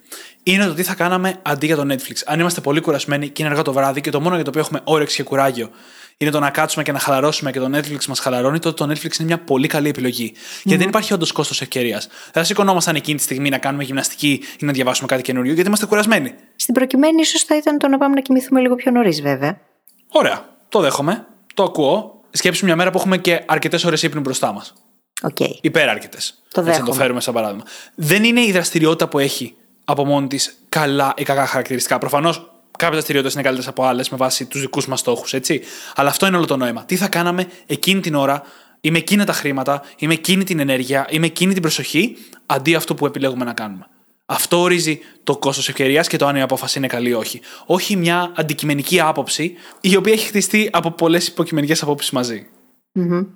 Είναι 0.42 0.66
το 0.66 0.74
τι 0.74 0.82
θα 0.82 0.94
κάναμε 0.94 1.38
αντί 1.42 1.66
για 1.66 1.76
το 1.76 1.86
Netflix. 1.88 2.16
Αν 2.26 2.40
είμαστε 2.40 2.60
πολύ 2.60 2.80
κουρασμένοι 2.80 3.28
και 3.28 3.42
είναι 3.42 3.50
αργά 3.50 3.62
το 3.62 3.72
βράδυ 3.72 4.00
και 4.00 4.10
το 4.10 4.20
μόνο 4.20 4.34
για 4.34 4.44
το 4.44 4.50
οποίο 4.50 4.62
έχουμε 4.62 4.80
όρεξη 4.84 5.16
και 5.16 5.22
κουράγιο 5.22 5.70
είναι 6.18 6.30
το 6.30 6.40
να 6.40 6.50
κάτσουμε 6.50 6.84
και 6.84 6.92
να 6.92 6.98
χαλαρώσουμε 6.98 7.50
και 7.50 7.58
το 7.58 7.70
Netflix 7.74 8.04
μας 8.06 8.18
χαλαρώνει, 8.18 8.58
τότε 8.58 8.84
το 8.84 8.92
Netflix 8.92 9.18
είναι 9.18 9.28
μια 9.28 9.38
πολύ 9.38 9.66
καλή 9.66 9.88
επιλογή. 9.88 10.32
Mm-hmm. 10.34 10.60
Γιατί 10.64 10.78
δεν 10.78 10.88
υπάρχει 10.88 11.12
όντως 11.12 11.32
κόστος 11.32 11.60
ευκαιρίας. 11.60 12.06
Δεν 12.06 12.32
θα 12.32 12.44
σηκωνόμασταν 12.44 12.94
εκείνη 12.94 13.16
τη 13.16 13.22
στιγμή 13.22 13.48
να 13.48 13.58
κάνουμε 13.58 13.84
γυμναστική 13.84 14.42
ή 14.58 14.64
να 14.64 14.72
διαβάσουμε 14.72 15.08
κάτι 15.08 15.22
καινούριο, 15.22 15.52
γιατί 15.52 15.68
είμαστε 15.68 15.86
κουρασμένοι. 15.86 16.34
Στην 16.56 16.74
προκειμένη, 16.74 17.20
ίσως 17.20 17.42
θα 17.42 17.56
ήταν 17.56 17.78
το 17.78 17.88
να 17.88 17.98
πάμε 17.98 18.14
να 18.14 18.20
κοιμηθούμε 18.20 18.60
λίγο 18.60 18.74
πιο 18.74 18.90
νωρίς, 18.90 19.22
βέβαια. 19.22 19.60
Ωραία. 20.08 20.56
Το 20.68 20.80
δέχομαι. 20.80 21.26
Το 21.54 21.62
ακούω. 21.62 22.20
Σκέψου 22.30 22.64
μια 22.64 22.76
μέρα 22.76 22.90
που 22.90 22.98
έχουμε 22.98 23.18
και 23.18 23.42
αρκετές 23.46 23.84
ώρες 23.84 24.02
ύπνου 24.02 24.20
μπροστά 24.20 24.52
μας. 24.52 24.74
Okay. 25.22 25.50
Υπεραρκετέ. 25.60 26.18
Το 26.52 26.60
Έτσι 26.60 26.80
να 26.80 26.86
το 26.86 26.92
φέρουμε 26.92 27.20
σαν 27.20 27.34
παράδειγμα. 27.34 27.64
Δεν 27.94 28.24
είναι 28.24 28.40
η 28.40 28.52
δραστηριότητα 28.52 29.08
που 29.08 29.18
έχει 29.18 29.54
από 29.84 30.04
μόνη 30.04 30.26
της 30.26 30.58
καλά 30.68 31.14
ή 31.16 31.22
κακά 31.22 31.46
χαρακτηριστικά. 31.46 31.98
Προφανώς 31.98 32.36
κάποιες 32.70 32.90
δραστηριότητες 32.90 33.34
είναι 33.34 33.42
καλύτερες 33.42 33.70
από 33.70 33.84
άλλες 33.84 34.08
με 34.08 34.16
βάση 34.16 34.46
τους 34.46 34.60
δικούς 34.60 34.86
μας 34.86 35.00
στόχους, 35.00 35.34
έτσι. 35.34 35.62
Αλλά 35.94 36.08
αυτό 36.08 36.26
είναι 36.26 36.36
όλο 36.36 36.46
το 36.46 36.56
νόημα. 36.56 36.84
Τι 36.84 36.96
θα 36.96 37.08
κάναμε 37.08 37.46
εκείνη 37.66 38.00
την 38.00 38.14
ώρα 38.14 38.42
ή 38.80 38.90
με 38.90 38.98
εκείνα 38.98 39.24
τα 39.24 39.32
χρήματα 39.32 39.82
ή 39.98 40.06
με 40.06 40.12
εκείνη 40.14 40.44
την 40.44 40.58
ενέργεια 40.58 41.06
ή 41.10 41.18
με 41.18 41.26
εκείνη 41.26 41.52
την 41.52 41.62
προσοχή 41.62 42.16
αντί 42.46 42.74
αυτό 42.74 42.94
που 42.94 43.06
επιλέγουμε 43.06 43.44
να 43.44 43.52
κάνουμε. 43.52 43.86
Αυτό 44.26 44.60
ορίζει 44.60 45.00
το 45.24 45.36
κόστος 45.36 45.68
ευκαιρίας 45.68 46.08
και 46.08 46.16
το 46.16 46.26
αν 46.26 46.36
η 46.36 46.42
απόφαση 46.42 46.78
είναι 46.78 46.86
καλή 46.86 47.08
ή 47.08 47.12
όχι. 47.12 47.40
Όχι 47.66 47.96
μια 47.96 48.32
αντικειμενική 48.36 49.00
άποψη, 49.00 49.54
η 49.80 49.96
οποία 49.96 50.12
έχει 50.12 50.26
χτιστεί 50.26 50.68
από 50.72 50.90
πολλές 50.90 51.26
υποκειμενικές 51.26 51.82
απόψεις 51.82 52.10
μαζί. 52.10 52.46
Mm-hmm. 52.94 53.26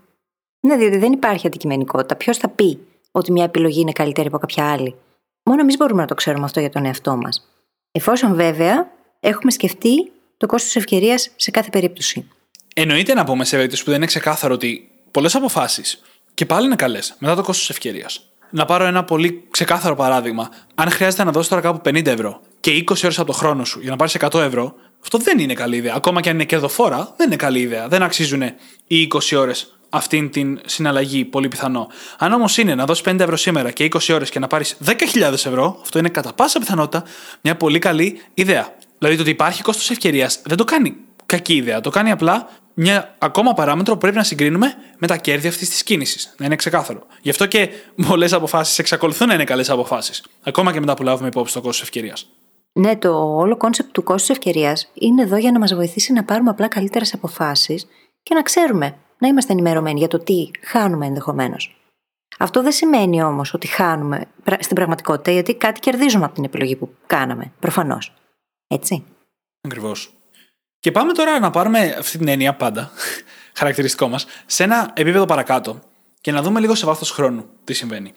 Ναι, 0.67 0.77
διότι 0.77 0.97
δεν 0.99 1.13
υπάρχει 1.13 1.47
αντικειμενικότητα. 1.47 2.17
Ποιος 2.17 2.39
θα 2.39 2.49
πει 2.49 2.79
ότι 3.11 3.33
μια 3.33 3.45
επιλογή 3.45 3.81
είναι 3.81 3.93
καλύτερη 3.93 4.27
από 4.27 4.39
κάποια 4.39 4.73
άλλη; 4.73 4.95
Μόνο 5.43 5.61
εμείς 5.61 5.77
μπορούμε 5.77 6.01
να 6.01 6.07
το 6.07 6.15
ξέρουμε 6.15 6.45
αυτό 6.45 6.61
για 6.61 6.71
τον 6.71 6.85
εαυτό 6.85 7.17
μας. 7.17 7.49
Εφόσον 7.93 8.35
βέβαια 8.35 8.91
έχουμε 9.21 9.51
σκεφτεί 9.51 10.13
το 10.37 10.47
κόστος 10.47 10.77
ευκαιρίας 10.77 11.31
σε 11.37 11.51
κάθε 11.51 11.71
περίπτωση. 11.71 12.29
Εννοείται 12.75 13.15
να 13.15 13.25
πούμε 13.25 13.45
σε 13.45 13.57
περίπτωση 13.57 13.85
που 13.85 13.91
δεν 13.91 13.99
είναι 13.99 14.07
ξεκάθαρο 14.07 14.55
ότι 14.55 14.91
πολλές 15.11 15.35
αποφάσεις 15.35 16.03
και 16.35 16.47
πάλι 16.47 16.67
είναι 16.67 16.77
καλές 16.77 17.15
μετά 17.19 17.35
το 17.35 17.43
κόστος 17.43 17.71
ευκαιρίας. 17.71 18.27
Να 18.51 18.65
πάρω 18.65 18.85
ένα 18.85 19.05
πολύ 19.05 19.47
ξεκάθαρο 19.51 19.95
παράδειγμα. 19.95 20.49
Αν 20.75 20.91
χρειάζεται 20.91 21.25
να 21.25 21.31
δώσει 21.31 21.49
τώρα 21.49 21.63
κάπου 21.63 21.91
50 21.91 22.07
ευρώ 22.07 22.41
και 22.61 22.71
20 22.71 23.05
ώρες 23.05 23.19
από 23.19 23.27
το 23.27 23.33
χρόνο 23.33 23.65
σου 23.65 23.81
για 23.81 23.91
να 23.91 23.97
πάρεις 23.97 24.17
100 24.19 24.41
ευρώ, 24.41 24.75
αυτό 25.03 25.19
δεν 25.19 25.39
είναι 25.39 25.55
καλή 25.55 25.77
ιδέα. 25.77 25.95
Ακόμα 25.95 26.21
και 26.21 26.29
αν 26.29 26.35
είναι 26.35 26.45
κερδοφόρα, 26.45 27.15
δεν 27.17 27.27
είναι 27.27 27.37
καλή 27.37 27.61
ιδέα. 27.61 27.89
Δεν 27.89 28.03
αξίζουν 28.03 28.43
οι 28.87 29.09
20 29.13 29.37
ώρες 29.37 29.79
αυτήν 29.93 30.31
την 30.31 30.61
συναλλαγή, 30.67 31.25
πολύ 31.25 31.49
πιθανό. 31.49 31.89
Αν 32.19 32.33
όμως 32.33 32.59
είναι 32.59 32.75
να 32.75 32.85
δώσεις 32.85 33.05
50 33.07 33.21
ευρώ 33.21 33.37
σήμερα 33.37 33.71
και 33.71 33.85
20 33.85 34.15
ώρες 34.15 34.31
και 34.31 34.39
να 34.39 34.47
πάρεις 34.47 34.77
10.000 34.87 35.33
ευρώ, 35.33 35.79
αυτό 35.83 35.99
είναι 35.99 36.09
κατά 36.09 36.33
πάσα 36.33 36.59
πιθανότητα 36.59 37.05
μια 37.41 37.57
πολύ 37.57 37.79
καλή 37.79 38.21
ιδέα. 38.35 38.75
Δηλαδή 38.99 39.17
το 39.17 39.23
ότι 39.23 39.31
υπάρχει 39.31 39.63
κόστος 39.63 39.91
ευκαιρίας 39.91 40.41
δεν 40.45 40.57
το 40.57 40.65
κάνει 40.65 40.97
κακή 41.27 41.55
ιδέα. 41.55 41.81
Το 41.81 41.91
κάνει 41.91 42.11
απλά 42.11 42.49
μια 42.75 43.15
ακόμα 43.19 43.53
παράμετρο 43.53 43.93
που 43.93 44.01
πρέπει 44.01 44.17
να 44.17 44.23
συγκρίνουμε 44.23 44.75
με 44.99 45.07
τα 45.07 45.17
κέρδη 45.17 45.49
αυτής 45.49 45.69
της 45.69 45.83
κίνησης. 45.83 46.35
Να 46.39 46.47
είναι 46.47 46.57
ξεκάθαρο. 46.57 47.07
Γι' 47.21 47.31
αυτό 47.31 47.47
και 47.47 47.69
πολλές 48.09 48.33
αποφάσεις 48.33 48.79
εξακολουθούν 48.79 49.29
να 49.29 49.35
είναι 49.35 49.45
καλές 49.45 49.71
αποφάσεις. 49.71 50.25
Ακόμα 50.43 50.73
και 50.73 50.81
μετά 50.81 50.95
που 50.95 51.03
λάβουμε 51.03 51.29
υπόψη 51.29 51.55
το 51.55 51.61
κόστος 51.61 51.83
ευκαιρίας. 51.83 52.27
Ναι, 52.73 52.97
το 52.97 53.37
όλο 53.37 53.57
κόνσεπτ 53.57 53.93
του 53.93 54.03
κόστους 54.03 54.33
ευκαιρίας 54.33 54.91
είναι 54.95 55.23
εδώ 55.23 55.37
για 55.37 55.53
να 55.53 55.59
μας 55.59 55.75
βοηθήσει 55.75 56.13
να 56.13 56.25
πάρουμε 56.25 56.51
απλά 56.51 56.69
καλύτερες 56.69 57.15
αποφάσεις 57.15 57.87
και 58.23 58.35
να 58.35 58.43
ξέρουμε, 58.43 58.97
να 59.23 59.29
είμαστε 59.29 59.53
ενημερωμένοι 59.53 59.99
για 59.99 60.09
το 60.09 60.19
τι 60.19 60.51
χάνουμε 60.63 61.07
ενδεχομένως. 61.07 61.77
Αυτό 62.39 62.63
δεν 62.63 62.73
σημαίνει 62.73 63.23
όμως 63.23 63.55
ότι 63.55 63.67
χάνουμε 63.67 64.27
στην 64.61 64.75
πραγματικότητα, 64.75 65.31
γιατί 65.31 65.55
κάτι 65.55 65.81
κερδίζουμε 65.81 66.25
από 66.25 66.35
την 66.35 66.45
επιλογή 66.45 66.77
που 66.77 66.95
κάναμε. 67.07 67.53
Προφανώς. 67.61 68.13
Έτσι. 68.67 69.05
Ακριβώς. 69.61 70.13
Και 70.79 70.93
πάμε 70.93 71.13
τώρα 71.13 71.39
να 71.39 71.51
πάρουμε 71.51 71.97
αυτή 71.99 72.19
την 72.19 72.29
έννοια 72.29 72.55
πάντα, 72.55 72.91
χαρακτηριστικό 73.59 74.09
μας, 74.09 74.27
σε 74.47 74.63
ένα 74.63 74.91
επίπεδο 74.95 75.25
παρακάτω 75.25 75.79
και 76.21 76.33
να 76.33 76.43
δούμε 76.43 76.61
λίγο 76.61 76.75
σε 76.75 76.87
βάθος 76.87 77.11
χρόνου 77.11 77.47
τι 77.65 77.73
συμβαίνει. 77.73 78.13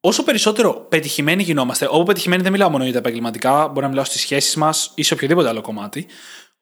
Όσο 0.00 0.22
περισσότερο 0.22 0.74
πετυχημένοι 0.74 1.42
γινόμαστε, 1.42 1.86
όπου 1.90 2.04
πετυχημένοι 2.04 2.42
δεν 2.42 2.52
μιλάω 2.52 2.70
μόνο 2.70 2.84
για 2.84 2.92
τα 2.92 2.98
επαγγελματικά, 2.98 3.68
μπορεί 3.68 3.80
να 3.80 3.88
μιλάω 3.88 4.04
στις 4.04 4.20
σχέσεις 4.20 4.56
μας 4.56 4.92
ή 4.94 5.02
σε 5.02 5.14
οποιοδήποτε 5.14 5.48
άλλο 5.48 5.60
κομμάτι, 5.60 6.06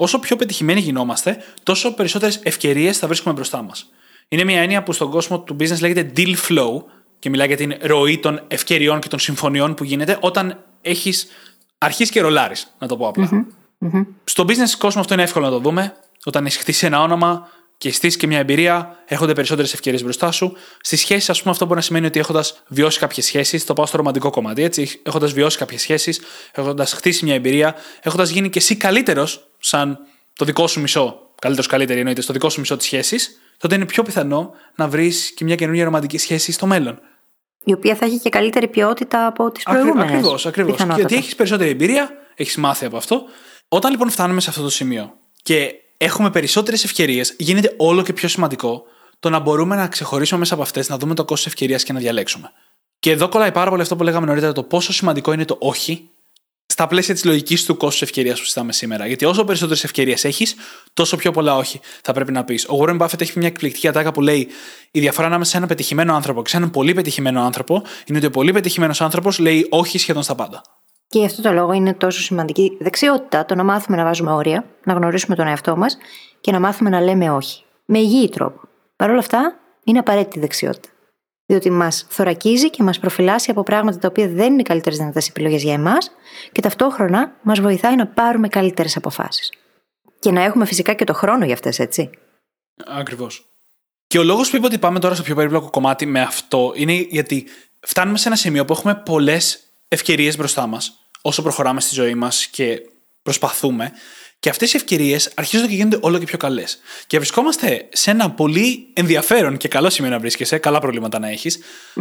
όσο 0.03 0.19
πιο 0.19 0.37
πετυχημένοι 0.37 0.81
γινόμαστε, 0.81 1.37
τόσο 1.63 1.95
περισσότερες 1.95 2.41
ευκαιρίες 2.43 2.99
θα 2.99 3.07
βρίσκουμε 3.07 3.35
μπροστά 3.35 3.63
μας. 3.63 3.91
Είναι 4.29 4.45
μια 4.45 4.61
έννοια 4.61 4.83
που 4.83 4.93
στον 4.93 5.11
κόσμο 5.11 5.41
του 5.41 5.57
business 5.61 5.81
λέγεται 5.81 6.13
deal 6.17 6.35
flow 6.49 6.83
και 7.19 7.29
μιλάει 7.29 7.47
για 7.47 7.57
την 7.57 7.75
ροή 7.81 8.19
των 8.19 8.41
ευκαιριών 8.49 9.01
και 9.01 9.09
των 9.09 9.19
συμφωνιών 9.19 9.75
που 9.75 9.85
γίνεται 9.85 10.17
όταν 10.21 10.65
έχεις 10.81 11.27
αρχίσεις 11.79 12.11
και 12.11 12.21
ρολάρεις, 12.21 12.75
να 12.79 12.87
το 12.87 12.97
πω 12.97 13.09
απλά. 13.09 13.29
Mm-hmm. 13.31 13.87
Mm-hmm. 13.87 14.07
Στο 14.25 14.45
business 14.49 14.71
κόσμο 14.79 15.01
αυτό 15.01 15.15
είναι 15.15 15.23
εύκολο 15.23 15.45
να 15.45 15.51
το 15.51 15.59
δούμε. 15.59 15.95
Όταν 16.25 16.47
έχεις 16.47 16.59
χτίσει 16.59 16.87
ένα 16.87 17.03
όνομα 17.03 17.49
και 17.81 17.93
στήσει 17.93 18.17
και 18.17 18.27
μια 18.27 18.39
εμπειρία, 18.39 18.97
έρχονται 19.07 19.33
περισσότερες 19.33 19.73
ευκαιρίες 19.73 20.03
μπροστά 20.03 20.31
σου. 20.31 20.57
Στι 20.81 20.97
σχέσει, 20.97 21.31
ας 21.31 21.39
πούμε, 21.39 21.51
αυτό 21.51 21.65
μπορεί 21.65 21.77
να 21.77 21.83
σημαίνει 21.83 22.07
ότι 22.07 22.19
έχοντας 22.19 22.63
βιώσει 22.69 22.99
κάποιες 22.99 23.27
σχέσεις, 23.27 23.65
το 23.65 23.73
πάω 23.73 23.87
στο 23.87 23.97
ρομαντικό 23.97 24.31
κομμάτι, 24.31 24.63
έτσι, 24.63 25.01
έχοντας 25.03 25.33
βιώσει 25.33 25.59
κάποιες 25.59 25.81
σχέσεις, 25.81 26.21
έχοντας 26.53 26.93
χτίσει 26.93 27.25
μια 27.25 27.35
εμπειρία, 27.35 27.75
έχοντας 28.03 28.31
γίνει 28.31 28.51
και 28.51 28.59
εσύ 28.59 28.77
καλύτερος, 28.77 29.51
σαν 29.59 29.99
το 30.33 30.45
δικό 30.45 30.67
σου 30.67 30.81
μισό, 30.81 31.21
καλύτερος 31.39 31.67
καλύτερη 31.67 31.99
εννοείται, 31.99 32.21
στο 32.21 32.33
δικό 32.33 32.49
σου 32.49 32.61
μισό 32.61 32.77
της 32.77 32.87
σχέσης, 32.87 33.41
τότε 33.59 33.75
είναι 33.75 33.87
πιο 33.87 34.03
πιθανό 34.03 34.55
να 34.75 34.89
βρεις 34.89 35.33
και 35.37 35.45
μια 35.45 35.55
καινούργια 35.55 35.85
ρομαντική 35.85 36.19
σχέση 36.19 36.53
στο 36.53 36.67
μέλλον. 36.67 37.01
Η 37.65 37.73
οποία 37.73 37.95
θα 37.95 38.07
έχει 38.07 38.19
και 38.19 38.29
καλύτερη 38.29 38.69
ποιότητα 38.69 39.27
από 39.27 39.51
τις 39.51 39.63
προηγούμενες. 39.63 40.13
Ακριβώς, 40.13 40.47
ακριβώς. 40.47 40.85
Γιατί 40.97 41.15
έχεις 41.15 41.35
περισσότερη 41.35 41.71
εμπειρία, 41.71 42.11
έχεις 42.35 42.57
μάθει 42.57 42.85
από 42.85 42.97
αυτό. 42.97 43.23
Όταν 43.69 43.91
λοιπόν 43.91 44.11
φτάνουμε 44.11 44.41
σε 44.41 44.51
αυτό 44.51 44.63
το 44.63 44.71
σημείο 44.71 45.13
και 45.43 45.75
έχουμε 46.03 46.31
περισσότερες 46.31 46.85
ευκαιρίες, 46.85 47.35
γίνεται 47.39 47.75
όλο 47.77 48.03
και 48.03 48.13
πιο 48.13 48.29
σημαντικό 48.29 48.83
το 49.21 49.31
να 49.31 49.39
μπορούμε 49.39 49.77
να 49.77 49.89
ξεχωρίσουμε 49.89 50.39
μέσα 50.39 50.55
από 50.55 50.63
αυτές, 50.63 50.89
να 50.89 50.99
δούμε 50.99 51.15
το 51.15 51.25
κόστος 51.25 51.47
ευκαιρίας 51.47 51.83
και 51.83 51.93
να 51.93 51.99
διαλέξουμε. 51.99 52.51
Και 52.99 53.11
εδώ 53.11 53.29
κολλάει 53.29 53.53
πάρα 53.53 53.71
πολύ 53.71 53.83
αυτό 53.83 53.97
που 53.97 54.03
λέγαμε 54.03 54.27
νωρίτερα, 54.27 54.53
το 54.53 54.63
πόσο 54.63 54.93
σημαντικό 54.93 55.33
είναι 55.33 55.45
το 55.45 55.57
όχι 55.61 56.11
στα 56.67 56.87
πλαίσια 56.87 57.15
της 57.15 57.25
λογικής 57.25 57.65
του 57.65 57.77
κόστους 57.77 58.03
ευκαιρίας 58.03 58.39
που 58.39 58.45
συζητάμε 58.45 58.73
σήμερα. 58.73 59.07
Γιατί 59.07 59.25
όσο 59.25 59.45
περισσότερες 59.45 59.85
ευκαιρίες 59.85 60.25
έχεις, 60.25 60.55
τόσο 60.93 61.17
πιο 61.17 61.31
πολλά 61.31 61.57
όχι 61.57 61.81
θα 62.03 62.13
πρέπει 62.13 62.33
να 62.33 62.45
πεις. 62.45 62.65
Ο 62.69 62.79
Warren 62.81 62.99
Buffett 62.99 63.21
έχει 63.21 63.39
μια 63.39 63.49
εκπληκτική 63.49 63.89
ατάκα 63.89 64.13
που 64.13 64.21
λέει: 64.21 64.49
Η 64.91 65.01
διαφορά 65.01 65.27
ανάμεσα 65.27 65.51
σε 65.51 65.57
έναν 65.57 65.69
πετυχημένο 65.69 66.15
άνθρωπο 66.15 66.43
και 66.43 66.49
σε 66.49 66.57
έναν 66.57 66.71
πολύ 66.71 66.95
πετυχημένο 66.95 67.43
άνθρωπο 67.43 67.83
είναι 68.07 68.19
ότι 68.19 68.27
ο 68.27 68.31
πολύ 68.31 68.53
πετυχημένος 68.53 69.01
άνθρωπος 69.01 69.39
λέει 69.39 69.67
όχι 69.71 69.99
σχεδόν 69.99 70.23
στα 70.23 70.35
πάντα. 70.35 70.63
Και 71.11 71.19
γι' 71.19 71.25
αυτό 71.25 71.43
το 71.43 71.53
λόγο 71.53 71.73
είναι 71.73 71.95
τόσο 71.95 72.21
σημαντική 72.21 72.77
δεξιότητα 72.81 73.45
το 73.45 73.55
να 73.55 73.65
μάθουμε 73.65 73.97
να 73.97 74.05
βάζουμε 74.05 74.33
όρια, 74.33 74.65
να 74.85 74.93
γνωρίσουμε 74.93 75.37
τον 75.37 75.47
εαυτό 75.47 75.77
μας 75.77 75.99
και 76.41 76.53
να 76.53 76.61
μάθουμε 76.61 76.91
να 76.91 77.01
λέμε 77.01 77.31
όχι. 77.31 77.65
Με 77.85 77.99
υγιή 77.99 78.29
τρόπο. 78.29 78.61
Παρ' 78.97 79.11
όλα 79.11 79.19
αυτά, 79.19 79.59
είναι 79.85 79.99
απαραίτητη 79.99 80.41
δεξιότητα. 80.41 80.89
Διότι 81.47 81.71
μας 81.71 82.07
θωρακίζει 82.09 82.71
και 82.71 82.83
μας 82.83 82.99
προφυλάσσει 82.99 83.51
από 83.51 83.63
πράγματα 83.63 83.99
τα 83.99 84.09
οποία 84.09 84.29
δεν 84.29 84.53
είναι 84.53 84.61
οι 84.61 84.65
καλύτερες 84.65 84.99
δυνατές 84.99 85.29
επιλογές 85.29 85.63
για 85.63 85.73
εμάς 85.73 86.11
και 86.53 86.61
ταυτόχρονα 86.61 87.33
μας 87.43 87.61
βοηθάει 87.61 87.97
να 87.97 88.07
πάρουμε 88.07 88.49
καλύτερες 88.49 88.97
αποφάσεις. 88.97 89.53
Και 90.19 90.31
να 90.31 90.43
έχουμε 90.43 90.65
φυσικά 90.67 90.93
και 90.93 91.05
το 91.05 91.13
χρόνο 91.13 91.45
για 91.45 91.55
αυτές, 91.55 91.79
έτσι. 91.79 92.11
Ακριβώς. 92.87 93.47
Και 94.07 94.19
ο 94.19 94.23
λόγος 94.23 94.51
που 94.51 94.57
είπα 94.57 94.67
ότι 94.67 94.79
πάμε 94.79 94.99
τώρα 94.99 95.15
στο 95.15 95.23
πιο 95.23 95.35
περίπλοκο 95.35 95.71
κομμάτι 95.71 96.07
με 96.07 96.21
αυτό 96.21 96.73
είναι 96.75 96.93
γιατί 96.93 97.47
φτάνουμε 97.81 98.19
σε 98.19 98.29
ένα 98.29 98.37
σημείο 98.37 98.65
που 98.65 98.73
έχουμε 98.73 99.03
πολλές 99.05 99.70
ευκαιρίες 99.91 100.37
μπροστά 100.37 100.67
μας 100.67 100.99
όσο 101.21 101.43
προχωράμε 101.43 101.81
στη 101.81 101.95
ζωή 101.95 102.15
μας 102.15 102.47
και 102.47 102.81
προσπαθούμε. 103.23 103.93
Και 104.41 104.49
αυτές 104.49 104.73
οι 104.73 104.77
ευκαιρίες 104.77 105.33
αρχίζουν 105.35 105.69
και 105.69 105.75
γίνονται 105.75 105.99
όλο 106.01 106.19
και 106.19 106.25
πιο 106.25 106.39
καλές. 106.39 106.79
Και 107.07 107.17
βρισκόμαστε 107.17 107.89
σε 107.93 108.11
ένα 108.11 108.31
πολύ 108.31 108.91
ενδιαφέρον 108.93 109.57
και 109.57 109.69
καλό 109.69 109.91
σημείο 109.91 110.11
να 110.11 110.19
βρίσκεσαι, 110.19 110.59
καλά 110.59 110.81
προβλήματα 110.81 111.19
να 111.19 111.29
εχει 111.29 111.51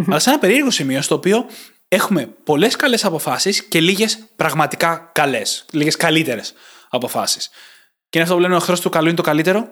αλλά 0.08 0.20
σε 0.20 0.30
ένα 0.30 0.40
περίεργο 0.40 0.72
σημείο 0.72 1.02
στο 1.02 1.16
οποίο 1.16 1.46
έχουμε 1.88 2.26
πολλές 2.44 2.76
καλές 2.76 3.06
αποφάσεις 3.06 3.64
και 3.64 3.82
λίγες 3.82 4.20
πραγματικά 4.36 5.12
καλές. 5.14 5.66
Λίγες 5.72 5.96
καλύτερες 5.96 6.54
αποφάσεις. 6.90 7.50
Και 8.10 8.18
είναι 8.18 8.24
αυτό 8.24 8.36
που 8.36 8.42
λένε 8.42 8.54
ο 8.54 8.58
εχθρό 8.58 8.80
του 8.80 8.90
καλού 8.90 9.08
είναι 9.08 9.16
το 9.16 9.22
καλυτερο 9.22 9.70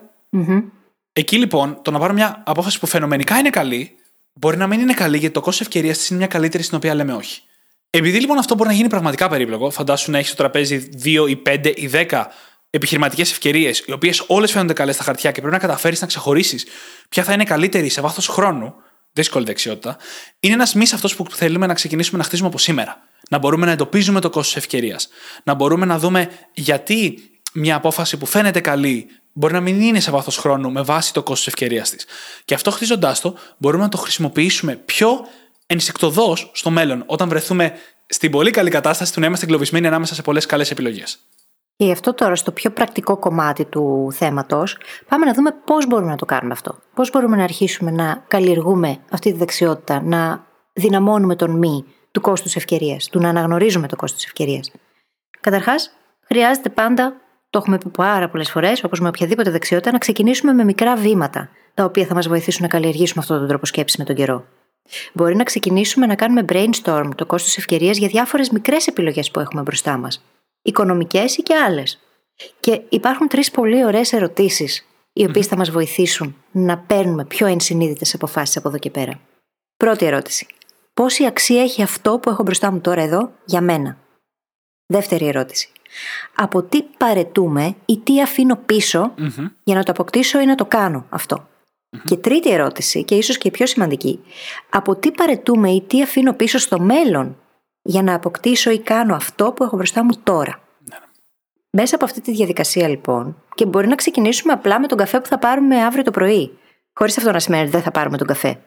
Εκεί 1.12 1.36
λοιπόν, 1.36 1.82
το 1.82 1.90
να 1.90 1.98
πάρω 1.98 2.12
μια 2.12 2.42
απόφαση 2.46 2.78
που 2.78 2.86
φαινομενικά 2.86 3.38
είναι 3.38 3.50
καλή, 3.50 3.94
μπορεί 4.32 4.56
να 4.56 4.66
μην 4.66 4.80
είναι 4.80 4.94
καλή 4.94 5.18
γιατί 5.18 5.34
το 5.34 5.40
κόστος 5.40 5.66
ευκαιρίας 5.66 5.98
της 5.98 6.08
είναι 6.08 6.18
μια 6.18 6.26
καλύτερη 6.26 6.62
στην 6.62 6.76
οποία 6.76 6.94
λέμε 6.94 7.12
όχι. 7.12 7.42
Επειδή 7.90 8.20
λοιπόν 8.20 8.38
αυτό 8.38 8.54
μπορεί 8.54 8.68
να 8.68 8.74
γίνει 8.74 8.88
πραγματικά 8.88 9.28
περίπλοκο, 9.28 9.70
φαντάσου 9.70 10.10
να 10.10 10.18
έχεις 10.18 10.28
στο 10.28 10.36
τραπέζι 10.36 10.88
2 11.04 11.26
ή 11.28 11.42
5 11.46 11.72
ή 11.76 11.90
10 11.92 12.24
επιχειρηματικές 12.70 13.30
ευκαιρίες, 13.30 13.84
οι 13.86 13.92
οποίες 13.92 14.24
όλες 14.26 14.50
φαίνονται 14.50 14.72
καλές 14.72 14.94
στα 14.94 15.04
χαρτιά 15.04 15.30
και 15.30 15.40
πρέπει 15.40 15.54
να 15.54 15.60
καταφέρεις 15.60 16.00
να 16.00 16.06
ξεχωρίσεις 16.06 16.66
ποια 17.08 17.24
θα 17.24 17.32
είναι 17.32 17.44
καλύτερη 17.44 17.88
σε 17.88 18.00
βάθος 18.00 18.26
χρόνου, 18.26 18.74
δύσκολη 19.12 19.44
δεξιότητα, 19.44 19.96
είναι 20.40 20.54
ένας 20.54 20.74
μη 20.74 20.84
αυτός 20.94 21.16
που 21.16 21.26
θέλουμε 21.30 21.66
να 21.66 21.74
ξεκινήσουμε 21.74 22.18
να 22.18 22.24
χτίζουμε 22.24 22.48
από 22.48 22.58
σήμερα. 22.58 22.96
Να 23.30 23.38
μπορούμε 23.38 23.66
να 23.66 23.72
εντοπίζουμε 23.72 24.20
το 24.20 24.30
κόστος 24.30 24.56
ευκαιρίας. 24.56 25.08
Να 25.42 25.54
μπορούμε 25.54 25.86
να 25.86 25.98
δούμε 25.98 26.30
γιατί 26.52 27.18
μια 27.52 27.76
απόφαση 27.76 28.16
που 28.16 28.26
φαίνεται 28.26 28.60
καλή 28.60 29.06
μπορεί 29.32 29.52
να 29.52 29.60
μην 29.60 29.80
είναι 29.80 30.00
σε 30.00 30.10
βάθος 30.10 30.36
χρόνου 30.36 30.72
με 30.72 30.82
βάση 30.82 31.12
το 31.12 31.22
κόστος 31.22 31.46
ευκαιρίας 31.46 31.90
της. 31.90 32.06
Και 32.44 32.54
αυτό 32.54 32.70
χτίζοντάς 32.70 33.20
το, 33.20 33.36
μπορούμε 33.58 33.82
να 33.82 33.88
το 33.88 33.96
χρησιμοποιήσουμε 33.96 34.76
πιο 34.76 35.26
ενσυκτοδός 35.70 36.50
στο 36.54 36.70
μέλλον, 36.70 37.02
όταν 37.06 37.28
βρεθούμε 37.28 37.72
στην 38.06 38.30
πολύ 38.30 38.50
καλή 38.50 38.70
κατάσταση 38.70 39.12
του 39.12 39.20
να 39.20 39.26
είμαστε 39.26 39.44
εγκλωβισμένοι 39.44 39.86
ανάμεσα 39.86 40.14
σε 40.14 40.22
πολλές 40.22 40.46
καλές 40.46 40.70
επιλογές. 40.70 41.18
Και 41.76 41.84
γι' 41.84 41.92
αυτό 41.92 42.14
τώρα 42.14 42.36
στο 42.36 42.52
πιο 42.52 42.70
πρακτικό 42.70 43.16
κομμάτι 43.16 43.64
του 43.64 44.08
θέματος, 44.12 44.78
πάμε 45.08 45.24
να 45.24 45.32
δούμε 45.32 45.50
πώς 45.64 45.86
μπορούμε 45.86 46.10
να 46.10 46.16
το 46.16 46.24
κάνουμε 46.24 46.52
αυτό. 46.52 46.78
Πώς 46.94 47.10
μπορούμε 47.10 47.36
να 47.36 47.42
αρχίσουμε 47.42 47.90
να 47.90 48.24
καλλιεργούμε 48.28 48.98
αυτή 49.10 49.32
τη 49.32 49.38
δεξιότητα, 49.38 50.02
να 50.02 50.46
δυναμώνουμε 50.72 51.36
τον 51.36 51.50
μη 51.50 51.84
του 52.10 52.20
κόστους 52.20 52.56
ευκαιρίας, 52.56 53.08
του 53.08 53.20
να 53.20 53.28
αναγνωρίζουμε 53.28 53.88
το 53.88 53.96
κόστος 53.96 54.24
ευκαιρίας. 54.24 54.70
Καταρχάς, 55.40 55.90
χρειάζεται 56.26 56.68
πάντα, 56.68 57.16
το 57.50 57.58
έχουμε 57.58 57.78
πει 57.78 57.88
πάρα 57.88 58.28
πολλές 58.28 58.50
φορές, 58.50 58.84
όπως 58.84 59.00
με 59.00 59.08
οποιαδήποτε 59.08 59.50
δεξιότητα, 59.50 59.92
να 59.92 59.98
ξεκινήσουμε 59.98 60.52
με 60.52 60.64
μικρά 60.64 60.96
βήματα, 60.96 61.48
τα 61.74 61.84
οποία 61.84 62.06
θα 62.06 62.14
μας 62.14 62.28
βοηθήσουν 62.28 62.62
να 62.62 62.68
καλλιεργήσουμε 62.68 63.20
αυτόν 63.22 63.38
τον 63.38 63.48
τρόπο 63.48 63.66
σκέψης 63.66 63.98
με 63.98 64.04
τον 64.04 64.14
καιρό. 64.14 64.44
Μπορεί 65.12 65.36
να 65.36 65.44
ξεκινήσουμε 65.44 66.06
να 66.06 66.14
κάνουμε 66.14 66.44
brainstorm 66.48 67.10
το 67.14 67.26
κόστος 67.26 67.56
ευκαιρίας 67.56 67.96
για 67.96 68.08
διάφορες 68.08 68.50
μικρές 68.50 68.86
επιλογές 68.86 69.30
που 69.30 69.40
έχουμε 69.40 69.62
μπροστά 69.62 69.96
μας. 69.96 70.24
Οικονομικές 70.62 71.36
ή 71.36 71.42
και 71.42 71.54
άλλες. 71.54 71.98
Και 72.60 72.82
υπάρχουν 72.88 73.28
τρεις 73.28 73.50
πολύ 73.50 73.84
ωραίες 73.84 74.12
ερωτήσεις, 74.12 74.86
οι 75.12 75.24
οποίες 75.24 75.46
θα 75.46 75.56
μας 75.56 75.70
βοηθήσουν 75.70 76.36
να 76.50 76.78
παίρνουμε 76.78 77.24
πιο 77.24 77.46
ενσυνείδητες 77.46 78.14
αποφάσεις 78.14 78.56
από 78.56 78.68
εδώ 78.68 78.78
και 78.78 78.90
πέρα. 78.90 79.20
Πρώτη 79.76 80.06
ερώτηση. 80.06 80.46
Πόση 80.94 81.26
αξία 81.26 81.62
έχει 81.62 81.82
αυτό 81.82 82.18
που 82.18 82.30
έχω 82.30 82.42
μπροστά 82.42 82.70
μου 82.70 82.80
τώρα 82.80 83.02
εδώ 83.02 83.32
για 83.44 83.60
μένα; 83.60 83.96
Δεύτερη 84.86 85.26
ερώτηση. 85.26 85.68
Από 86.34 86.62
τι 86.62 86.82
παρετούμε 86.82 87.74
ή 87.86 87.98
τι 87.98 88.22
αφήνω 88.22 88.60
για 89.64 89.74
να 89.74 89.82
το 89.82 89.92
αποκτήσω 89.92 90.40
ή 90.40 90.44
να 90.44 90.54
το 90.54 90.64
κάνω 90.66 91.06
αυτό; 91.08 91.48
Και 92.04 92.16
τρίτη 92.16 92.50
ερώτηση, 92.50 93.04
και 93.04 93.14
ίσως 93.14 93.38
και 93.38 93.48
η 93.48 93.50
πιο 93.50 93.66
σημαντική, 93.66 94.20
από 94.70 94.96
τι 94.96 95.10
παρετούμε 95.10 95.70
ή 95.70 95.82
τι 95.82 96.02
αφήνω 96.02 96.32
πίσω 96.32 96.58
στο 96.58 96.80
μέλλον 96.80 97.36
για 97.82 98.02
να 98.02 98.14
αποκτήσω 98.14 98.70
ή 98.70 98.78
κάνω 98.78 99.14
αυτό 99.14 99.52
που 99.52 99.64
έχω 99.64 99.76
μπροστά 99.76 100.04
μου 100.04 100.10
τώρα; 100.22 100.60
Ναι. 100.84 100.96
Μέσα 101.70 101.94
από 101.94 102.04
αυτή 102.04 102.20
τη 102.20 102.32
διαδικασία 102.32 102.88
λοιπόν, 102.88 103.42
και 103.54 103.66
μπορεί 103.66 103.86
να 103.86 103.94
ξεκινήσουμε 103.94 104.52
απλά 104.52 104.80
με 104.80 104.86
τον 104.86 104.98
καφέ 104.98 105.20
που 105.20 105.26
θα 105.26 105.38
πάρουμε 105.38 105.84
αύριο 105.84 106.02
το 106.02 106.10
πρωί, 106.10 106.58
χωρίς 106.92 107.18
αυτό 107.18 107.32
να 107.32 107.38
σημαίνει 107.38 107.62
ότι 107.62 107.70
δεν 107.70 107.82
θα 107.82 107.90
πάρουμε 107.90 108.16
τον 108.16 108.26
καφε 108.26 108.58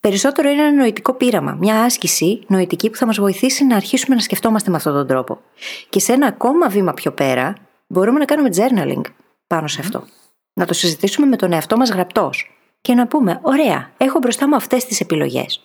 Περισσότερο 0.00 0.48
είναι 0.48 0.62
ένα 0.62 0.72
νοητικό 0.72 1.14
πείραμα, 1.14 1.56
μια 1.60 1.82
άσκηση 1.82 2.42
νοητική 2.46 2.90
που 2.90 2.96
θα 2.96 3.06
μας 3.06 3.18
βοηθήσει 3.18 3.64
να 3.64 3.76
αρχίσουμε 3.76 4.14
να 4.14 4.20
σκεφτόμαστε 4.20 4.70
με 4.70 4.76
αυτόν 4.76 4.92
τον 4.92 5.06
τρόπο. 5.06 5.40
Και 5.88 6.00
σε 6.00 6.12
ένα 6.12 6.26
ακόμα 6.26 6.68
βήμα 6.68 6.94
πιο 6.94 7.12
πέρα, 7.12 7.54
μπορούμε 7.86 8.18
να 8.18 8.24
κάνουμε 8.24 8.48
journaling 8.52 9.02
πάνω 9.46 9.66
σε 9.66 9.80
αυτό 9.80 10.04
να 10.52 10.66
το 10.66 10.74
συζητήσουμε 10.74 11.26
με 11.26 11.36
τον 11.36 11.52
εαυτό 11.52 11.76
μας 11.76 11.90
γραπτός 11.90 12.50
και 12.80 12.94
να 12.94 13.06
πούμε: 13.06 13.38
Ωραία, 13.42 13.90
έχω 13.96 14.18
μπροστά 14.18 14.48
μου 14.48 14.56
αυτές 14.56 14.84
τις 14.84 15.00
επιλογές. 15.00 15.60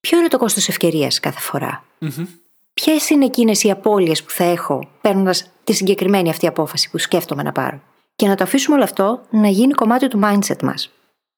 Ποιο 0.00 0.18
είναι 0.18 0.28
το 0.28 0.38
κόστος 0.38 0.68
ευκαιρίας 0.68 1.20
κάθε 1.20 1.40
φορά; 1.40 1.84
Mm-hmm. 2.00 2.26
Ποιες 2.74 3.10
είναι 3.10 3.24
εκείνες 3.24 3.62
οι 3.62 3.70
απώλειες 3.70 4.22
που 4.22 4.30
θα 4.30 4.44
έχω 4.44 4.88
παίρνοντας 5.00 5.50
τη 5.64 5.72
συγκεκριμένη 5.72 6.30
αυτή 6.30 6.46
απόφαση 6.46 6.90
που 6.90 6.98
σκέφτομαι 6.98 7.42
να 7.42 7.52
πάρω; 7.52 7.80
Και 8.16 8.26
να 8.26 8.34
το 8.34 8.44
αφήσουμε 8.44 8.74
όλο 8.74 8.84
αυτό 8.84 9.20
να 9.30 9.48
γίνει 9.48 9.72
κομμάτι 9.72 10.08
του 10.08 10.20
mindset 10.24 10.62
μας. 10.62 10.90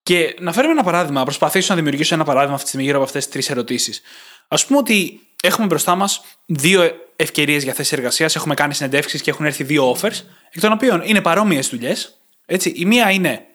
Και 0.03 0.37
να 0.39 0.53
φέρουμε 0.53 0.73
ένα 0.73 0.83
παράδειγμα, 0.83 1.19
να 1.19 1.25
προσπαθήσω 1.25 1.73
να 1.73 1.75
δημιουργήσω 1.79 2.15
ένα 2.15 2.25
παράδειγμα 2.25 2.55
αυτή 2.55 2.65
τη 2.65 2.69
στιγμή 2.69 2.87
γύρω 2.87 2.99
από 2.99 3.07
αυτές 3.07 3.25
τις 3.25 3.33
τρεις 3.33 3.51
ερωτήσεις. 3.51 4.01
Α 4.49 4.57
πούμε 4.67 4.79
ότι 4.79 5.21
έχουμε 5.43 5.67
μπροστά 5.67 5.95
μας 5.95 6.23
δύο 6.47 6.91
ευκαιρίες 7.17 7.63
για 7.63 7.73
θέσεις 7.73 7.93
εργασίας, 7.93 8.37
έχουμε 8.37 8.55
κάνει 8.55 8.75
συνεντεύξεις 8.75 9.23
και 9.23 9.31
έχουν 9.31 9.47
έρθει 9.47 9.65
δύο 9.65 9.93
offers, 9.93 10.23
εκ 10.51 10.61
των 10.61 10.73
οποίων 10.73 11.03
είναι 11.05 11.21
παρόμοιες 11.21 11.69
δουλειές, 11.69 12.21
έτσι, 12.47 12.73
η 12.77 12.85
μία 12.85 13.11
είναι 13.11 13.47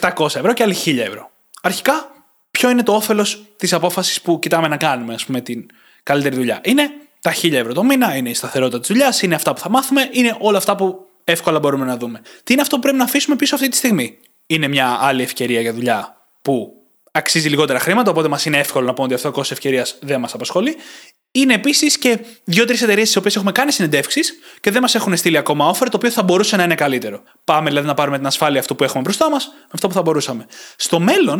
700 0.00 0.26
ευρώ 0.26 0.52
και 0.52 0.62
άλλη 0.62 0.76
1000 0.84 0.98
ευρώ. 0.98 1.30
Αρχικά, 1.62 2.10
ποιο 2.50 2.70
είναι 2.70 2.82
το 2.82 2.94
όφελος 2.94 3.44
της 3.56 3.72
απόφασης 3.72 4.20
που 4.20 4.38
κοιτάμε 4.38 4.68
να 4.68 4.76
κάνουμε, 4.76 5.14
ας 5.14 5.24
πούμε, 5.24 5.40
την 5.40 5.66
καλύτερη 6.02 6.36
δουλειά; 6.36 6.60
Είναι 6.64 6.90
τα 7.20 7.32
1000 7.32 7.52
ευρώ 7.52 7.72
το 7.72 7.84
μήνα, 7.84 8.16
είναι 8.16 8.30
η 8.30 8.34
σταθερότητα 8.34 8.78
της 8.78 8.88
δουλειάς, 8.88 9.22
είναι 9.22 9.34
αυτά 9.34 9.52
που 9.52 9.60
θα 9.60 9.70
μάθουμε, 9.70 10.08
είναι 10.12 10.36
όλα 10.38 10.58
αυτά 10.58 10.76
που 10.76 11.06
εύκολα 11.24 11.58
μπορούμε 11.58 11.84
να 11.84 11.96
δούμε. 11.96 12.20
Τι 12.44 12.52
είναι 12.52 12.62
αυτό 12.62 12.74
που 12.76 12.82
πρέπει 12.82 12.96
να 12.96 13.04
αφήσουμε 13.04 13.36
πίσω 13.36 13.54
αυτή 13.54 13.68
τη 13.68 13.76
στιγμή; 13.76 14.18
Είναι 14.46 14.68
μια 14.68 14.98
άλλη 15.00 15.22
ευκαιρία 15.22 15.60
για 15.60 15.72
δουλειά 15.72 16.16
που 16.42 16.72
αξίζει 17.12 17.48
λιγότερα 17.48 17.78
χρήματα, 17.78 18.10
οπότε 18.10 18.28
μας 18.28 18.44
είναι 18.44 18.58
εύκολο 18.58 18.86
να 18.86 18.94
πούμε 18.94 19.06
ότι 19.06 19.14
αυτό 19.14 19.28
το 19.28 19.34
κόστος 19.34 19.56
ευκαιρίας 19.56 19.98
δεν 20.00 20.20
μας 20.20 20.34
απασχολεί. 20.34 20.76
Είναι 21.32 21.54
επίσης 21.54 21.98
και 21.98 22.18
δύο-τρεις 22.44 22.82
εταιρείες 22.82 23.10
τι 23.10 23.18
οποίες 23.18 23.36
έχουμε 23.36 23.52
κάνει 23.52 23.72
συνεντεύξεις 23.72 24.38
και 24.60 24.70
δεν 24.70 24.80
μας 24.82 24.94
έχουν 24.94 25.16
στείλει 25.16 25.36
ακόμα 25.36 25.74
offer, 25.74 25.86
το 25.90 25.96
οποίο 25.96 26.10
θα 26.10 26.22
μπορούσε 26.22 26.56
να 26.56 26.62
είναι 26.62 26.74
καλύτερο. 26.74 27.22
Πάμε 27.44 27.68
δηλαδή 27.68 27.86
να 27.86 27.94
πάρουμε 27.94 28.16
την 28.16 28.26
ασφάλεια 28.26 28.60
αυτό 28.60 28.74
που 28.74 28.84
έχουμε 28.84 29.02
μπροστά 29.02 29.30
μας 29.30 29.46
με 29.46 29.68
αυτό 29.72 29.88
που 29.88 29.94
θα 29.94 30.02
μπορούσαμε. 30.02 30.46
Στο 30.76 31.00
μέλλον, 31.00 31.38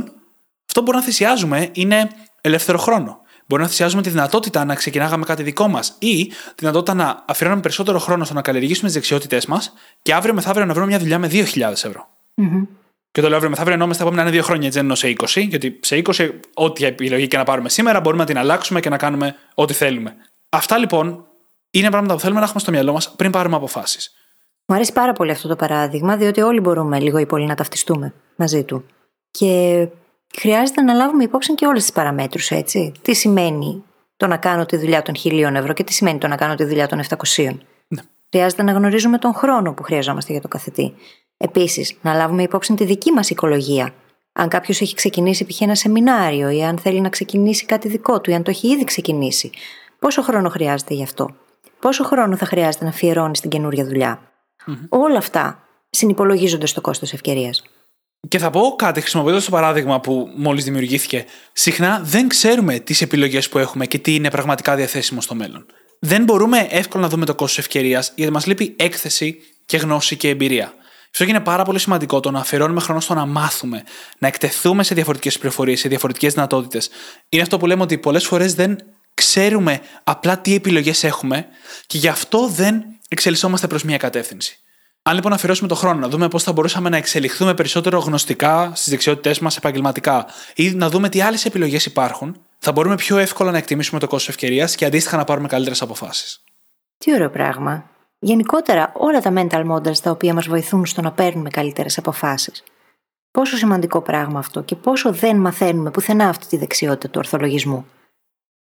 αυτό 0.67 0.81
που 0.81 0.83
μπορούμε 0.83 1.03
να 1.05 1.11
θυσιάζουμε 1.11 1.69
είναι 1.73 2.09
ελεύθερο 2.41 2.79
χρόνο. 2.79 3.21
Μπορεί 3.47 3.63
να 3.63 3.69
θυσιάζουμε 3.69 4.03
τη 4.03 4.11
δυνατότητα 4.11 4.65
να 4.65 4.75
ξεκινάγαμε 4.75 5.25
κάτι 5.25 5.43
δικό 5.43 5.69
μας 5.69 5.97
ή 5.99 6.27
τη 6.27 6.35
δυνατότητα 6.59 6.95
να 6.95 7.25
αφιερώνουμε 7.27 7.63
περισσότερο 7.63 7.99
χρόνο 7.99 8.25
στο 8.25 8.35
να 8.35 8.43
καλλιεργήσουμε 8.43 8.87
τις 8.87 8.95
δεξιότητές 8.95 9.47
μας 9.47 9.73
και 10.03 10.15
αύριο 10.15 10.35
μεθαύριο 10.35 10.67
να 10.67 10.73
βρούμε 10.73 10.87
μια 10.87 10.99
δουλειά 10.99 11.19
με 11.19 11.29
2.000 11.33 11.71
ευρώ. 11.71 12.09
Mm-hmm. 12.37 12.67
Και 13.11 13.21
το 13.21 13.27
λέω 13.27 13.37
αύριο 13.37 13.51
μεθαύριο 13.51 13.75
ενώ 13.75 13.93
στα 13.93 14.03
επόμενα 14.03 14.31
δύο 14.31 14.43
χρόνια, 14.43 14.67
έτσι 14.67 14.81
δεν 14.81 14.97
σε 14.97 15.15
20, 15.19 15.47
γιατί 15.49 15.79
σε 15.83 16.03
20, 16.05 16.31
ό,τι 16.55 16.85
επιλογή 16.85 17.27
και 17.27 17.37
να 17.37 17.45
πάρουμε 17.45 17.69
σήμερα, 17.69 18.01
μπορούμε 18.01 18.23
να 18.23 18.29
την 18.29 18.39
αλλάξουμε 18.39 18.81
και 18.81 18.89
να 18.89 18.97
κάνουμε 18.97 19.35
ό,τι 19.55 19.73
θέλουμε. 19.73 20.15
Αυτά 20.49 20.79
λοιπόν 20.79 21.27
είναι 21.71 21.91
πράγματα 21.91 22.15
που 22.15 22.21
θέλουμε 22.21 22.39
να 22.39 22.45
έχουμε 22.45 22.61
στο 22.61 22.71
μυαλό 22.71 22.93
μας 22.93 23.15
πριν 23.17 23.31
πάρουμε 23.31 23.57
αποφάσεις. 23.57 24.13
Μου 24.67 24.75
αρέσει 24.75 24.93
πάρα 24.93 25.13
πολύ 25.13 25.31
αυτό 25.31 25.49
το 25.49 25.57
παράδειγμα, 25.57 26.17
διότι 26.17 26.41
όλοι 26.41 26.61
μπορούμε 26.61 27.01
λίγο 27.01 27.19
ή 27.19 27.27
πολύ 27.27 27.47
να 27.47 27.55
ταυτιστούμε 27.55 28.15
μαζί 28.37 28.65
του. 28.65 28.85
Και 29.31 29.87
χρειάζεται 30.37 30.83
να 30.83 30.93
λάβουμε 30.93 31.25
υπόψη 31.25 31.55
και 31.55 31.67
όλες 31.67 31.83
τις 31.83 31.93
παραμέτρους, 31.93 32.51
έτσι. 32.51 32.93
Τι 33.03 33.15
σημαίνει 33.15 33.83
το 34.17 34.27
να 34.27 34.37
κάνω 34.37 34.67
τη 34.67 34.77
δουλειά 34.77 35.03
των 35.03 35.17
χιλίων 35.17 35.57
ευρώ 35.57 35.73
και 35.73 35.85
τι 35.85 35.93
σημαίνει 35.93 36.19
το 36.19 36.29
να 36.29 36.37
κάνω 36.37 36.55
τη 36.55 36.65
δουλειά 36.65 36.87
των 36.87 37.01
700. 37.37 37.59
Ναι. 37.89 38.03
Χρειάζεται 38.31 38.63
να 38.63 38.73
γνωρίζουμε 38.73 39.19
τον 39.19 39.35
χρόνο 39.35 39.73
που 39.73 39.83
χρειαζόμαστε 39.83 40.33
για 40.33 40.41
το 40.41 40.49
καθετή. 40.49 40.95
Επίσης, 41.39 41.95
να 42.03 42.15
λάβουμε 42.15 42.43
υπόψη 42.43 42.75
τη 42.75 42.85
δική 42.85 43.13
μας 43.13 43.31
οικολογία. 43.31 43.95
Αν 44.33 44.49
κάποιος 44.49 44.81
έχει 44.81 44.95
ξεκινήσει 44.95 45.47
π.χ. 45.47 45.61
ένα 45.61 45.75
σεμινάριο 45.75 46.51
ή 46.51 46.65
αν 46.65 46.79
θέλει 46.79 47.01
να 47.01 47.09
ξεκινήσει 47.09 47.67
κάτι 47.67 47.89
δικό 47.89 48.21
του 48.21 48.31
ή 48.31 48.35
αν 48.35 48.43
το 48.43 48.51
έχει 48.51 48.69
ήδη 48.69 48.85
ξεκινήσει. 48.85 49.51
Πόσο 49.99 50.23
χρόνο 50.23 50.49
χρειάζεται 50.49 50.95
γι' 50.95 51.03
αυτό; 51.03 51.35
Πόσο 51.81 52.05
χρόνο 52.05 52.37
θα 52.37 52.47
χρειάζεται 52.47 52.85
να 52.85 52.91
αφιερώνεις 52.91 53.39
στην 53.39 53.51
καινούργια 53.51 53.85
δουλειά; 53.85 54.21
Όλα 54.89 55.19
αυτά 55.19 55.69
συνυπολογίζονται 55.91 56.67
στο 56.67 56.81
κόστος 56.81 57.13
ευκαιρίας. 57.13 57.63
Και 58.29 58.39
θα 58.39 58.51
πω 58.51 58.75
κάτι 58.77 59.01
χρησιμοποιώντας 59.01 59.45
το 59.45 59.51
παράδειγμα 59.51 60.01
που 60.01 60.31
μόλις 60.37 60.65
δημιουργήθηκε. 60.65 61.25
Συχνά 61.53 62.01
δεν 62.05 62.29
ξέρουμε 62.29 62.79
τις 62.79 63.01
επιλογές 63.03 63.49
που 63.49 63.59
έχουμε 63.59 63.87
και 63.87 63.99
τι 63.99 64.15
είναι 64.15 64.31
πραγματικά 64.31 64.77
διαθέσιμο 64.77 65.21
στο 65.21 65.35
μέλλον. 65.35 65.67
Δεν 66.01 66.25
μπορούμε 66.25 66.67
εύκολα 66.71 67.03
να 67.03 67.09
δούμε 67.09 67.25
το 67.25 67.35
κόστος 67.35 67.59
ευκαιρίας 67.59 68.13
γιατί 68.15 68.33
μας 68.33 68.47
λείπει 68.47 68.75
έκθεση 68.79 69.39
και 69.67 69.77
γνώση 69.77 70.17
και 70.17 70.29
εμπειρία. 70.29 70.73
Αυτό 71.19 71.31
και 71.31 71.37
είναι 71.37 71.47
πάρα 71.47 71.65
πολύ 71.65 71.79
σημαντικό 71.79 72.21
το 72.21 72.31
να 72.31 72.39
αφιερώνουμε 72.39 72.81
χρόνο 72.81 73.01
στο 73.01 73.15
να 73.15 73.27
μάθουμε, 73.27 73.83
να 74.19 74.29
εκτεθούμε 74.29 74.83
σε 74.83 74.95
διαφορετικές 74.95 75.39
πληροφορίες, 75.39 75.81
σε 75.81 75.89
διαφορετικές 75.89 76.33
δυνατότητες. 76.33 76.89
Είναι 77.29 77.43
αυτό 77.43 77.59
που 77.59 77.67
λέμε 77.67 77.83
ότι 77.83 77.99
πολλές 77.99 78.27
φορές 78.27 78.55
δεν 78.55 78.79
ξέρουμε 79.15 79.81
απλά 80.05 80.39
τι 80.39 80.55
επιλογές 80.55 81.05
έχουμε 81.05 81.47
και 81.87 81.99
γι' 81.99 82.09
αυτό 82.09 82.49
δεν 82.49 82.85
εξελισσόμαστε 83.09 83.67
προς 83.67 83.83
μια 83.83 83.97
κατεύθυνση. 83.97 84.59
Αν 85.03 85.15
λοιπόν 85.15 85.33
αφιερώσουμε 85.33 85.69
το 85.69 85.75
χρόνο 85.75 85.99
να 85.99 86.09
δούμε 86.09 86.29
πώς 86.29 86.43
θα 86.43 86.53
μπορούσαμε 86.53 86.89
να 86.89 86.97
εξελιχθούμε 86.97 87.55
περισσότερο 87.55 87.99
γνωστικά 87.99 88.73
στις 88.75 88.89
δεξιότητές 88.89 89.39
μας 89.39 89.57
επαγγελματικά 89.57 90.27
ή 90.55 90.71
να 90.71 90.91
δούμε 90.91 91.09
τι 91.09 91.21
άλλες 91.21 91.45
επιλογές 91.45 91.87
υπάρχουν, 91.87 92.41
θα 92.59 92.73
μπορούμε 92.73 92.95
πιο 92.95 93.19
εύκολα 93.19 93.51
να 93.51 93.59
εκτιμήσουμε 93.59 94.01
το 94.01 94.07
κόστος 94.07 94.29
ευκαιρίας 94.29 94.75
και 94.75 94.85
αντίστοιχα 94.85 95.17
να 95.17 95.25
πάρουμε 95.25 95.49
καλύτερες 95.49 95.83
αποφάσεις. 95.83 96.43
Τι 96.99 97.15
ωραίο 97.15 97.31
πράγμα. 97.31 97.91
Γενικότερα, 98.19 98.93
όλα 98.95 99.21
τα 99.21 99.33
mental 99.37 99.71
models 99.71 99.99
τα 99.99 100.11
οποία 100.11 100.35
μας 100.35 100.47
βοηθούν 100.47 100.87
στο 100.87 101.03
να 101.03 101.13
παίρνουμε 101.13 101.51
καλύτερες 101.51 101.99
αποφάσεις. 101.99 102.63
Πόσο 103.31 103.57
σημαντικό 103.57 104.03
πράγμα 104.03 104.39
αυτό 104.39 104.63
και 104.63 104.75
πόσο 104.75 105.13
δεν 105.13 105.37
μαθαίνουμε 105.37 105.91
πουθενά 105.91 106.29
αυτή 106.29 106.47
τη 106.47 106.57
δεξιότητα 106.57 107.09
του 107.09 107.19
ορθολογισμού. 107.19 107.87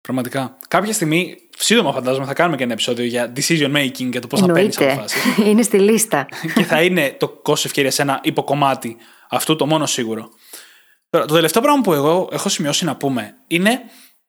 Πραγματικά. 0.01 0.57
Κάποια 0.67 0.93
στιγμή, 0.93 1.37
σύντομα 1.57 1.91
φαντάζομαι, 1.91 2.25
θα 2.25 2.33
κάνουμε 2.33 2.57
και 2.57 2.63
ένα 2.63 2.73
επεισόδιο 2.73 3.05
για 3.05 3.33
decision 3.35 3.75
making 3.75 4.09
και 4.09 4.19
το 4.19 4.27
πώς 4.27 4.41
να 4.41 4.53
παίρνεις 4.53 4.81
αποφάσεις. 4.81 5.23
είναι 5.49 5.61
στη 5.61 5.79
λίστα. 5.79 6.25
και 6.55 6.63
θα 6.63 6.81
είναι 6.81 7.15
το 7.19 7.27
κόστο 7.29 7.67
ευκαιρία 7.67 7.91
ένα 7.97 8.19
υποκομμάτι 8.23 8.97
αυτού, 9.29 9.55
το 9.55 9.65
μόνο 9.65 9.85
σίγουρο. 9.85 10.29
Τώρα, 11.09 11.25
το 11.25 11.33
τελευταίο 11.33 11.61
πράγμα 11.61 11.81
που 11.81 11.93
εγώ 11.93 12.29
έχω 12.31 12.49
σημειώσει 12.49 12.85
να 12.85 12.95
πούμε 12.95 13.35
είναι 13.47 13.81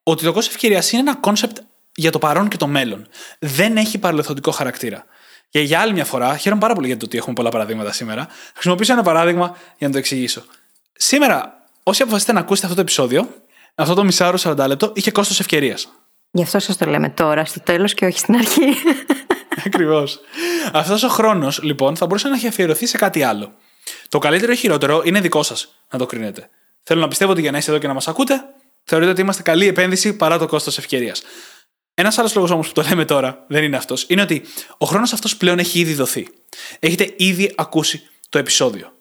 ότι 0.03 0.25
το 0.25 0.33
κόστος 0.33 0.51
ευκαιρίας 0.55 0.83
είναι 0.93 1.01
ένα 1.01 1.17
κόνσεπτ 1.17 1.59
για 1.95 2.11
το 2.11 2.19
παρόν 2.19 2.49
και 2.49 2.57
το 2.57 2.67
μέλλον. 2.67 3.07
Δεν 3.39 3.77
έχει 3.77 3.99
παρελθοντικό 3.99 4.51
χαρακτήρα. 4.51 5.05
Και 5.49 5.61
για 5.61 5.81
άλλη 5.81 5.93
μια 5.93 6.05
φορά, 6.05 6.37
χαίρομαι 6.37 6.61
πάρα 6.61 6.75
πολύ 6.75 6.87
για 6.87 6.97
το 6.97 7.05
ότι 7.05 7.17
έχουμε 7.17 7.35
πολλά 7.35 7.49
παραδείγματα 7.49 7.93
σήμερα. 7.93 8.27
Θα 8.27 8.53
χρησιμοποιήσω 8.53 8.93
ένα 8.93 9.03
παράδειγμα 9.03 9.57
για 9.79 9.87
να 9.87 9.93
το 9.93 9.99
εξηγήσω. 9.99 10.45
Σήμερα, 10.93 11.65
όσοι 11.83 12.03
αποφασίσετε 12.03 12.33
να 12.33 12.41
ακούσετε 12.41 12.67
αυτό 12.67 12.79
το 12.79 12.83
επεισόδιο, 12.83 13.29
αυτό 13.75 13.95
το 13.95 14.05
μισάωρο 14.05 14.39
40 14.43 14.65
λεπτό 14.67 14.93
είχε 14.95 15.11
κόστος 15.11 15.41
ευκαιρίας. 15.41 15.89
Γι' 16.31 16.43
αυτό 16.43 16.59
σας 16.59 16.77
το 16.77 16.87
λέμε 16.87 17.09
τώρα, 17.09 17.45
στο 17.45 17.61
τέλος 17.61 17.95
και 17.95 18.07
όχι 18.07 18.19
στην 18.19 18.35
αρχή. 18.35 18.75
Ακριβώς. 19.67 20.21
Αυτός 20.73 21.03
ο 21.03 21.09
χρόνος, 21.09 21.63
λοιπόν, 21.63 21.97
θα 21.97 22.07
μπορούσε 22.07 22.29
να 22.29 22.35
έχει 22.35 22.47
αφιερωθεί 22.47 22.87
σε 22.87 22.97
κάτι 22.97 23.23
άλλο. 23.23 23.53
Το 24.09 24.19
καλύτερο 24.19 24.53
ή 24.53 24.57
χειρότερο 24.57 25.03
είναι 25.05 25.21
δικό 25.21 25.43
σας 25.43 25.75
να 25.91 25.99
το 25.99 26.07
κρίνετε. 26.07 26.49
Θέλω 26.83 27.01
να 27.01 27.09
πιστεύω 27.09 27.31
ότι 27.33 27.41
για 27.41 27.51
να 27.51 27.59
είστε 27.59 27.71
εδώ 27.71 27.81
και 27.81 27.87
να 27.87 27.95
μας 27.95 28.09
ακούτε, 28.09 28.45
θεωρείτε 28.85 29.11
ότι 29.11 29.21
είμαστε 29.21 29.43
καλή 29.43 29.67
επένδυση 29.67 30.17
παρά 30.17 30.39
το 30.39 30.47
κόστος 30.47 30.79
ευκαιρίας. 30.79 31.23
Ένας 31.99 32.19
άλλος 32.19 32.35
λόγος 32.35 32.51
όμως 32.51 32.67
που 32.67 32.73
το 32.73 32.83
λέμε 32.83 33.05
τώρα 33.05 33.45
δεν 33.49 33.65
είναι 33.65 33.77
αυτός, 33.77 34.05
είναι 34.09 34.23
ότι 34.23 34.43
ο 34.79 34.87
χρόνος 34.87 35.13
αυτός 35.13 35.37
πλέον 35.37 35.59
έχει 35.59 35.79
ήδη 35.79 35.95
δοθεί. 35.95 36.29
Έχετε 36.79 37.15
ήδη 37.17 37.53
ακούσει 37.57 38.03
το 38.29 38.39
επεισόδιο. 38.39 38.93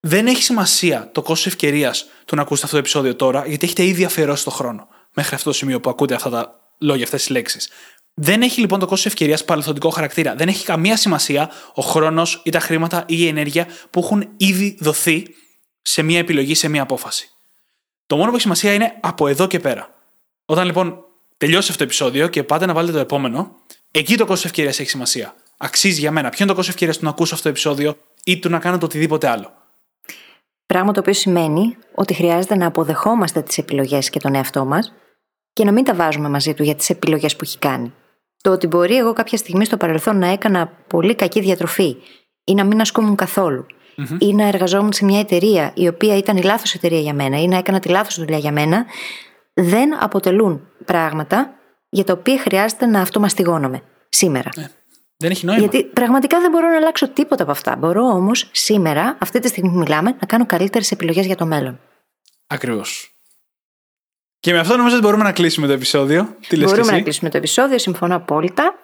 Δεν 0.00 0.26
έχει 0.26 0.42
σημασία 0.42 1.10
το 1.12 1.22
κόστος 1.22 1.46
ευκαιρίας 1.46 2.06
του 2.24 2.36
να 2.36 2.42
ακούσετε 2.42 2.66
αυτό 2.66 2.76
το 2.76 2.82
επεισόδιο 2.82 3.16
τώρα, 3.16 3.46
γιατί 3.46 3.64
έχετε 3.64 3.84
ήδη 3.84 4.04
αφιερώσει 4.04 4.44
το 4.44 4.50
χρόνο 4.50 4.88
μέχρι 5.14 5.34
αυτό 5.34 5.50
το 5.50 5.56
σημείο 5.56 5.80
που 5.80 5.90
ακούτε 5.90 6.14
αυτά 6.14 6.30
τα 6.30 6.60
λόγια, 6.78 7.04
αυτές 7.04 7.20
τις 7.20 7.30
λέξεις. 7.30 7.70
Δεν 8.14 8.42
έχει 8.42 8.60
λοιπόν 8.60 8.78
το 8.78 8.86
κόστος 8.86 9.12
ευκαιρίας 9.12 9.44
παρελθοντικό 9.44 9.90
χαρακτήρα. 9.90 10.34
Δεν 10.34 10.48
έχει 10.48 10.64
καμία 10.64 10.96
σημασία 10.96 11.50
ο 11.74 11.82
χρόνος 11.82 12.40
ή 12.44 12.50
τα 12.50 12.60
χρήματα 12.60 13.04
ή 13.06 13.16
η 13.18 13.26
ενέργεια 13.26 13.66
που 13.90 14.00
έχουν 14.00 14.28
ήδη 14.36 14.76
δοθεί 14.80 15.26
σε 15.82 16.02
μία 16.02 16.18
επιλογή, 16.18 16.54
σε 16.54 16.68
μία 16.68 16.82
απόφαση. 16.82 17.30
Το 18.06 18.16
μόνο 18.16 18.28
που 18.28 18.34
έχει 18.34 18.42
σημασία 18.42 18.72
είναι 18.72 18.96
από 19.00 19.28
εδώ 19.28 19.46
και 19.46 19.58
πέρα. 19.58 19.94
Όταν 20.44 20.66
λοιπόν 20.66 21.04
τελειώσει 21.42 21.66
αυτό 21.70 21.78
το 21.78 21.84
επεισόδιο 21.84 22.28
και 22.28 22.42
πάτε 22.42 22.66
να 22.66 22.72
βάλετε 22.72 22.92
το 22.92 22.98
επόμενο, 22.98 23.56
εκεί 23.90 24.16
το 24.16 24.24
κόστος 24.26 24.44
ευκαιρίας 24.44 24.80
έχει 24.80 24.88
σημασία. 24.88 25.34
Αξίζει 25.56 26.00
για 26.00 26.10
μένα. 26.10 26.28
Ποιο 26.28 26.38
είναι 26.38 26.48
το 26.48 26.54
κόστος 26.54 26.74
ευκαιρίας 26.74 26.98
του 26.98 27.04
να 27.04 27.10
ακούσω 27.10 27.34
αυτό 27.34 27.46
το 27.46 27.50
επεισόδιο 27.50 27.96
ή 28.24 28.38
του 28.38 28.48
να 28.48 28.58
κάνω 28.58 28.78
το 28.78 28.84
οτιδήποτε 28.84 29.28
άλλο; 29.28 29.52
Πράγμα 30.66 30.92
το 30.92 31.00
οποίο 31.00 31.12
σημαίνει 31.12 31.76
ότι 31.94 32.14
χρειάζεται 32.14 32.56
να 32.56 32.66
αποδεχόμαστε 32.66 33.42
τις 33.42 33.58
επιλογές 33.58 34.10
και 34.10 34.18
τον 34.18 34.34
εαυτό 34.34 34.64
μας 34.64 34.92
και 35.52 35.64
να 35.64 35.72
μην 35.72 35.84
τα 35.84 35.94
βάζουμε 35.94 36.28
μαζί 36.28 36.54
του 36.54 36.62
για 36.62 36.74
τις 36.74 36.90
επιλογές 36.90 37.36
που 37.36 37.44
έχει 37.44 37.58
κάνει. 37.58 37.92
Το 38.40 38.50
ότι 38.50 38.66
μπορεί 38.66 38.96
εγώ 38.96 39.12
κάποια 39.12 39.38
στιγμή 39.38 39.64
στο 39.64 39.76
παρελθόν 39.76 40.18
να 40.18 40.26
έκανα 40.26 40.66
πολύ 40.86 41.14
κακή 41.14 41.40
διατροφή 41.40 41.96
ή 42.44 42.54
να 42.54 42.64
μην 42.64 42.80
ασκούμουν 42.80 43.16
καθόλου 43.16 43.66
mm-hmm. 43.98 44.16
ή 44.18 44.34
να 44.34 44.46
εργαζόμουν 44.46 44.92
σε 44.92 45.04
μια 45.04 45.20
εταιρεία 45.20 45.72
η 45.74 45.88
οποία 45.88 46.16
ήταν 46.16 46.36
η 46.36 46.42
λάθος 46.42 46.74
εταιρεία 46.74 47.00
για 47.00 47.14
μένα 47.14 47.40
ή 47.40 47.48
να 47.48 47.56
έκανα 47.56 47.78
τη 47.78 47.88
λάθος 47.88 48.18
δουλειά 48.18 48.38
για 48.38 48.52
μένα, 48.52 48.86
δεν 49.54 50.02
αποτελούν 50.02 50.68
πράγματα 50.84 51.54
για 51.88 52.04
τα 52.04 52.12
οποία 52.12 52.38
χρειάζεται 52.38 52.86
να 52.86 53.00
αυτομαστιγώνομαι 53.00 53.82
σήμερα. 54.08 54.48
Ε, 54.56 54.66
δεν 55.16 55.30
έχει 55.30 55.46
νόημα. 55.46 55.60
Γιατί 55.60 55.84
πραγματικά 55.84 56.40
δεν 56.40 56.50
μπορώ 56.50 56.68
να 56.68 56.76
αλλάξω 56.76 57.08
τίποτα 57.08 57.42
από 57.42 57.52
αυτά. 57.52 57.76
Μπορώ 57.76 58.02
όμως 58.02 58.48
σήμερα, 58.52 59.16
αυτή 59.20 59.38
τη 59.38 59.48
στιγμή 59.48 59.70
που 59.70 59.78
μιλάμε, 59.78 60.16
να 60.20 60.26
κάνω 60.26 60.46
καλύτερες 60.46 60.90
επιλογές 60.90 61.26
για 61.26 61.36
το 61.36 61.46
μέλλον. 61.46 61.80
Ακριβώς. 62.46 63.16
Και 64.40 64.52
με 64.52 64.58
αυτό 64.58 64.76
νομίζω 64.76 64.94
ότι 64.96 65.04
μπορούμε 65.04 65.22
να 65.22 65.32
κλείσουμε 65.32 65.66
το 65.66 65.72
επεισόδιο. 65.72 66.36
Τι 66.48 66.56
λες 66.56 66.70
μπορούμε 66.70 66.92
να 66.92 67.00
κλείσουμε 67.00 67.30
το 67.30 67.36
επεισόδιο, 67.36 67.78
συμφωνώ 67.78 68.16
απόλυτα. 68.16 68.74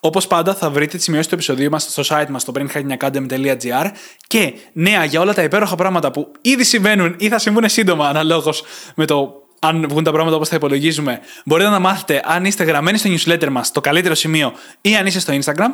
Όπως 0.00 0.26
πάντα, 0.26 0.54
θα 0.54 0.70
βρείτε 0.70 0.96
τις 0.96 1.04
σημειώσεις 1.04 1.28
του 1.28 1.34
επεισοδίου 1.34 1.70
μας 1.70 1.82
στο 1.82 2.02
site 2.06 2.28
μας 2.28 2.42
στο 2.42 2.52
brainhackingacademy.gr 2.56 3.90
και 4.26 4.54
νέα 4.72 5.04
για 5.04 5.20
όλα 5.20 5.34
τα 5.34 5.42
υπέροχα 5.42 5.74
πράγματα 5.74 6.10
που 6.10 6.32
ήδη 6.40 6.64
συμβαίνουν 6.64 7.14
ή 7.18 7.28
θα 7.28 7.38
συμβούν 7.38 7.68
σύντομα 7.68 8.08
αναλόγως 8.08 8.62
με 8.94 9.04
το 9.04 9.41
αν 9.64 9.86
βγουν 9.88 10.04
τα 10.04 10.12
πράγματα 10.12 10.36
όπως 10.36 10.48
θα 10.48 10.56
υπολογίζουμε. 10.56 11.20
Μπορείτε 11.44 11.68
να 11.68 11.78
μάθετε 11.78 12.20
αν 12.24 12.44
είστε 12.44 12.64
γραμμένοι 12.64 12.98
στο 12.98 13.10
newsletter 13.10 13.48
μας, 13.48 13.72
το 13.72 13.80
καλύτερο 13.80 14.14
σημείο, 14.14 14.52
ή 14.80 14.96
αν 14.96 15.06
είστε 15.06 15.20
στο 15.20 15.32
Instagram. 15.32 15.70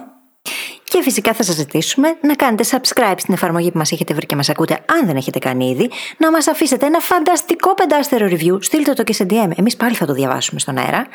Και 0.85 1.03
φυσικά 1.03 1.33
θα 1.33 1.43
σας 1.43 1.55
ζητήσουμε 1.55 2.09
να 2.23 2.35
κάνετε 2.35 2.65
subscribe 2.71 3.15
στην 3.17 3.35
εφαρμογή 3.35 3.71
που 3.71 3.79
μας 3.79 3.93
έχετε 3.93 4.15
βρει 4.15 4.27
και 4.27 4.37
μας 4.37 4.49
ακούτε, 4.49 4.79
αν 4.87 5.07
δεν 5.07 5.17
έχετε 5.17 5.39
κάνει 5.39 5.71
ήδη, 5.71 5.91
να 6.17 6.31
μας 6.31 6.47
αφήσετε 6.47 6.87
ένα 6.87 6.99
φανταστικό 6.99 7.75
πεντάστερο 7.75 8.27
review. 8.27 8.57
Στείλτε 8.61 8.93
το 8.93 9.03
και 9.03 9.13
σε 9.13 9.27
DM. 9.31 9.51
Εμείς 9.55 9.77
πάλι 9.77 9.95
θα 9.95 10.07
το 10.07 10.13
διαβάσουμε 10.13 10.61
στον 10.61 10.79
αέρα. 10.79 11.07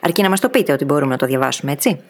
Αρκεί 0.00 0.22
να 0.22 0.28
μας 0.28 0.40
το 0.40 0.48
πείτε 0.48 0.72
ότι 0.72 0.84
μπορούμε 0.84 1.10
να 1.10 1.16
το 1.16 1.26
διαβάσουμε, 1.26 1.72
έτσι. 1.72 2.00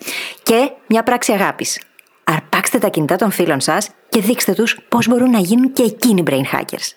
Και 0.43 0.71
μια 0.87 1.03
πράξη 1.03 1.33
αγάπης. 1.33 1.81
Αρπάξτε 2.25 2.79
τα 2.79 2.89
κινητά 2.89 3.16
των 3.16 3.31
φίλων 3.31 3.61
σας 3.61 3.89
και 4.09 4.21
δείξτε 4.21 4.53
τους 4.53 4.79
πώς 4.89 5.07
μπορούν 5.07 5.31
να 5.31 5.39
γίνουν 5.39 5.73
και 5.73 5.83
εκείνοι 5.83 6.23
brain 6.27 6.57
hackers. 6.57 6.89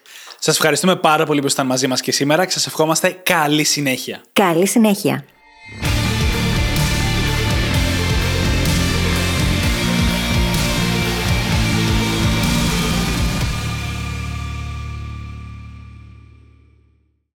Σας 0.46 0.56
ευχαριστούμε 0.56 0.96
πάρα 0.96 1.26
πολύ 1.26 1.40
που 1.40 1.46
ήσασταν 1.46 1.66
μαζί 1.66 1.88
μας 1.88 2.02
και 2.02 2.12
σήμερα 2.12 2.46
και 2.46 2.52
σας 2.52 2.68
ευχόμαστε 2.68 3.10
καλή 3.24 3.64
συνέχεια. 3.64 4.22
Καλή 4.34 4.68
συνέχεια. 4.68 5.26